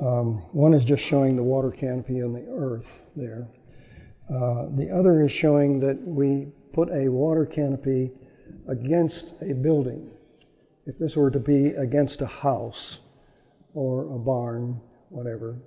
Um, 0.00 0.36
one 0.52 0.72
is 0.72 0.82
just 0.82 1.04
showing 1.04 1.36
the 1.36 1.42
water 1.42 1.70
canopy 1.70 2.22
on 2.22 2.32
the 2.32 2.46
earth 2.48 3.02
there. 3.16 3.48
Uh, 4.30 4.64
the 4.74 4.90
other 4.90 5.20
is 5.20 5.30
showing 5.30 5.78
that 5.80 6.00
we 6.00 6.46
put 6.72 6.88
a 6.90 7.08
water 7.08 7.44
canopy 7.44 8.10
against 8.66 9.34
a 9.42 9.52
building. 9.52 10.10
If 10.86 10.96
this 10.96 11.16
were 11.16 11.30
to 11.30 11.38
be 11.38 11.66
against 11.66 12.22
a 12.22 12.26
house 12.26 13.00
or 13.74 14.14
a 14.14 14.18
barn, 14.18 14.80
whatever, 15.10 15.58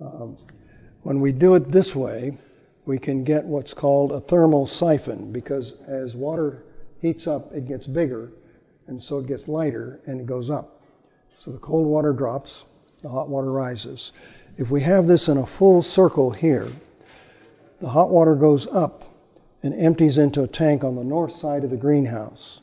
um, 0.00 0.38
when 1.02 1.20
we 1.20 1.32
do 1.32 1.54
it 1.54 1.70
this 1.70 1.94
way, 1.94 2.38
we 2.86 2.98
can 2.98 3.22
get 3.22 3.44
what's 3.44 3.74
called 3.74 4.12
a 4.12 4.20
thermal 4.20 4.64
siphon 4.64 5.30
because 5.30 5.74
as 5.86 6.14
water 6.14 6.64
heats 7.02 7.26
up, 7.26 7.52
it 7.52 7.68
gets 7.68 7.86
bigger, 7.86 8.32
and 8.86 9.02
so 9.02 9.18
it 9.18 9.26
gets 9.26 9.46
lighter 9.46 10.00
and 10.06 10.22
it 10.22 10.26
goes 10.26 10.48
up. 10.48 10.77
So 11.38 11.52
the 11.52 11.58
cold 11.58 11.86
water 11.86 12.12
drops, 12.12 12.64
the 13.02 13.08
hot 13.08 13.28
water 13.28 13.52
rises. 13.52 14.12
If 14.56 14.70
we 14.70 14.82
have 14.82 15.06
this 15.06 15.28
in 15.28 15.38
a 15.38 15.46
full 15.46 15.82
circle 15.82 16.32
here, 16.32 16.68
the 17.80 17.88
hot 17.88 18.10
water 18.10 18.34
goes 18.34 18.66
up 18.66 19.04
and 19.62 19.72
empties 19.74 20.18
into 20.18 20.42
a 20.42 20.48
tank 20.48 20.82
on 20.82 20.96
the 20.96 21.04
north 21.04 21.34
side 21.34 21.62
of 21.62 21.70
the 21.70 21.76
greenhouse. 21.76 22.60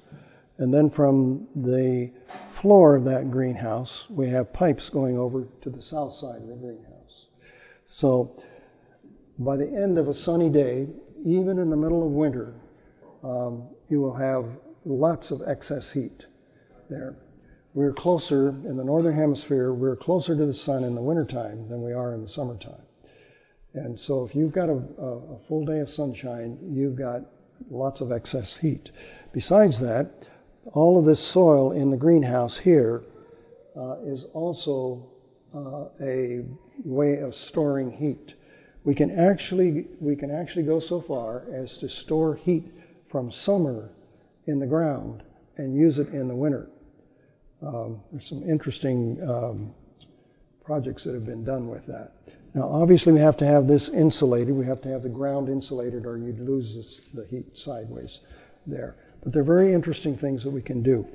And 0.57 0.73
then 0.73 0.89
from 0.89 1.47
the 1.55 2.11
floor 2.49 2.95
of 2.95 3.05
that 3.05 3.31
greenhouse, 3.31 4.09
we 4.09 4.27
have 4.29 4.51
pipes 4.51 4.89
going 4.89 5.17
over 5.17 5.47
to 5.61 5.69
the 5.69 5.81
south 5.81 6.13
side 6.13 6.41
of 6.41 6.47
the 6.47 6.55
greenhouse. 6.55 7.27
So 7.88 8.35
by 9.39 9.57
the 9.57 9.67
end 9.67 9.97
of 9.97 10.07
a 10.07 10.13
sunny 10.13 10.49
day, 10.49 10.88
even 11.25 11.59
in 11.59 11.69
the 11.69 11.77
middle 11.77 12.05
of 12.05 12.11
winter, 12.11 12.53
um, 13.23 13.63
you 13.89 14.01
will 14.01 14.15
have 14.15 14.45
lots 14.85 15.31
of 15.31 15.41
excess 15.47 15.91
heat 15.91 16.25
there. 16.89 17.15
We're 17.75 17.91
closer 17.91 18.49
in 18.49 18.77
the 18.77 18.85
northern 18.85 19.15
hemisphere, 19.15 19.73
we're 19.73 19.97
closer 19.97 20.33
to 20.33 20.45
the 20.45 20.53
sun 20.53 20.85
in 20.85 20.95
the 20.95 21.01
wintertime 21.01 21.67
than 21.67 21.81
we 21.81 21.91
are 21.91 22.13
in 22.13 22.23
the 22.23 22.29
summertime. 22.29 22.81
And 23.73 23.99
so 23.99 24.23
if 24.23 24.33
you've 24.33 24.53
got 24.53 24.69
a, 24.69 24.81
a, 24.97 25.38
full 25.49 25.65
day 25.65 25.79
of 25.79 25.89
sunshine, 25.89 26.57
you've 26.71 26.95
got 26.95 27.23
lots 27.69 27.99
of 27.99 28.13
excess 28.13 28.55
heat. 28.55 28.91
Besides 29.33 29.81
that, 29.81 30.29
all 30.71 30.97
of 30.97 31.03
this 31.03 31.19
soil 31.19 31.73
in 31.73 31.89
the 31.89 31.97
greenhouse 31.97 32.57
here 32.57 33.03
uh, 33.75 33.97
is 34.05 34.23
also 34.33 35.11
uh, 35.53 35.88
a 36.01 36.45
way 36.85 37.17
of 37.17 37.35
storing 37.35 37.91
heat. 37.91 38.35
We 38.85 38.95
can 38.95 39.11
actually 39.11 39.88
we 39.99 40.15
can 40.15 40.31
actually 40.31 40.63
go 40.63 40.79
so 40.79 41.01
far 41.01 41.43
as 41.53 41.77
to 41.79 41.89
store 41.89 42.35
heat 42.35 42.71
from 43.09 43.33
summer 43.33 43.89
in 44.47 44.59
the 44.59 44.65
ground 44.65 45.23
and 45.57 45.75
use 45.75 45.99
it 45.99 46.07
in 46.13 46.29
the 46.29 46.35
winter. 46.35 46.69
Um, 47.62 48.02
there's 48.12 48.28
some 48.28 48.44
interesting 48.44 49.22
um, 49.28 49.74
projects 50.63 51.04
that 51.04 51.13
have 51.13 51.26
been 51.26 51.44
done 51.44 51.68
with 51.68 51.86
that. 51.88 52.13
Now, 52.54 52.70
obviously, 52.70 53.13
we 53.13 53.20
have 53.20 53.38
to 53.38 53.46
have 53.46 53.68
this 53.68 53.89
insulated. 53.89 54.56
We 54.56 54.65
have 54.65 54.82
to 54.82 54.89
have 54.89 55.04
the 55.04 55.10
ground 55.10 55.50
insulated, 55.50 56.06
or 56.06 56.18
you'd 56.18 56.39
lose 56.39 56.76
this, 56.76 57.02
the 57.13 57.26
heat 57.26 57.58
sideways 57.58 58.22
there. 58.65 58.96
But 59.24 59.34
they're 59.34 59.44
very 59.44 59.74
interesting 59.74 60.18
things 60.18 60.44
that 60.44 60.52
we 60.52 60.62
can 60.62 60.82
do. 60.82 61.06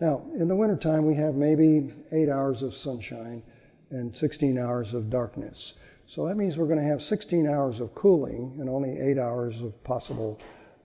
Now, 0.00 0.22
in 0.34 0.48
the 0.48 0.56
wintertime, 0.56 1.06
we 1.06 1.14
have 1.14 1.34
maybe 1.34 1.92
eight 2.10 2.28
hours 2.28 2.62
of 2.62 2.74
sunshine 2.74 3.42
and 3.90 4.16
16 4.16 4.58
hours 4.58 4.94
of 4.94 5.10
darkness. 5.10 5.74
So 6.06 6.26
that 6.26 6.36
means 6.36 6.56
we're 6.56 6.66
going 6.66 6.80
to 6.80 6.84
have 6.84 7.02
16 7.02 7.46
hours 7.46 7.78
of 7.78 7.94
cooling 7.94 8.56
and 8.58 8.68
only 8.68 8.98
eight 8.98 9.18
hours 9.18 9.60
of 9.60 9.82
possible 9.84 10.40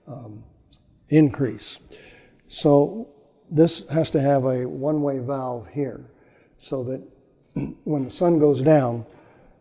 um, 0.06 0.44
increase. 1.08 1.78
So 2.48 3.08
this 3.50 3.86
has 3.88 4.10
to 4.10 4.20
have 4.20 4.44
a 4.44 4.66
one 4.66 5.02
way 5.02 5.18
valve 5.18 5.68
here 5.72 6.04
so 6.58 6.82
that 6.84 7.02
when 7.84 8.04
the 8.04 8.10
sun 8.10 8.38
goes 8.38 8.62
down, 8.62 9.04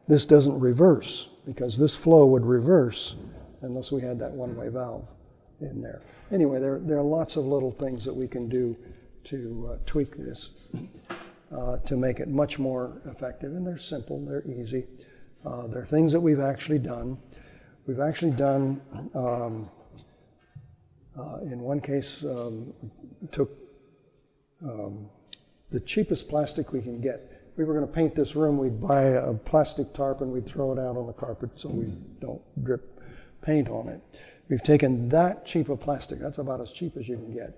this 0.08 0.26
doesn't 0.26 0.60
reverse 0.60 1.30
because 1.46 1.78
this 1.78 1.96
flow 1.96 2.26
would 2.26 2.46
reverse 2.46 3.16
unless 3.62 3.92
we 3.92 4.02
had 4.02 4.20
that 4.20 4.32
one 4.32 4.56
way 4.56 4.70
valve 4.70 5.08
in 5.62 5.82
there. 5.82 6.02
Anyway, 6.32 6.60
there, 6.60 6.80
there 6.80 6.98
are 6.98 7.04
lots 7.04 7.36
of 7.36 7.46
little 7.46 7.72
things 7.72 8.04
that 8.06 8.14
we 8.14 8.28
can 8.28 8.50
do 8.50 8.76
to 9.26 9.72
uh, 9.72 9.78
tweak 9.86 10.16
this 10.18 10.50
uh, 11.56 11.78
to 11.78 11.96
make 11.96 12.20
it 12.20 12.28
much 12.28 12.60
more 12.60 13.02
effective. 13.06 13.52
And 13.52 13.66
they're 13.66 13.78
simple, 13.78 14.24
they're 14.26 14.46
easy. 14.48 14.86
Uh, 15.46 15.68
they're 15.68 15.86
things 15.86 16.12
that 16.12 16.20
we've 16.20 16.40
actually 16.40 16.80
done. 16.80 17.18
We've 17.86 18.00
actually 18.00 18.32
done, 18.32 18.82
um, 19.16 19.70
uh, 21.18 21.38
in 21.44 21.60
one 21.60 21.80
case, 21.80 22.24
um, 22.24 22.74
took 23.32 23.65
um, 24.66 25.10
the 25.72 25.80
cheapest 25.80 26.28
plastic 26.28 26.72
we 26.72 26.82
can 26.82 27.00
get. 27.00 27.32
We 27.58 27.64
were 27.64 27.74
going 27.74 27.88
to 27.88 27.94
paint 27.94 28.16
this 28.16 28.36
room, 28.36 28.58
we'd 28.58 28.82
buy 28.82 29.04
a 29.04 29.34
plastic 29.34 29.94
tarp 29.94 30.22
and 30.22 30.32
we'd 30.32 30.46
throw 30.46 30.74
it 30.74 30.80
out 30.80 30.98
on 30.98 31.08
the 31.08 31.14
carpet 31.14 31.52
so 31.56 31.70
we 31.70 31.86
don't 32.20 32.42
drip 32.64 33.02
paint 33.42 33.70
on 33.70 33.88
it. 33.88 34.02
We've 34.50 34.62
taken 34.62 35.10
that 35.10 35.46
cheap 35.46 35.70
of 35.70 35.80
plastic, 35.80 36.20
that's 36.20 36.38
about 36.38 36.62
as 36.62 36.72
cheap 36.72 36.98
as 36.98 37.08
you 37.08 37.16
can 37.16 37.34
get, 37.34 37.58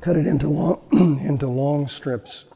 cut 0.00 0.16
it 0.16 0.26
into 0.26 0.48
long, 0.48 0.82
into 1.22 1.46
long 1.46 1.86
strips, 1.88 2.46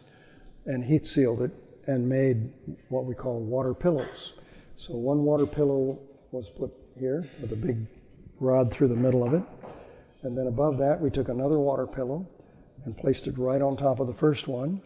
and 0.67 0.83
heat 0.83 1.07
sealed 1.07 1.43
it 1.43 1.51
and 1.87 2.09
made 2.09 2.51
what 2.89 3.05
we 3.05 3.15
call 3.15 3.41
water 3.41 3.75
pillows. 3.75 4.33
So 4.77 4.95
one 4.95 5.25
water 5.25 5.47
pillow 5.47 5.99
was 6.33 6.49
put 6.49 6.73
here 6.99 7.23
with 7.41 7.53
a 7.53 7.57
big 7.57 7.87
rod 8.41 8.73
through 8.73 8.89
the 8.89 8.97
middle 8.97 9.23
of 9.23 9.35
it. 9.35 9.43
And 10.23 10.37
then 10.37 10.47
above 10.47 10.79
that, 10.79 10.99
we 10.99 11.11
took 11.11 11.29
another 11.29 11.59
water 11.59 11.87
pillow 11.87 12.27
and 12.85 12.97
placed 12.97 13.27
it 13.27 13.39
right 13.39 13.63
on 13.63 13.77
top 13.77 14.01
of 14.01 14.07
the 14.07 14.15
first 14.15 14.49
one, 14.49 14.81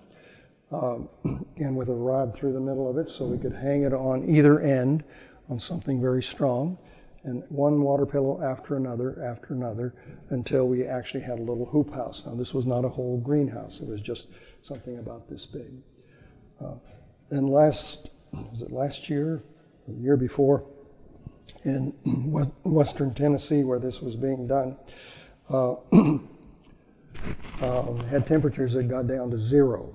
um, 0.70 1.08
and 1.56 1.76
with 1.76 1.88
a 1.88 1.94
rod 1.94 2.34
through 2.36 2.52
the 2.52 2.60
middle 2.60 2.88
of 2.88 2.96
it 2.98 3.10
so 3.10 3.26
we 3.26 3.38
could 3.38 3.52
hang 3.54 3.82
it 3.82 3.92
on 3.92 4.28
either 4.28 4.60
end 4.60 5.04
on 5.48 5.58
something 5.58 6.00
very 6.00 6.22
strong. 6.22 6.78
And 7.24 7.42
one 7.48 7.82
water 7.82 8.06
pillow 8.06 8.40
after 8.42 8.76
another, 8.76 9.22
after 9.22 9.52
another, 9.52 9.94
until 10.30 10.68
we 10.68 10.84
actually 10.84 11.20
had 11.20 11.38
a 11.38 11.42
little 11.42 11.66
hoop 11.66 11.92
house. 11.92 12.22
Now, 12.24 12.34
this 12.34 12.54
was 12.54 12.64
not 12.64 12.84
a 12.84 12.88
whole 12.88 13.18
greenhouse, 13.18 13.80
it 13.80 13.88
was 13.88 14.00
just 14.00 14.28
something 14.62 14.98
about 14.98 15.28
this 15.28 15.44
big. 15.44 15.72
Uh, 16.64 16.74
and 17.30 17.50
last, 17.50 18.10
was 18.32 18.62
it 18.62 18.70
last 18.70 19.10
year, 19.10 19.42
the 19.86 19.94
year 19.94 20.16
before, 20.16 20.64
in 21.64 21.92
western 22.64 23.12
Tennessee 23.14 23.64
where 23.64 23.78
this 23.78 24.00
was 24.00 24.16
being 24.16 24.46
done, 24.46 24.76
uh, 25.50 25.74
um, 27.62 28.00
had 28.08 28.26
temperatures 28.26 28.74
that 28.74 28.84
got 28.88 29.06
down 29.06 29.30
to 29.30 29.38
zero. 29.38 29.94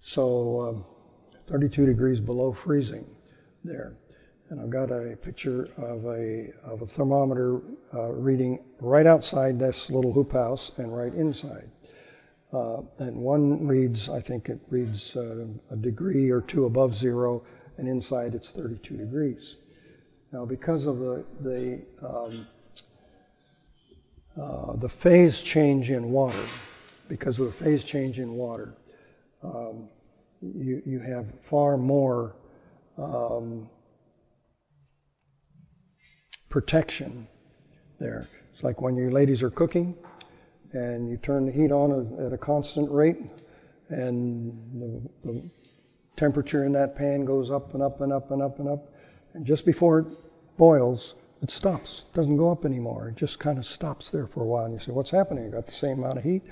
So 0.00 0.60
um, 0.60 0.84
32 1.46 1.86
degrees 1.86 2.20
below 2.20 2.52
freezing 2.52 3.06
there. 3.64 3.96
And 4.50 4.60
I've 4.60 4.70
got 4.70 4.90
a 4.90 5.16
picture 5.16 5.70
of 5.78 6.04
a, 6.04 6.52
of 6.62 6.82
a 6.82 6.86
thermometer 6.86 7.60
uh, 7.94 8.12
reading 8.12 8.58
right 8.80 9.06
outside 9.06 9.58
this 9.58 9.90
little 9.90 10.12
hoop 10.12 10.32
house 10.32 10.70
and 10.76 10.94
right 10.94 11.14
inside. 11.14 11.70
Uh, 12.52 12.82
and 12.98 13.16
one 13.16 13.66
reads, 13.66 14.08
I 14.08 14.20
think 14.20 14.48
it 14.48 14.60
reads 14.68 15.16
uh, 15.16 15.46
a 15.70 15.76
degree 15.76 16.30
or 16.30 16.40
two 16.40 16.66
above 16.66 16.94
zero, 16.94 17.42
and 17.78 17.88
inside 17.88 18.34
it's 18.34 18.50
32 18.50 18.96
degrees. 18.96 19.56
Now, 20.30 20.44
because 20.44 20.86
of 20.86 20.98
the, 20.98 21.24
the, 21.40 21.82
um, 22.06 22.46
uh, 24.40 24.76
the 24.76 24.88
phase 24.88 25.42
change 25.42 25.90
in 25.90 26.10
water, 26.10 26.44
because 27.08 27.40
of 27.40 27.46
the 27.46 27.64
phase 27.64 27.84
change 27.84 28.18
in 28.18 28.32
water, 28.32 28.74
um, 29.42 29.88
you, 30.40 30.82
you 30.84 31.00
have 31.00 31.26
far 31.42 31.76
more 31.76 32.36
um, 32.98 33.68
protection 36.48 37.26
there. 37.98 38.28
It's 38.52 38.62
like 38.62 38.80
when 38.80 38.96
you 38.96 39.10
ladies 39.10 39.42
are 39.42 39.50
cooking 39.50 39.96
and 40.72 41.08
you 41.08 41.16
turn 41.16 41.46
the 41.46 41.52
heat 41.52 41.72
on 41.72 42.16
at 42.24 42.32
a 42.32 42.38
constant 42.38 42.90
rate, 42.90 43.18
and 43.88 44.52
the, 45.24 45.30
the 45.30 45.50
temperature 46.16 46.64
in 46.64 46.72
that 46.72 46.96
pan 46.96 47.24
goes 47.24 47.50
up 47.50 47.74
and 47.74 47.82
up 47.82 48.00
and 48.00 48.12
up 48.12 48.30
and 48.30 48.42
up 48.42 48.58
and 48.58 48.68
up. 48.68 48.92
And 49.34 49.44
just 49.44 49.64
before 49.64 50.00
it 50.00 50.06
boils, 50.56 51.14
it 51.42 51.50
stops. 51.50 52.04
Doesn't 52.14 52.36
go 52.36 52.50
up 52.50 52.64
anymore. 52.64 53.08
It 53.08 53.16
just 53.16 53.38
kind 53.38 53.58
of 53.58 53.66
stops 53.66 54.10
there 54.10 54.26
for 54.26 54.42
a 54.42 54.46
while. 54.46 54.64
And 54.64 54.74
you 54.74 54.80
say, 54.80 54.92
What's 54.92 55.10
happening? 55.10 55.44
You 55.44 55.50
got 55.50 55.66
the 55.66 55.72
same 55.72 55.98
amount 55.98 56.18
of 56.18 56.24
heat. 56.24 56.42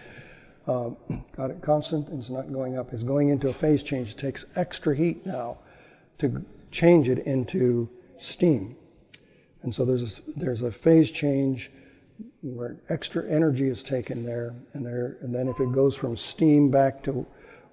Uh, 0.67 0.91
got 1.37 1.51
it 1.51 1.61
constant 1.63 2.09
and 2.09 2.21
it's 2.21 2.31
not 2.31 2.53
going 2.53 2.79
up. 2.79 2.93
It's 2.93 3.03
going 3.03 3.31
into 3.31 3.49
a 3.49 3.53
phase 3.53 3.83
change. 3.83 4.13
It 4.13 4.19
takes 4.19 4.45
extra 4.57 4.95
heat 4.95 5.25
now 5.27 5.59
to 6.19 6.45
change 6.71 7.09
it 7.09 7.19
into 7.21 7.89
steam. 8.17 8.77
And 9.63 9.75
so 9.75 9.85
there's 9.85 10.19
a, 10.19 10.23
there's 10.37 10.63
a 10.63 10.73
phase 10.73 11.11
change 11.11 11.71
where 12.43 12.77
extra 12.89 13.29
energy 13.29 13.69
is 13.69 13.83
taken 13.83 14.25
there, 14.25 14.55
and 14.75 14.85
there, 14.85 15.19
and 15.21 15.35
then 15.35 15.49
if 15.49 15.61
it 15.61 15.73
goes 15.73 15.97
from 15.97 16.17
steam 16.17 16.71
back 16.71 17.03
to 17.05 17.27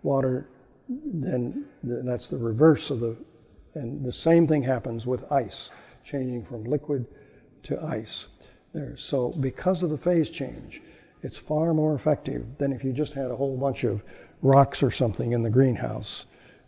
water, 0.04 0.50
then 0.88 1.66
that's 1.84 2.30
the 2.30 2.38
reverse 2.38 2.90
of 2.90 3.00
the, 3.00 3.18
and 3.76 4.04
the 4.04 4.12
same 4.12 4.48
thing 4.48 4.64
happens 4.64 5.06
with 5.06 5.32
ice, 5.32 5.70
changing 6.04 6.46
from 6.46 6.64
liquid 6.64 7.06
to 7.64 7.82
ice. 7.84 8.28
There, 8.74 8.96
so 8.96 9.32
because 9.40 9.84
of 9.84 9.90
the 9.90 9.98
phase 9.98 10.30
change, 10.30 10.82
it's 11.22 11.38
far 11.38 11.74
more 11.74 11.96
effective 11.96 12.46
than 12.58 12.72
if 12.72 12.84
you 12.84 12.94
just 12.94 13.14
had 13.14 13.32
a 13.32 13.36
whole 13.36 13.58
bunch 13.58 13.84
of 13.84 14.04
rocks 14.42 14.82
or 14.84 14.92
something 14.92 15.34
in 15.34 15.44
the 15.44 15.50
greenhouse 15.50 16.26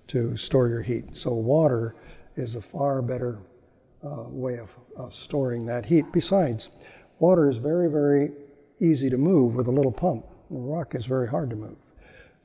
to 0.08 0.36
store 0.36 0.68
your 0.68 0.82
heat. 0.82 1.16
So 1.16 1.32
water 1.32 1.96
is 2.36 2.56
a 2.56 2.62
far 2.62 3.02
better 3.02 3.40
uh, 4.04 4.24
way 4.28 4.58
of 4.58 4.70
uh, 4.98 5.10
storing 5.10 5.66
that 5.68 5.86
heat. 5.86 6.06
Besides, 6.12 6.70
Water 7.22 7.48
is 7.48 7.58
very, 7.58 7.88
very 7.88 8.32
easy 8.80 9.08
to 9.08 9.16
move 9.16 9.54
with 9.54 9.68
a 9.68 9.72
little 9.72 9.92
pump. 9.92 10.26
Rock 10.50 10.96
is 10.96 11.06
very 11.06 11.28
hard 11.28 11.52
to 11.52 11.56
move. 11.56 11.78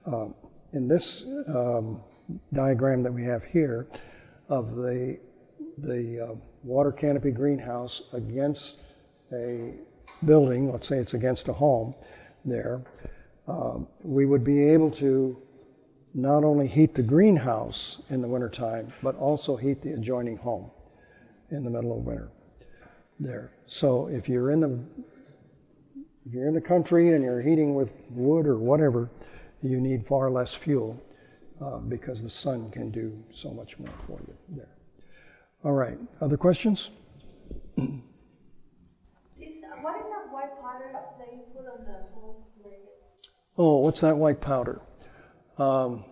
Uh, 0.04 0.26
in 0.74 0.86
this 0.86 1.24
um, 1.48 2.02
diagram 2.52 3.02
that 3.02 3.10
we 3.10 3.24
have 3.24 3.42
here 3.42 3.86
of 4.50 4.76
the, 4.76 5.18
the 5.78 6.20
uh, 6.20 6.34
water 6.66 6.90
canopy 6.90 7.30
greenhouse 7.30 8.02
against 8.12 8.80
a 9.32 9.72
building, 10.24 10.72
let's 10.72 10.88
say 10.88 10.98
it's 10.98 11.14
against 11.14 11.48
a 11.48 11.52
home 11.52 11.94
there, 12.44 12.82
um, 13.46 13.86
we 14.02 14.26
would 14.26 14.42
be 14.42 14.64
able 14.64 14.90
to 14.90 15.40
not 16.12 16.42
only 16.42 16.66
heat 16.66 16.94
the 16.94 17.02
greenhouse 17.02 18.02
in 18.10 18.20
the 18.20 18.26
wintertime, 18.26 18.92
but 19.02 19.14
also 19.16 19.56
heat 19.56 19.80
the 19.82 19.92
adjoining 19.92 20.36
home 20.36 20.70
in 21.50 21.62
the 21.62 21.70
middle 21.70 21.96
of 21.96 22.04
winter 22.04 22.30
there. 23.20 23.52
So 23.66 24.08
if 24.08 24.28
you're 24.28 24.50
in 24.50 24.60
the 24.60 24.78
if 26.26 26.34
you're 26.34 26.48
in 26.48 26.54
the 26.54 26.60
country 26.60 27.14
and 27.14 27.22
you're 27.22 27.40
heating 27.40 27.76
with 27.76 27.92
wood 28.10 28.46
or 28.46 28.58
whatever, 28.58 29.08
you 29.62 29.80
need 29.80 30.04
far 30.08 30.28
less 30.28 30.52
fuel 30.54 31.00
uh, 31.62 31.78
because 31.78 32.20
the 32.20 32.28
sun 32.28 32.68
can 32.72 32.90
do 32.90 33.16
so 33.32 33.52
much 33.52 33.78
more 33.78 33.94
for 34.08 34.18
you 34.26 34.34
there. 34.48 34.75
All 35.66 35.72
right, 35.72 35.98
other 36.20 36.36
questions? 36.36 36.90
What 37.74 37.90
is 39.44 39.60
that 39.60 39.82
white 40.30 40.62
powder 40.62 40.92
that 40.92 41.28
you 41.32 41.40
put 41.52 41.66
on 41.66 41.84
the 41.84 42.06
whole 42.14 42.46
Oh, 43.58 43.78
what's 43.78 44.00
that 44.00 44.16
white 44.16 44.40
powder? 44.40 44.80
Um, 45.58 46.04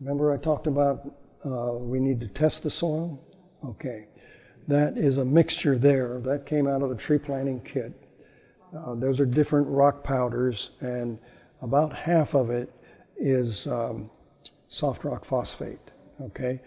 remember 0.00 0.32
I 0.32 0.36
talked 0.36 0.68
about 0.68 1.12
uh, 1.44 1.72
we 1.72 1.98
need 1.98 2.20
to 2.20 2.28
test 2.28 2.62
the 2.62 2.70
soil? 2.70 3.20
Okay 3.64 4.06
that 4.68 4.96
is 4.96 5.18
a 5.18 5.24
mixture 5.24 5.78
there. 5.78 6.20
That 6.20 6.46
came 6.46 6.66
out 6.66 6.82
of 6.82 6.88
the 6.88 6.96
tree 6.96 7.18
planting 7.18 7.60
kit. 7.60 7.92
Uh, 8.74 8.94
those 8.94 9.20
are 9.20 9.26
different 9.26 9.68
rock 9.68 10.02
powders, 10.02 10.70
and 10.80 11.18
about 11.62 11.92
half 11.92 12.34
of 12.34 12.50
it 12.50 12.72
is 13.18 13.66
um, 13.66 14.10
soft 14.68 15.04
rock 15.04 15.24
phosphate. 15.24 15.78
Okay, 16.20 16.60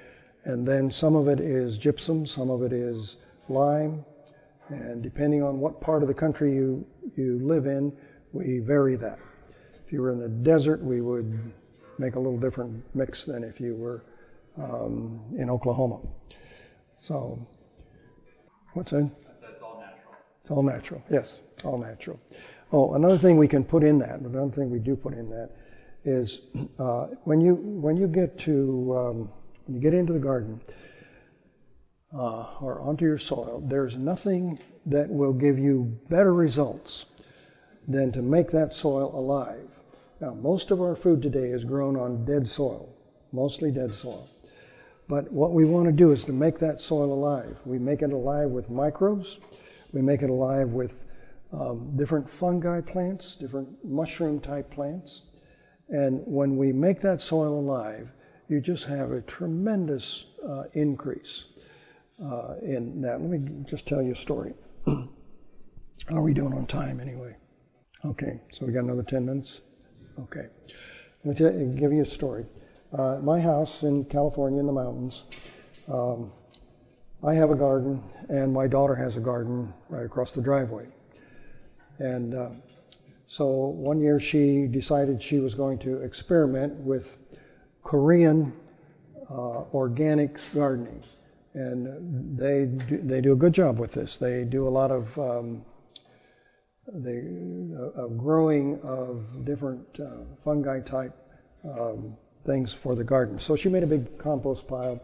and 0.47 0.67
then 0.67 0.89
some 0.89 1.15
of 1.15 1.27
it 1.27 1.39
is 1.39 1.77
gypsum, 1.77 2.25
some 2.25 2.49
of 2.49 2.63
it 2.63 2.73
is 2.73 3.17
lime, 3.49 4.03
and 4.69 5.03
depending 5.03 5.43
on 5.43 5.59
what 5.59 5.79
part 5.79 6.01
of 6.01 6.07
the 6.07 6.13
country 6.13 6.53
you 6.53 6.85
you 7.15 7.39
live 7.39 7.65
in, 7.67 7.95
we 8.33 8.59
vary 8.59 8.95
that. 8.95 9.19
If 9.85 9.93
you 9.93 10.01
were 10.01 10.11
in 10.11 10.19
the 10.19 10.27
desert, 10.27 10.83
we 10.83 11.01
would 11.01 11.53
make 11.99 12.15
a 12.15 12.19
little 12.19 12.39
different 12.39 12.83
mix 12.95 13.23
than 13.25 13.43
if 13.43 13.61
you 13.61 13.75
were 13.75 14.03
um, 14.57 15.21
in 15.37 15.49
Oklahoma. 15.49 15.99
So 16.95 17.47
What's 18.77 18.91
that? 18.91 19.09
That's 19.41 19.61
all 19.63 19.79
natural. 19.79 20.15
It's 20.41 20.51
all 20.51 20.61
natural. 20.61 21.03
Yes, 21.09 21.41
all 21.63 21.79
natural. 21.79 22.19
Oh, 22.71 22.93
another 22.93 23.17
thing 23.17 23.35
we 23.35 23.47
can 23.47 23.63
put 23.63 23.83
in 23.83 23.97
that, 23.97 24.19
another 24.19 24.51
thing 24.51 24.69
we 24.69 24.77
do 24.77 24.95
put 24.95 25.13
in 25.13 25.31
that, 25.31 25.49
is 26.05 26.41
uh, 26.77 27.07
when 27.23 27.41
you 27.41 27.55
when 27.55 27.97
you 27.97 28.07
get 28.07 28.37
to 28.39 28.95
um, 28.95 29.29
when 29.68 29.76
you 29.76 29.82
get 29.82 29.93
into 29.93 30.13
the 30.13 30.20
garden 30.20 30.61
uh, 32.13 32.45
or 32.61 32.80
onto 32.80 33.03
your 33.03 33.18
soil, 33.18 33.61
there's 33.68 33.97
nothing 33.97 34.57
that 34.86 35.09
will 35.09 35.34
give 35.34 35.59
you 35.59 35.99
better 36.09 36.34
results 36.34 37.05
than 37.88 38.11
to 38.13 38.22
make 38.22 38.49
that 38.51 38.74
soil 38.74 39.13
alive. 39.13 39.68
Now, 40.22 40.34
most 40.34 40.72
of 40.72 40.82
our 40.82 40.95
food 40.95 41.22
today 41.22 41.49
is 41.49 41.65
grown 41.65 41.97
on 41.97 42.26
dead 42.26 42.47
soil, 42.47 42.89
mostly 43.32 43.72
dead 43.72 43.93
soil. 43.93 44.30
But 45.09 45.32
what 45.32 45.51
we 45.51 45.65
want 45.65 45.86
to 45.86 45.91
do 45.91 46.11
is 46.11 46.24
to 46.26 46.34
make 46.34 46.59
that 46.59 46.82
soil 46.82 47.13
alive. 47.13 47.57
We 47.65 47.78
make 47.78 48.01
it 48.01 48.11
alive 48.11 48.49
with 48.49 48.70
microbes. 48.70 49.39
We 49.93 50.01
make 50.01 50.22
it 50.22 50.30
alive 50.30 50.70
with 50.70 51.05
um, 51.53 51.95
different 51.95 52.30
fungi 52.30 52.82
plants, 52.82 53.36
different 53.36 53.70
mushroom 53.86 54.39
type 54.39 54.72
plants. 54.72 55.24
And 55.89 56.22
when 56.26 56.57
we 56.57 56.74
make 56.74 56.99
that 57.01 57.22
soil 57.22 57.59
alive, 57.59 58.09
you 58.49 58.61
just 58.61 58.85
have 58.85 59.11
a 59.11 59.21
tremendous 59.21 60.25
uh, 60.47 60.63
increase 60.73 61.45
uh, 62.23 62.55
in 62.61 63.01
that. 63.01 63.21
Let 63.21 63.29
me 63.29 63.65
just 63.69 63.87
tell 63.87 64.01
you 64.01 64.13
a 64.13 64.15
story. 64.15 64.53
How 64.87 65.07
are 66.09 66.21
we 66.21 66.33
doing 66.33 66.53
on 66.53 66.65
time 66.65 66.99
anyway? 66.99 67.35
Okay, 68.05 68.39
so 68.51 68.65
we 68.65 68.71
got 68.71 68.85
another 68.85 69.03
10 69.03 69.25
minutes? 69.25 69.61
Okay. 70.19 70.47
Let 71.25 71.39
me 71.39 71.79
give 71.79 71.91
you 71.91 72.03
a 72.03 72.05
story. 72.05 72.45
Uh, 72.97 73.17
my 73.21 73.39
house 73.39 73.83
in 73.83 74.05
California 74.05 74.59
in 74.59 74.65
the 74.65 74.71
mountains, 74.71 75.25
um, 75.91 76.31
I 77.23 77.33
have 77.33 77.49
a 77.49 77.55
garden, 77.55 78.01
and 78.29 78.53
my 78.53 78.67
daughter 78.67 78.95
has 78.95 79.17
a 79.17 79.19
garden 79.19 79.73
right 79.89 80.05
across 80.05 80.31
the 80.31 80.41
driveway. 80.41 80.85
And 81.99 82.33
uh, 82.33 82.49
so 83.27 83.45
one 83.47 83.99
year 83.99 84.19
she 84.19 84.67
decided 84.67 85.21
she 85.21 85.39
was 85.39 85.53
going 85.53 85.79
to 85.79 86.01
experiment 86.01 86.73
with 86.75 87.17
Korean 87.84 88.53
uh, 89.30 89.63
organic 89.73 90.39
gardening. 90.53 91.03
and 91.53 92.38
they 92.38 92.65
do, 92.65 92.97
they 93.03 93.21
do 93.21 93.34
a 93.34 93.36
good 93.36 93.53
job 93.53 93.80
with 93.80 93.91
this. 93.91 94.17
They 94.17 94.43
do 94.43 94.67
a 94.67 94.69
lot 94.69 94.91
of 94.91 95.17
um, 95.17 95.65
they 96.93 97.17
uh, 97.97 98.07
growing 98.07 98.80
of 98.82 99.43
different 99.43 99.86
uh, 99.99 100.23
fungi 100.43 100.80
type 100.80 101.13
um, 101.65 102.15
things 102.45 102.73
for 102.73 102.95
the 102.95 103.03
garden. 103.03 103.38
So 103.39 103.55
she 103.55 103.69
made 103.69 103.84
a 103.84 103.88
big 103.88 104.17
compost 104.17 104.67
pile, 104.67 105.01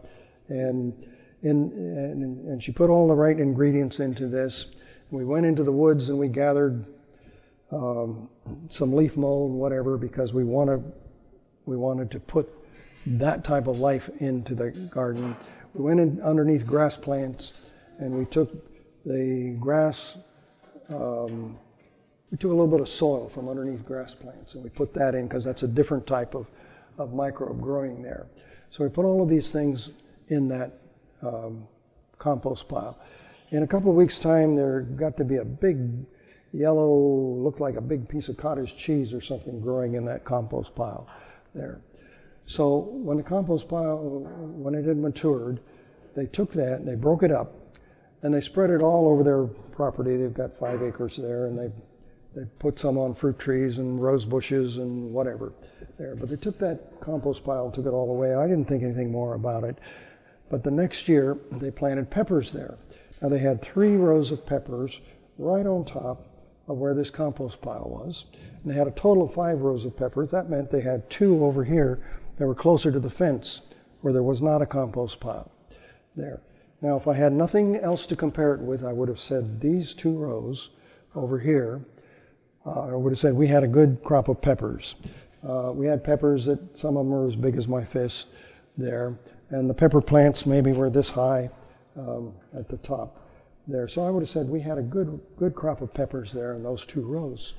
and 0.48 0.94
in, 1.42 1.72
and, 1.72 2.46
and 2.46 2.62
she 2.62 2.72
put 2.72 2.88
all 2.88 3.06
the 3.06 3.14
right 3.14 3.38
ingredients 3.38 4.00
into 4.00 4.26
this. 4.28 4.76
We 5.10 5.24
went 5.24 5.44
into 5.44 5.62
the 5.62 5.72
woods 5.72 6.08
and 6.08 6.18
we 6.18 6.28
gathered 6.28 6.86
um, 7.70 8.30
some 8.70 8.94
leaf 8.94 9.16
mold, 9.16 9.52
whatever, 9.52 9.98
because 9.98 10.32
we 10.32 10.44
wanted 10.44 10.82
we 11.66 11.76
wanted 11.76 12.10
to 12.12 12.20
put 12.20 12.50
that 13.06 13.44
type 13.44 13.66
of 13.66 13.78
life 13.78 14.08
into 14.20 14.54
the 14.54 14.70
garden. 14.70 15.36
We 15.74 15.84
went 15.84 16.00
in 16.00 16.20
underneath 16.22 16.66
grass 16.66 16.96
plants, 16.96 17.54
and 17.98 18.14
we 18.14 18.24
took 18.26 18.52
the 19.04 19.56
grass. 19.60 20.18
Um, 20.88 21.58
we 22.30 22.38
took 22.38 22.50
a 22.50 22.54
little 22.54 22.66
bit 22.66 22.80
of 22.80 22.88
soil 22.88 23.28
from 23.28 23.48
underneath 23.48 23.84
grass 23.84 24.14
plants, 24.14 24.54
and 24.54 24.64
we 24.64 24.70
put 24.70 24.94
that 24.94 25.14
in 25.14 25.28
because 25.28 25.44
that's 25.44 25.62
a 25.62 25.68
different 25.68 26.06
type 26.06 26.34
of, 26.34 26.46
of 26.98 27.12
microbe 27.12 27.60
growing 27.60 28.02
there. 28.02 28.26
So 28.70 28.82
we 28.82 28.90
put 28.90 29.04
all 29.04 29.22
of 29.22 29.28
these 29.28 29.50
things 29.50 29.90
in 30.28 30.48
that 30.48 30.72
um, 31.22 31.66
compost 32.18 32.68
pile. 32.68 32.98
In 33.50 33.62
a 33.62 33.66
couple 33.66 33.90
of 33.90 33.96
weeks' 33.96 34.18
time, 34.18 34.56
there 34.56 34.80
got 34.80 35.16
to 35.18 35.24
be 35.24 35.36
a 35.36 35.44
big 35.44 35.90
yellow, 36.52 36.90
looked 36.90 37.60
like 37.60 37.76
a 37.76 37.80
big 37.80 38.08
piece 38.08 38.28
of 38.28 38.36
cottage 38.36 38.76
cheese 38.76 39.12
or 39.12 39.20
something 39.20 39.60
growing 39.60 39.94
in 39.94 40.04
that 40.06 40.24
compost 40.24 40.74
pile 40.74 41.06
there. 41.54 41.80
So 42.46 42.78
when 42.78 43.16
the 43.16 43.22
compost 43.22 43.68
pile, 43.68 43.98
when 43.98 44.74
it 44.74 44.84
had 44.84 44.98
matured, 44.98 45.60
they 46.14 46.26
took 46.26 46.52
that 46.52 46.80
and 46.80 46.88
they 46.88 46.94
broke 46.94 47.22
it 47.22 47.32
up 47.32 47.54
and 48.22 48.32
they 48.32 48.40
spread 48.40 48.70
it 48.70 48.82
all 48.82 49.08
over 49.08 49.22
their 49.22 49.44
property. 49.44 50.16
They've 50.16 50.32
got 50.32 50.56
five 50.56 50.82
acres 50.82 51.16
there 51.16 51.46
and 51.46 51.58
they 51.58 51.70
they 52.34 52.44
put 52.58 52.78
some 52.78 52.98
on 52.98 53.14
fruit 53.14 53.38
trees 53.38 53.78
and 53.78 54.02
rose 54.02 54.24
bushes 54.24 54.78
and 54.78 55.12
whatever 55.12 55.52
there. 55.98 56.16
But 56.16 56.28
they 56.28 56.36
took 56.36 56.58
that 56.58 57.00
compost 57.00 57.44
pile, 57.44 57.70
took 57.70 57.86
it 57.86 57.90
all 57.90 58.10
away. 58.10 58.34
I 58.34 58.48
didn't 58.48 58.66
think 58.66 58.82
anything 58.82 59.12
more 59.12 59.34
about 59.34 59.62
it. 59.64 59.78
But 60.50 60.64
the 60.64 60.70
next 60.70 61.08
year, 61.08 61.38
they 61.52 61.70
planted 61.70 62.10
peppers 62.10 62.52
there. 62.52 62.76
Now 63.22 63.28
they 63.28 63.38
had 63.38 63.62
three 63.62 63.96
rows 63.96 64.32
of 64.32 64.44
peppers 64.44 65.00
right 65.38 65.64
on 65.64 65.84
top 65.84 66.26
of 66.66 66.78
where 66.78 66.94
this 66.94 67.10
compost 67.10 67.60
pile 67.62 67.88
was. 67.88 68.26
And 68.62 68.72
they 68.72 68.76
had 68.76 68.88
a 68.88 68.92
total 68.92 69.24
of 69.24 69.34
five 69.34 69.60
rows 69.60 69.84
of 69.84 69.96
peppers. 69.96 70.32
That 70.32 70.50
meant 70.50 70.70
they 70.70 70.80
had 70.80 71.08
two 71.08 71.44
over 71.44 71.62
here 71.62 72.00
that 72.36 72.46
were 72.46 72.54
closer 72.54 72.90
to 72.90 73.00
the 73.00 73.10
fence 73.10 73.62
where 74.00 74.12
there 74.12 74.22
was 74.22 74.42
not 74.42 74.62
a 74.62 74.66
compost 74.66 75.20
pile 75.20 75.50
there. 76.16 76.40
Now, 76.82 76.96
if 76.96 77.08
I 77.08 77.14
had 77.14 77.32
nothing 77.32 77.76
else 77.76 78.04
to 78.06 78.16
compare 78.16 78.54
it 78.54 78.60
with, 78.60 78.84
I 78.84 78.92
would 78.92 79.08
have 79.08 79.20
said 79.20 79.60
these 79.60 79.94
two 79.94 80.16
rows 80.16 80.70
over 81.14 81.38
here, 81.38 81.80
uh, 82.66 82.88
I 82.88 82.94
would 82.94 83.12
have 83.12 83.18
said 83.18 83.34
we 83.34 83.46
had 83.46 83.64
a 83.64 83.68
good 83.68 84.02
crop 84.04 84.28
of 84.28 84.40
peppers. 84.40 84.96
Uh, 85.46 85.72
we 85.74 85.86
had 85.86 86.02
peppers 86.02 86.44
that 86.46 86.78
some 86.78 86.96
of 86.96 87.06
them 87.06 87.10
were 87.10 87.26
as 87.26 87.36
big 87.36 87.56
as 87.56 87.68
my 87.68 87.84
fist 87.84 88.28
there, 88.76 89.18
and 89.50 89.68
the 89.68 89.74
pepper 89.74 90.00
plants 90.00 90.46
maybe 90.46 90.72
were 90.72 90.90
this 90.90 91.10
high 91.10 91.48
um, 91.96 92.34
at 92.56 92.68
the 92.68 92.76
top 92.78 93.28
there. 93.66 93.88
So 93.88 94.06
I 94.06 94.10
would 94.10 94.22
have 94.22 94.30
said 94.30 94.48
we 94.48 94.60
had 94.60 94.78
a 94.78 94.82
good, 94.82 95.20
good 95.36 95.54
crop 95.54 95.80
of 95.80 95.94
peppers 95.94 96.32
there 96.32 96.54
in 96.54 96.62
those 96.62 96.84
two 96.84 97.02
rows. 97.02 97.54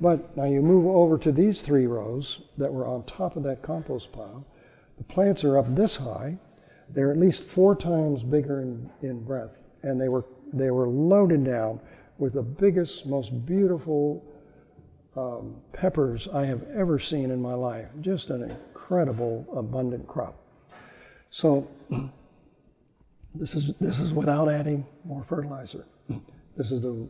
But 0.00 0.36
now 0.36 0.44
you 0.44 0.62
move 0.62 0.86
over 0.86 1.18
to 1.18 1.32
these 1.32 1.60
three 1.60 1.86
rows 1.86 2.42
that 2.58 2.72
were 2.72 2.86
on 2.86 3.04
top 3.04 3.36
of 3.36 3.42
that 3.44 3.62
compost 3.62 4.12
pile. 4.12 4.44
The 4.98 5.04
plants 5.04 5.44
are 5.44 5.58
up 5.58 5.74
this 5.74 5.96
high. 5.96 6.38
They're 6.88 7.10
at 7.10 7.18
least 7.18 7.42
four 7.42 7.74
times 7.74 8.22
bigger 8.22 8.60
in, 8.60 8.90
in 9.02 9.24
breadth, 9.24 9.56
and 9.82 10.00
they 10.00 10.08
were 10.08 10.24
they 10.52 10.70
were 10.70 10.88
loaded 10.88 11.44
down 11.44 11.80
with 12.18 12.34
the 12.34 12.42
biggest, 12.42 13.06
most 13.06 13.46
beautiful 13.46 14.22
um, 15.16 15.56
peppers 15.72 16.28
I 16.28 16.44
have 16.44 16.62
ever 16.74 16.98
seen 16.98 17.30
in 17.30 17.40
my 17.40 17.54
life. 17.54 17.86
Just 18.00 18.30
an 18.30 18.42
incredible, 18.42 19.46
abundant 19.56 20.06
crop. 20.06 20.36
So 21.30 21.68
this 23.34 23.54
is 23.54 23.72
this 23.80 23.98
is 23.98 24.12
without 24.12 24.50
adding 24.50 24.86
more 25.04 25.24
fertilizer. 25.24 25.86
This 26.54 26.70
is 26.70 26.82
the, 26.82 27.08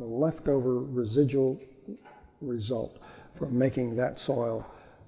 the 0.00 0.04
leftover 0.04 0.80
residual 0.80 1.60
result 2.40 2.98
from 3.36 3.56
making 3.56 3.96
that 3.96 4.18
soil 4.18 4.66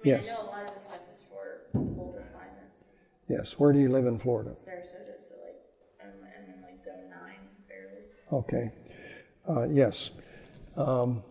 Yes. 0.03 0.25
I 0.25 0.29
know 0.29 0.43
a 0.43 0.51
lot 0.51 0.67
of 0.67 0.75
this 0.75 0.85
stuff 0.85 1.01
is 1.13 1.25
for 1.29 1.63
colder 1.73 2.25
climates. 2.33 2.93
Yes. 3.29 3.59
Where 3.59 3.73
do 3.73 3.79
you 3.79 3.89
live 3.91 4.07
in 4.07 4.19
Florida? 4.19 4.51
Sarasota, 4.51 5.21
so 5.21 5.35
like, 5.45 5.61
I'm, 6.03 6.09
I'm 6.23 6.55
in 6.55 6.63
like 6.63 6.79
zone 6.79 7.11
nine, 7.11 7.37
barely. 7.69 8.05
Okay. 8.33 8.73
Uh, 9.49 9.69
yes. 9.71 10.11
Um, 10.77 11.23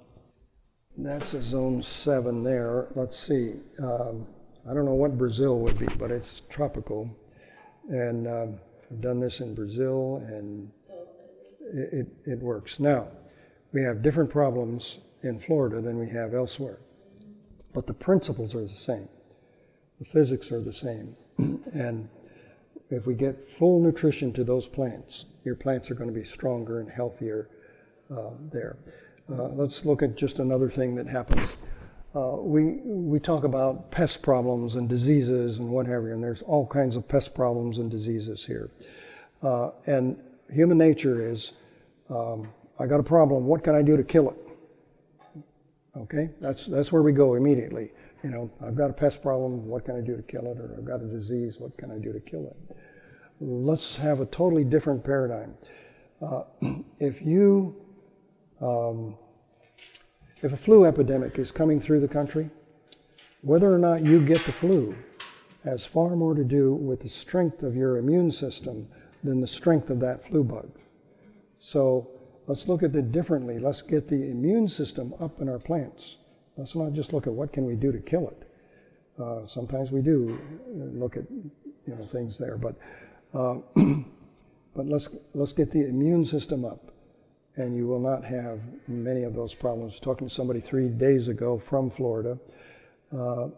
that's 0.98 1.34
a 1.34 1.42
zone 1.42 1.82
seven 1.82 2.44
there. 2.44 2.88
Let's 2.96 3.18
see. 3.18 3.54
Um, 3.82 4.28
I 4.70 4.74
don't 4.74 4.86
know 4.86 4.94
what 4.94 5.18
Brazil 5.18 5.60
would 5.60 5.80
be, 5.80 5.88
but 5.98 6.12
it's 6.12 6.42
tropical. 6.50 7.10
And 7.88 8.28
um, 8.28 8.60
I've 8.92 9.02
done 9.02 9.20
this 9.20 9.40
in 9.40 9.56
Brazil, 9.56 10.24
and 10.28 10.70
it, 11.74 11.94
it, 11.94 12.08
it 12.34 12.40
works. 12.40 12.80
Now, 12.80 13.08
we 13.72 13.82
have 13.84 14.02
different 14.02 14.30
problems 14.30 15.00
in 15.24 15.40
Florida 15.40 15.82
than 15.82 15.98
we 15.98 16.10
have 16.10 16.34
elsewhere, 16.34 16.80
but 17.80 17.88
the 17.88 17.94
principles 17.94 18.54
are 18.56 18.62
the 18.62 18.68
same. 18.68 19.08
The 20.00 20.06
physics 20.06 20.52
are 20.52 20.60
the 20.60 20.74
same. 20.74 21.16
and 21.38 22.10
if 22.90 23.08
we 23.08 23.14
get 23.14 23.50
full 23.50 23.80
nutrition 23.80 24.34
to 24.34 24.44
those 24.44 24.68
plants, 24.68 25.24
your 25.46 25.56
plants 25.56 25.90
are 25.90 25.96
going 25.96 26.10
to 26.10 26.14
be 26.14 26.26
stronger 26.26 26.82
and 26.82 26.90
healthier 26.90 27.48
uh, 28.12 28.32
there. 28.52 28.76
Uh, 29.32 29.48
let's 29.54 29.86
look 29.86 30.04
at 30.04 30.18
just 30.18 30.40
another 30.40 30.70
thing 30.70 30.94
that 30.96 31.08
happens. 31.08 31.56
Uh, 32.14 32.36
we, 32.42 32.82
we 32.84 33.18
talk 33.18 33.46
about 33.46 33.90
pest 33.92 34.22
problems 34.22 34.76
and 34.76 34.90
diseases 34.90 35.60
and 35.60 35.70
what 35.70 35.88
have 35.88 36.04
you, 36.04 36.12
and 36.12 36.22
there's 36.22 36.42
all 36.42 36.68
kinds 36.68 36.98
of 36.98 37.08
pest 37.08 37.34
problems 37.34 37.78
and 37.78 37.90
diseases 37.90 38.46
here. 38.46 38.72
Uh, 39.42 39.70
and 39.86 40.22
human 40.52 40.78
nature 40.78 41.32
is 41.32 41.54
um, 42.10 42.50
I 42.78 42.88
got 42.88 43.00
a 43.00 43.04
problem, 43.04 43.46
what 43.46 43.64
can 43.64 43.74
I 43.74 43.82
do 43.82 43.96
to 43.96 44.04
kill 44.04 44.32
it? 44.32 44.49
Okay, 45.98 46.30
that's, 46.40 46.66
that's 46.66 46.92
where 46.92 47.02
we 47.02 47.12
go 47.12 47.36
immediately. 47.36 47.92
You 48.24 48.30
know, 48.30 48.52
I've 48.62 48.76
got 48.76 48.90
a 48.90 48.94
pest 48.94 49.22
problem, 49.22 49.66
what 49.66 49.86
can 49.86 49.96
I 49.96 50.02
do 50.02 50.16
to 50.16 50.22
kill 50.24 50.46
it? 50.52 50.58
Or 50.58 50.76
I've 50.78 50.86
got 50.86 51.02
a 51.02 51.08
disease, 51.08 51.58
what 51.60 51.76
can 51.78 51.92
I 51.92 51.98
do 51.98 52.14
to 52.14 52.20
kill 52.20 52.48
it? 52.48 52.78
Let's 53.40 53.96
have 53.98 54.20
a 54.20 54.26
totally 54.26 54.64
different 54.64 55.04
paradigm. 55.04 55.56
Uh, 56.22 56.44
if 57.00 57.22
you 57.22 57.76
um, 58.62 59.16
if 60.42 60.54
a 60.54 60.58
flu 60.58 60.86
epidemic 60.86 61.38
is 61.40 61.52
coming 61.52 61.80
through 61.80 62.00
the 62.02 62.08
country, 62.08 62.50
whether 63.42 63.74
or 63.74 63.78
not 63.78 64.06
you 64.06 64.26
get 64.26 64.44
the 64.46 64.52
flu 64.52 64.96
has 65.64 65.86
far 65.86 66.16
more 66.16 66.34
to 66.34 66.44
do 66.44 66.74
with 66.74 67.02
the 67.02 67.10
strength 67.10 67.64
of 67.64 67.76
your 67.76 67.98
immune 67.98 68.32
system 68.32 68.88
than 69.24 69.42
the 69.42 69.48
strength 69.48 69.90
of 69.90 70.00
that 70.00 70.26
flu 70.26 70.44
bug. 70.44 70.70
So 71.58 72.10
let's 72.50 72.68
look 72.68 72.82
at 72.82 72.96
it 72.96 73.12
differently. 73.12 73.60
Let's 73.60 73.84
get 73.84 74.10
the 74.10 74.16
immune 74.16 74.68
system 74.68 75.14
up 75.22 75.40
in 75.40 75.48
our 75.48 75.60
plants. 75.60 76.18
Let's 76.58 76.76
not 76.76 76.94
just 76.94 77.14
look 77.14 77.28
at 77.28 77.34
what 77.34 77.54
can 77.54 77.64
we 77.64 77.76
do 77.76 77.92
to 77.92 78.00
kill 78.00 78.28
it. 78.28 79.22
Uh, 79.22 79.48
sometimes 79.48 79.92
we 79.92 80.02
do 80.02 80.40
look 80.68 81.16
at 81.16 81.26
you 81.30 81.96
know 81.96 82.04
things 82.06 82.40
there, 82.40 82.58
but 82.58 82.76
uh, 83.36 83.60
but 84.76 84.88
let's 84.88 85.10
let's 85.36 85.54
get 85.54 85.72
the 85.72 85.88
immune 85.88 86.26
system 86.26 86.66
up, 86.66 86.92
and 87.56 87.76
you 87.76 87.86
will 87.86 88.00
not 88.00 88.26
have 88.26 88.60
many 88.88 89.24
of 89.24 89.36
those 89.36 89.54
problems. 89.54 90.00
Talking 90.00 90.28
to 90.28 90.34
somebody 90.34 90.60
three 90.60 90.88
days 90.88 91.28
ago 91.28 91.60
from 91.60 91.92
Florida, 91.92 92.40
uh, 93.16 93.50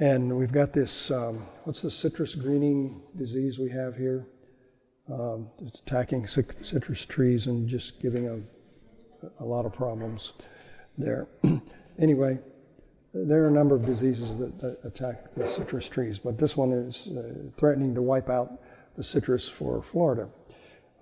and 0.00 0.34
we've 0.34 0.52
got 0.52 0.72
this 0.72 1.10
um, 1.10 1.46
what's 1.64 1.82
the 1.82 1.90
citrus 1.90 2.34
greening 2.34 3.02
disease 3.16 3.58
we 3.58 3.68
have 3.68 3.96
here? 3.96 4.26
Um, 5.12 5.48
it's 5.64 5.80
attacking 5.80 6.26
citrus 6.26 7.06
trees 7.06 7.46
and 7.46 7.68
just 7.68 8.00
giving 8.00 8.28
a, 8.28 9.42
a 9.42 9.44
lot 9.44 9.64
of 9.64 9.72
problems 9.72 10.32
there. 10.98 11.28
anyway, 11.98 12.38
there 13.14 13.44
are 13.44 13.48
a 13.48 13.50
number 13.50 13.74
of 13.74 13.86
diseases 13.86 14.36
that, 14.38 14.60
that, 14.60 14.78
attack 14.84 15.34
the 15.34 15.48
citrus 15.48 15.88
trees, 15.88 16.18
but 16.18 16.36
this 16.36 16.56
one 16.56 16.72
is 16.72 17.08
uh, 17.08 17.32
threatening 17.56 17.94
to 17.94 18.02
wipe 18.02 18.28
out 18.28 18.60
the 18.96 19.02
citrus 19.02 19.48
for 19.48 19.82
Florida. 19.82 20.28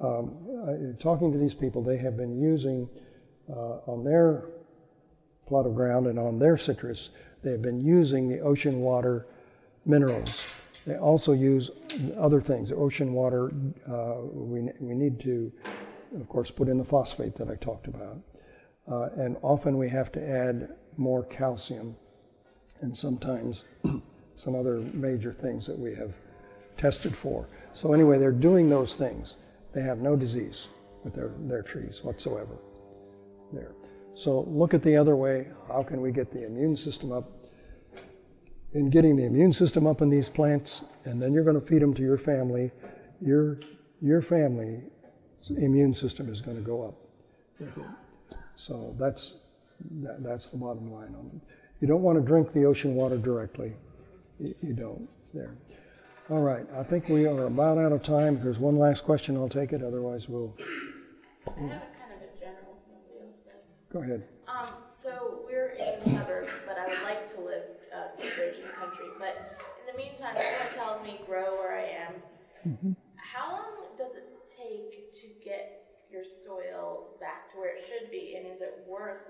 Um, 0.00 0.36
I, 0.68 1.02
talking 1.02 1.32
to 1.32 1.38
these 1.38 1.54
people, 1.54 1.82
they 1.82 1.96
have 1.96 2.16
been 2.16 2.40
using 2.40 2.88
uh, 3.50 3.80
on 3.86 4.04
their 4.04 4.44
plot 5.48 5.66
of 5.66 5.74
ground 5.74 6.06
and 6.06 6.18
on 6.18 6.38
their 6.38 6.56
citrus, 6.56 7.10
they 7.42 7.50
have 7.50 7.62
been 7.62 7.80
using 7.80 8.28
the 8.28 8.40
ocean 8.40 8.80
water 8.80 9.26
minerals 9.84 10.46
they 10.86 10.96
also 10.96 11.32
use 11.32 11.70
other 12.16 12.40
things. 12.40 12.72
Ocean 12.72 13.12
water, 13.12 13.52
uh, 13.88 14.16
we, 14.32 14.68
we 14.80 14.94
need 14.94 15.20
to, 15.20 15.52
of 16.14 16.28
course, 16.28 16.50
put 16.50 16.68
in 16.68 16.78
the 16.78 16.84
phosphate 16.84 17.36
that 17.36 17.48
I 17.48 17.56
talked 17.56 17.86
about. 17.86 18.18
Uh, 18.90 19.08
and 19.16 19.36
often 19.42 19.76
we 19.78 19.88
have 19.88 20.12
to 20.12 20.28
add 20.28 20.74
more 20.96 21.24
calcium 21.24 21.96
and 22.80 22.96
sometimes 22.96 23.64
some 24.36 24.54
other 24.54 24.78
major 24.92 25.32
things 25.32 25.66
that 25.66 25.78
we 25.78 25.94
have 25.94 26.12
tested 26.76 27.16
for. 27.16 27.48
So, 27.72 27.92
anyway, 27.92 28.18
they're 28.18 28.32
doing 28.32 28.68
those 28.68 28.94
things. 28.94 29.36
They 29.72 29.82
have 29.82 29.98
no 29.98 30.16
disease 30.16 30.68
with 31.04 31.14
their, 31.14 31.32
their 31.40 31.62
trees 31.62 32.00
whatsoever 32.02 32.58
there. 33.52 33.72
So, 34.14 34.42
look 34.42 34.74
at 34.74 34.82
the 34.82 34.96
other 34.96 35.16
way. 35.16 35.48
How 35.68 35.82
can 35.82 36.00
we 36.00 36.12
get 36.12 36.30
the 36.30 36.46
immune 36.46 36.76
system 36.76 37.12
up? 37.12 37.30
In 38.76 38.90
getting 38.90 39.16
the 39.16 39.24
immune 39.24 39.54
system 39.54 39.86
up 39.86 40.02
in 40.02 40.10
these 40.10 40.28
plants, 40.28 40.84
and 41.06 41.20
then 41.20 41.32
you're 41.32 41.44
going 41.44 41.58
to 41.58 41.66
feed 41.66 41.80
them 41.80 41.94
to 41.94 42.02
your 42.02 42.18
family, 42.18 42.70
your, 43.22 43.58
your 44.02 44.20
family's 44.20 44.82
immune 45.56 45.94
system 45.94 46.28
is 46.28 46.42
going 46.42 46.58
to 46.58 46.62
go 46.62 46.84
up. 46.84 46.94
So 48.56 48.94
that's, 48.98 49.34
that, 50.02 50.22
that's 50.22 50.48
the 50.48 50.58
bottom 50.58 50.92
line 50.92 51.14
on 51.18 51.30
it. 51.34 51.56
You 51.80 51.88
don't 51.88 52.02
want 52.02 52.18
to 52.18 52.24
drink 52.24 52.52
the 52.52 52.66
ocean 52.66 52.94
water 52.94 53.16
directly. 53.16 53.72
You, 54.38 54.54
you 54.62 54.74
don't. 54.74 55.08
There. 55.32 55.54
All 56.30 56.42
right, 56.42 56.66
I 56.76 56.82
think 56.82 57.08
we 57.08 57.26
are 57.26 57.46
about 57.46 57.78
out 57.78 57.92
of 57.92 58.02
time. 58.02 58.36
If 58.36 58.42
there's 58.42 58.58
one 58.58 58.76
last 58.76 59.04
question, 59.04 59.36
I'll 59.36 59.48
take 59.48 59.72
it. 59.72 59.82
Otherwise, 59.82 60.28
we'll. 60.28 60.54
I 61.46 61.50
have 61.50 61.58
kind 61.58 61.70
of 61.70 62.22
a 62.24 62.38
general, 62.38 62.76
nobody. 62.88 63.32
Go 63.92 64.02
ahead. 64.02 64.24
Um, 64.48 64.68
so 65.02 65.40
we're 65.46 65.76
in 65.78 66.00
the 66.04 66.18
suburbs, 66.18 66.50
but 66.66 66.78
I 66.78 66.88
would 66.88 67.02
like 67.02 67.34
to 67.34 67.40
live 67.42 67.64
uh, 67.94 68.22
in 68.22 68.30
country. 68.80 69.06
But 69.18 69.56
in 70.28 70.34
the 70.34 70.40
meantime, 70.40 70.68
someone 70.74 70.74
tells 70.74 71.02
me 71.02 71.20
grow 71.26 71.50
where 71.52 71.78
I 71.78 72.06
am. 72.06 72.14
Mm-hmm. 72.66 72.92
How 73.16 73.52
long 73.52 73.96
does 73.98 74.14
it 74.14 74.28
take 74.56 75.12
to 75.20 75.26
get 75.44 75.84
your 76.10 76.24
soil 76.24 77.08
back 77.20 77.50
to 77.52 77.58
where 77.58 77.76
it 77.76 77.84
should 77.86 78.10
be, 78.10 78.36
and 78.36 78.46
is 78.46 78.60
it 78.60 78.84
worth 78.86 79.22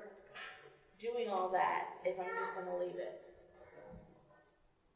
doing 1.00 1.28
all 1.28 1.50
that 1.50 1.88
if 2.04 2.18
I'm 2.18 2.26
just 2.26 2.54
going 2.54 2.66
to 2.66 2.76
leave 2.76 2.96
it? 2.96 3.22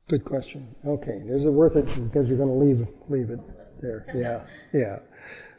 Good 0.09 0.25
question. 0.25 0.75
Okay, 0.85 1.23
is 1.27 1.45
it 1.47 1.51
worth 1.51 1.77
it 1.77 1.87
because 1.87 2.29
you're 2.29 2.39
going 2.39 2.49
to 2.49 2.55
leave 2.55 2.87
leave 3.09 3.31
it 3.31 3.41
there? 3.81 4.07
Yeah, 4.15 4.45
yeah. 4.73 4.99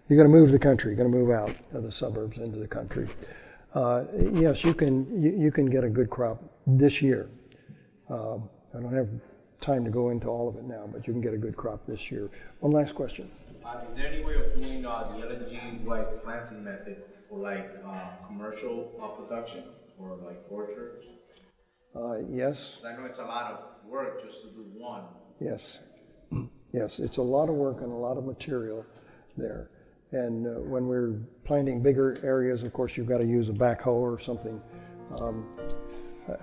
You're 0.10 0.18
going 0.18 0.30
to 0.30 0.38
move 0.38 0.50
to 0.50 0.52
the 0.52 0.60
country. 0.60 0.92
You're 0.92 1.08
going 1.08 1.12
to 1.12 1.18
move 1.18 1.32
out 1.32 1.56
of 1.74 1.84
the 1.84 1.92
suburbs 1.92 2.38
into 2.38 2.60
the 2.60 2.68
country. 2.68 3.08
Uh, 3.74 4.04
yes, 4.34 4.66
you 4.66 4.74
can 4.74 5.22
you, 5.22 5.32
you, 5.32 5.52
can 5.52 5.68
get 5.68 5.86
a 5.86 5.90
good 5.90 6.10
crop 6.10 6.44
this 6.68 7.02
year. 7.02 7.30
Um, 8.10 8.50
I 8.78 8.82
don't 8.82 8.94
have 8.94 9.08
time 9.62 9.86
to 9.86 9.92
go 9.92 10.10
into 10.10 10.28
all 10.28 10.50
of 10.50 10.56
it 10.58 10.64
now, 10.64 10.90
but 10.92 11.08
you 11.08 11.14
can 11.14 11.22
get 11.22 11.34
a 11.34 11.38
good 11.38 11.56
crop 11.56 11.86
this 11.88 12.12
year. 12.12 12.30
One 12.60 12.74
last 12.74 12.96
question. 12.96 13.32
Uh, 13.64 13.82
is 13.86 13.96
there 13.96 14.08
any 14.08 14.24
way 14.24 14.36
of 14.36 14.60
doing 14.60 14.86
uh, 14.86 15.16
the 15.16 15.24
Ellen 15.24 15.46
G. 15.50 15.60
like 15.86 16.24
planting 16.24 16.64
method 16.64 17.04
for 17.30 17.38
like 17.38 17.72
uh, 17.88 18.26
commercial 18.28 18.92
uh, 19.02 19.08
production 19.10 19.64
or 20.00 20.18
like 20.26 20.44
orchards? 20.50 21.06
Uh, 21.96 22.20
yes. 22.30 22.84
I 22.86 22.94
know 22.94 23.06
it's 23.06 23.20
a 23.20 23.26
lot 23.26 23.52
of 23.52 23.90
work 23.90 24.24
just 24.24 24.42
to 24.42 24.48
do 24.48 24.66
one. 24.74 25.04
Yes, 25.40 25.80
yes, 26.74 27.00
it's 27.00 27.18
a 27.18 27.22
lot 27.22 27.50
of 27.50 27.56
work 27.56 27.82
and 27.82 27.92
a 27.92 27.96
lot 27.96 28.18
of 28.18 28.26
material 28.26 28.86
there. 29.38 29.70
And 30.12 30.48
uh, 30.48 30.60
when 30.62 30.88
we're 30.88 31.20
planting 31.46 31.82
bigger 31.82 32.20
areas, 32.24 32.64
of 32.64 32.74
course, 32.74 32.98
you've 32.98 33.08
got 33.08 33.20
to 33.20 33.28
use 33.28 33.50
a 33.50 33.54
backhoe 33.54 33.88
or 33.88 34.20
something. 34.20 34.62
Um, 35.20 35.46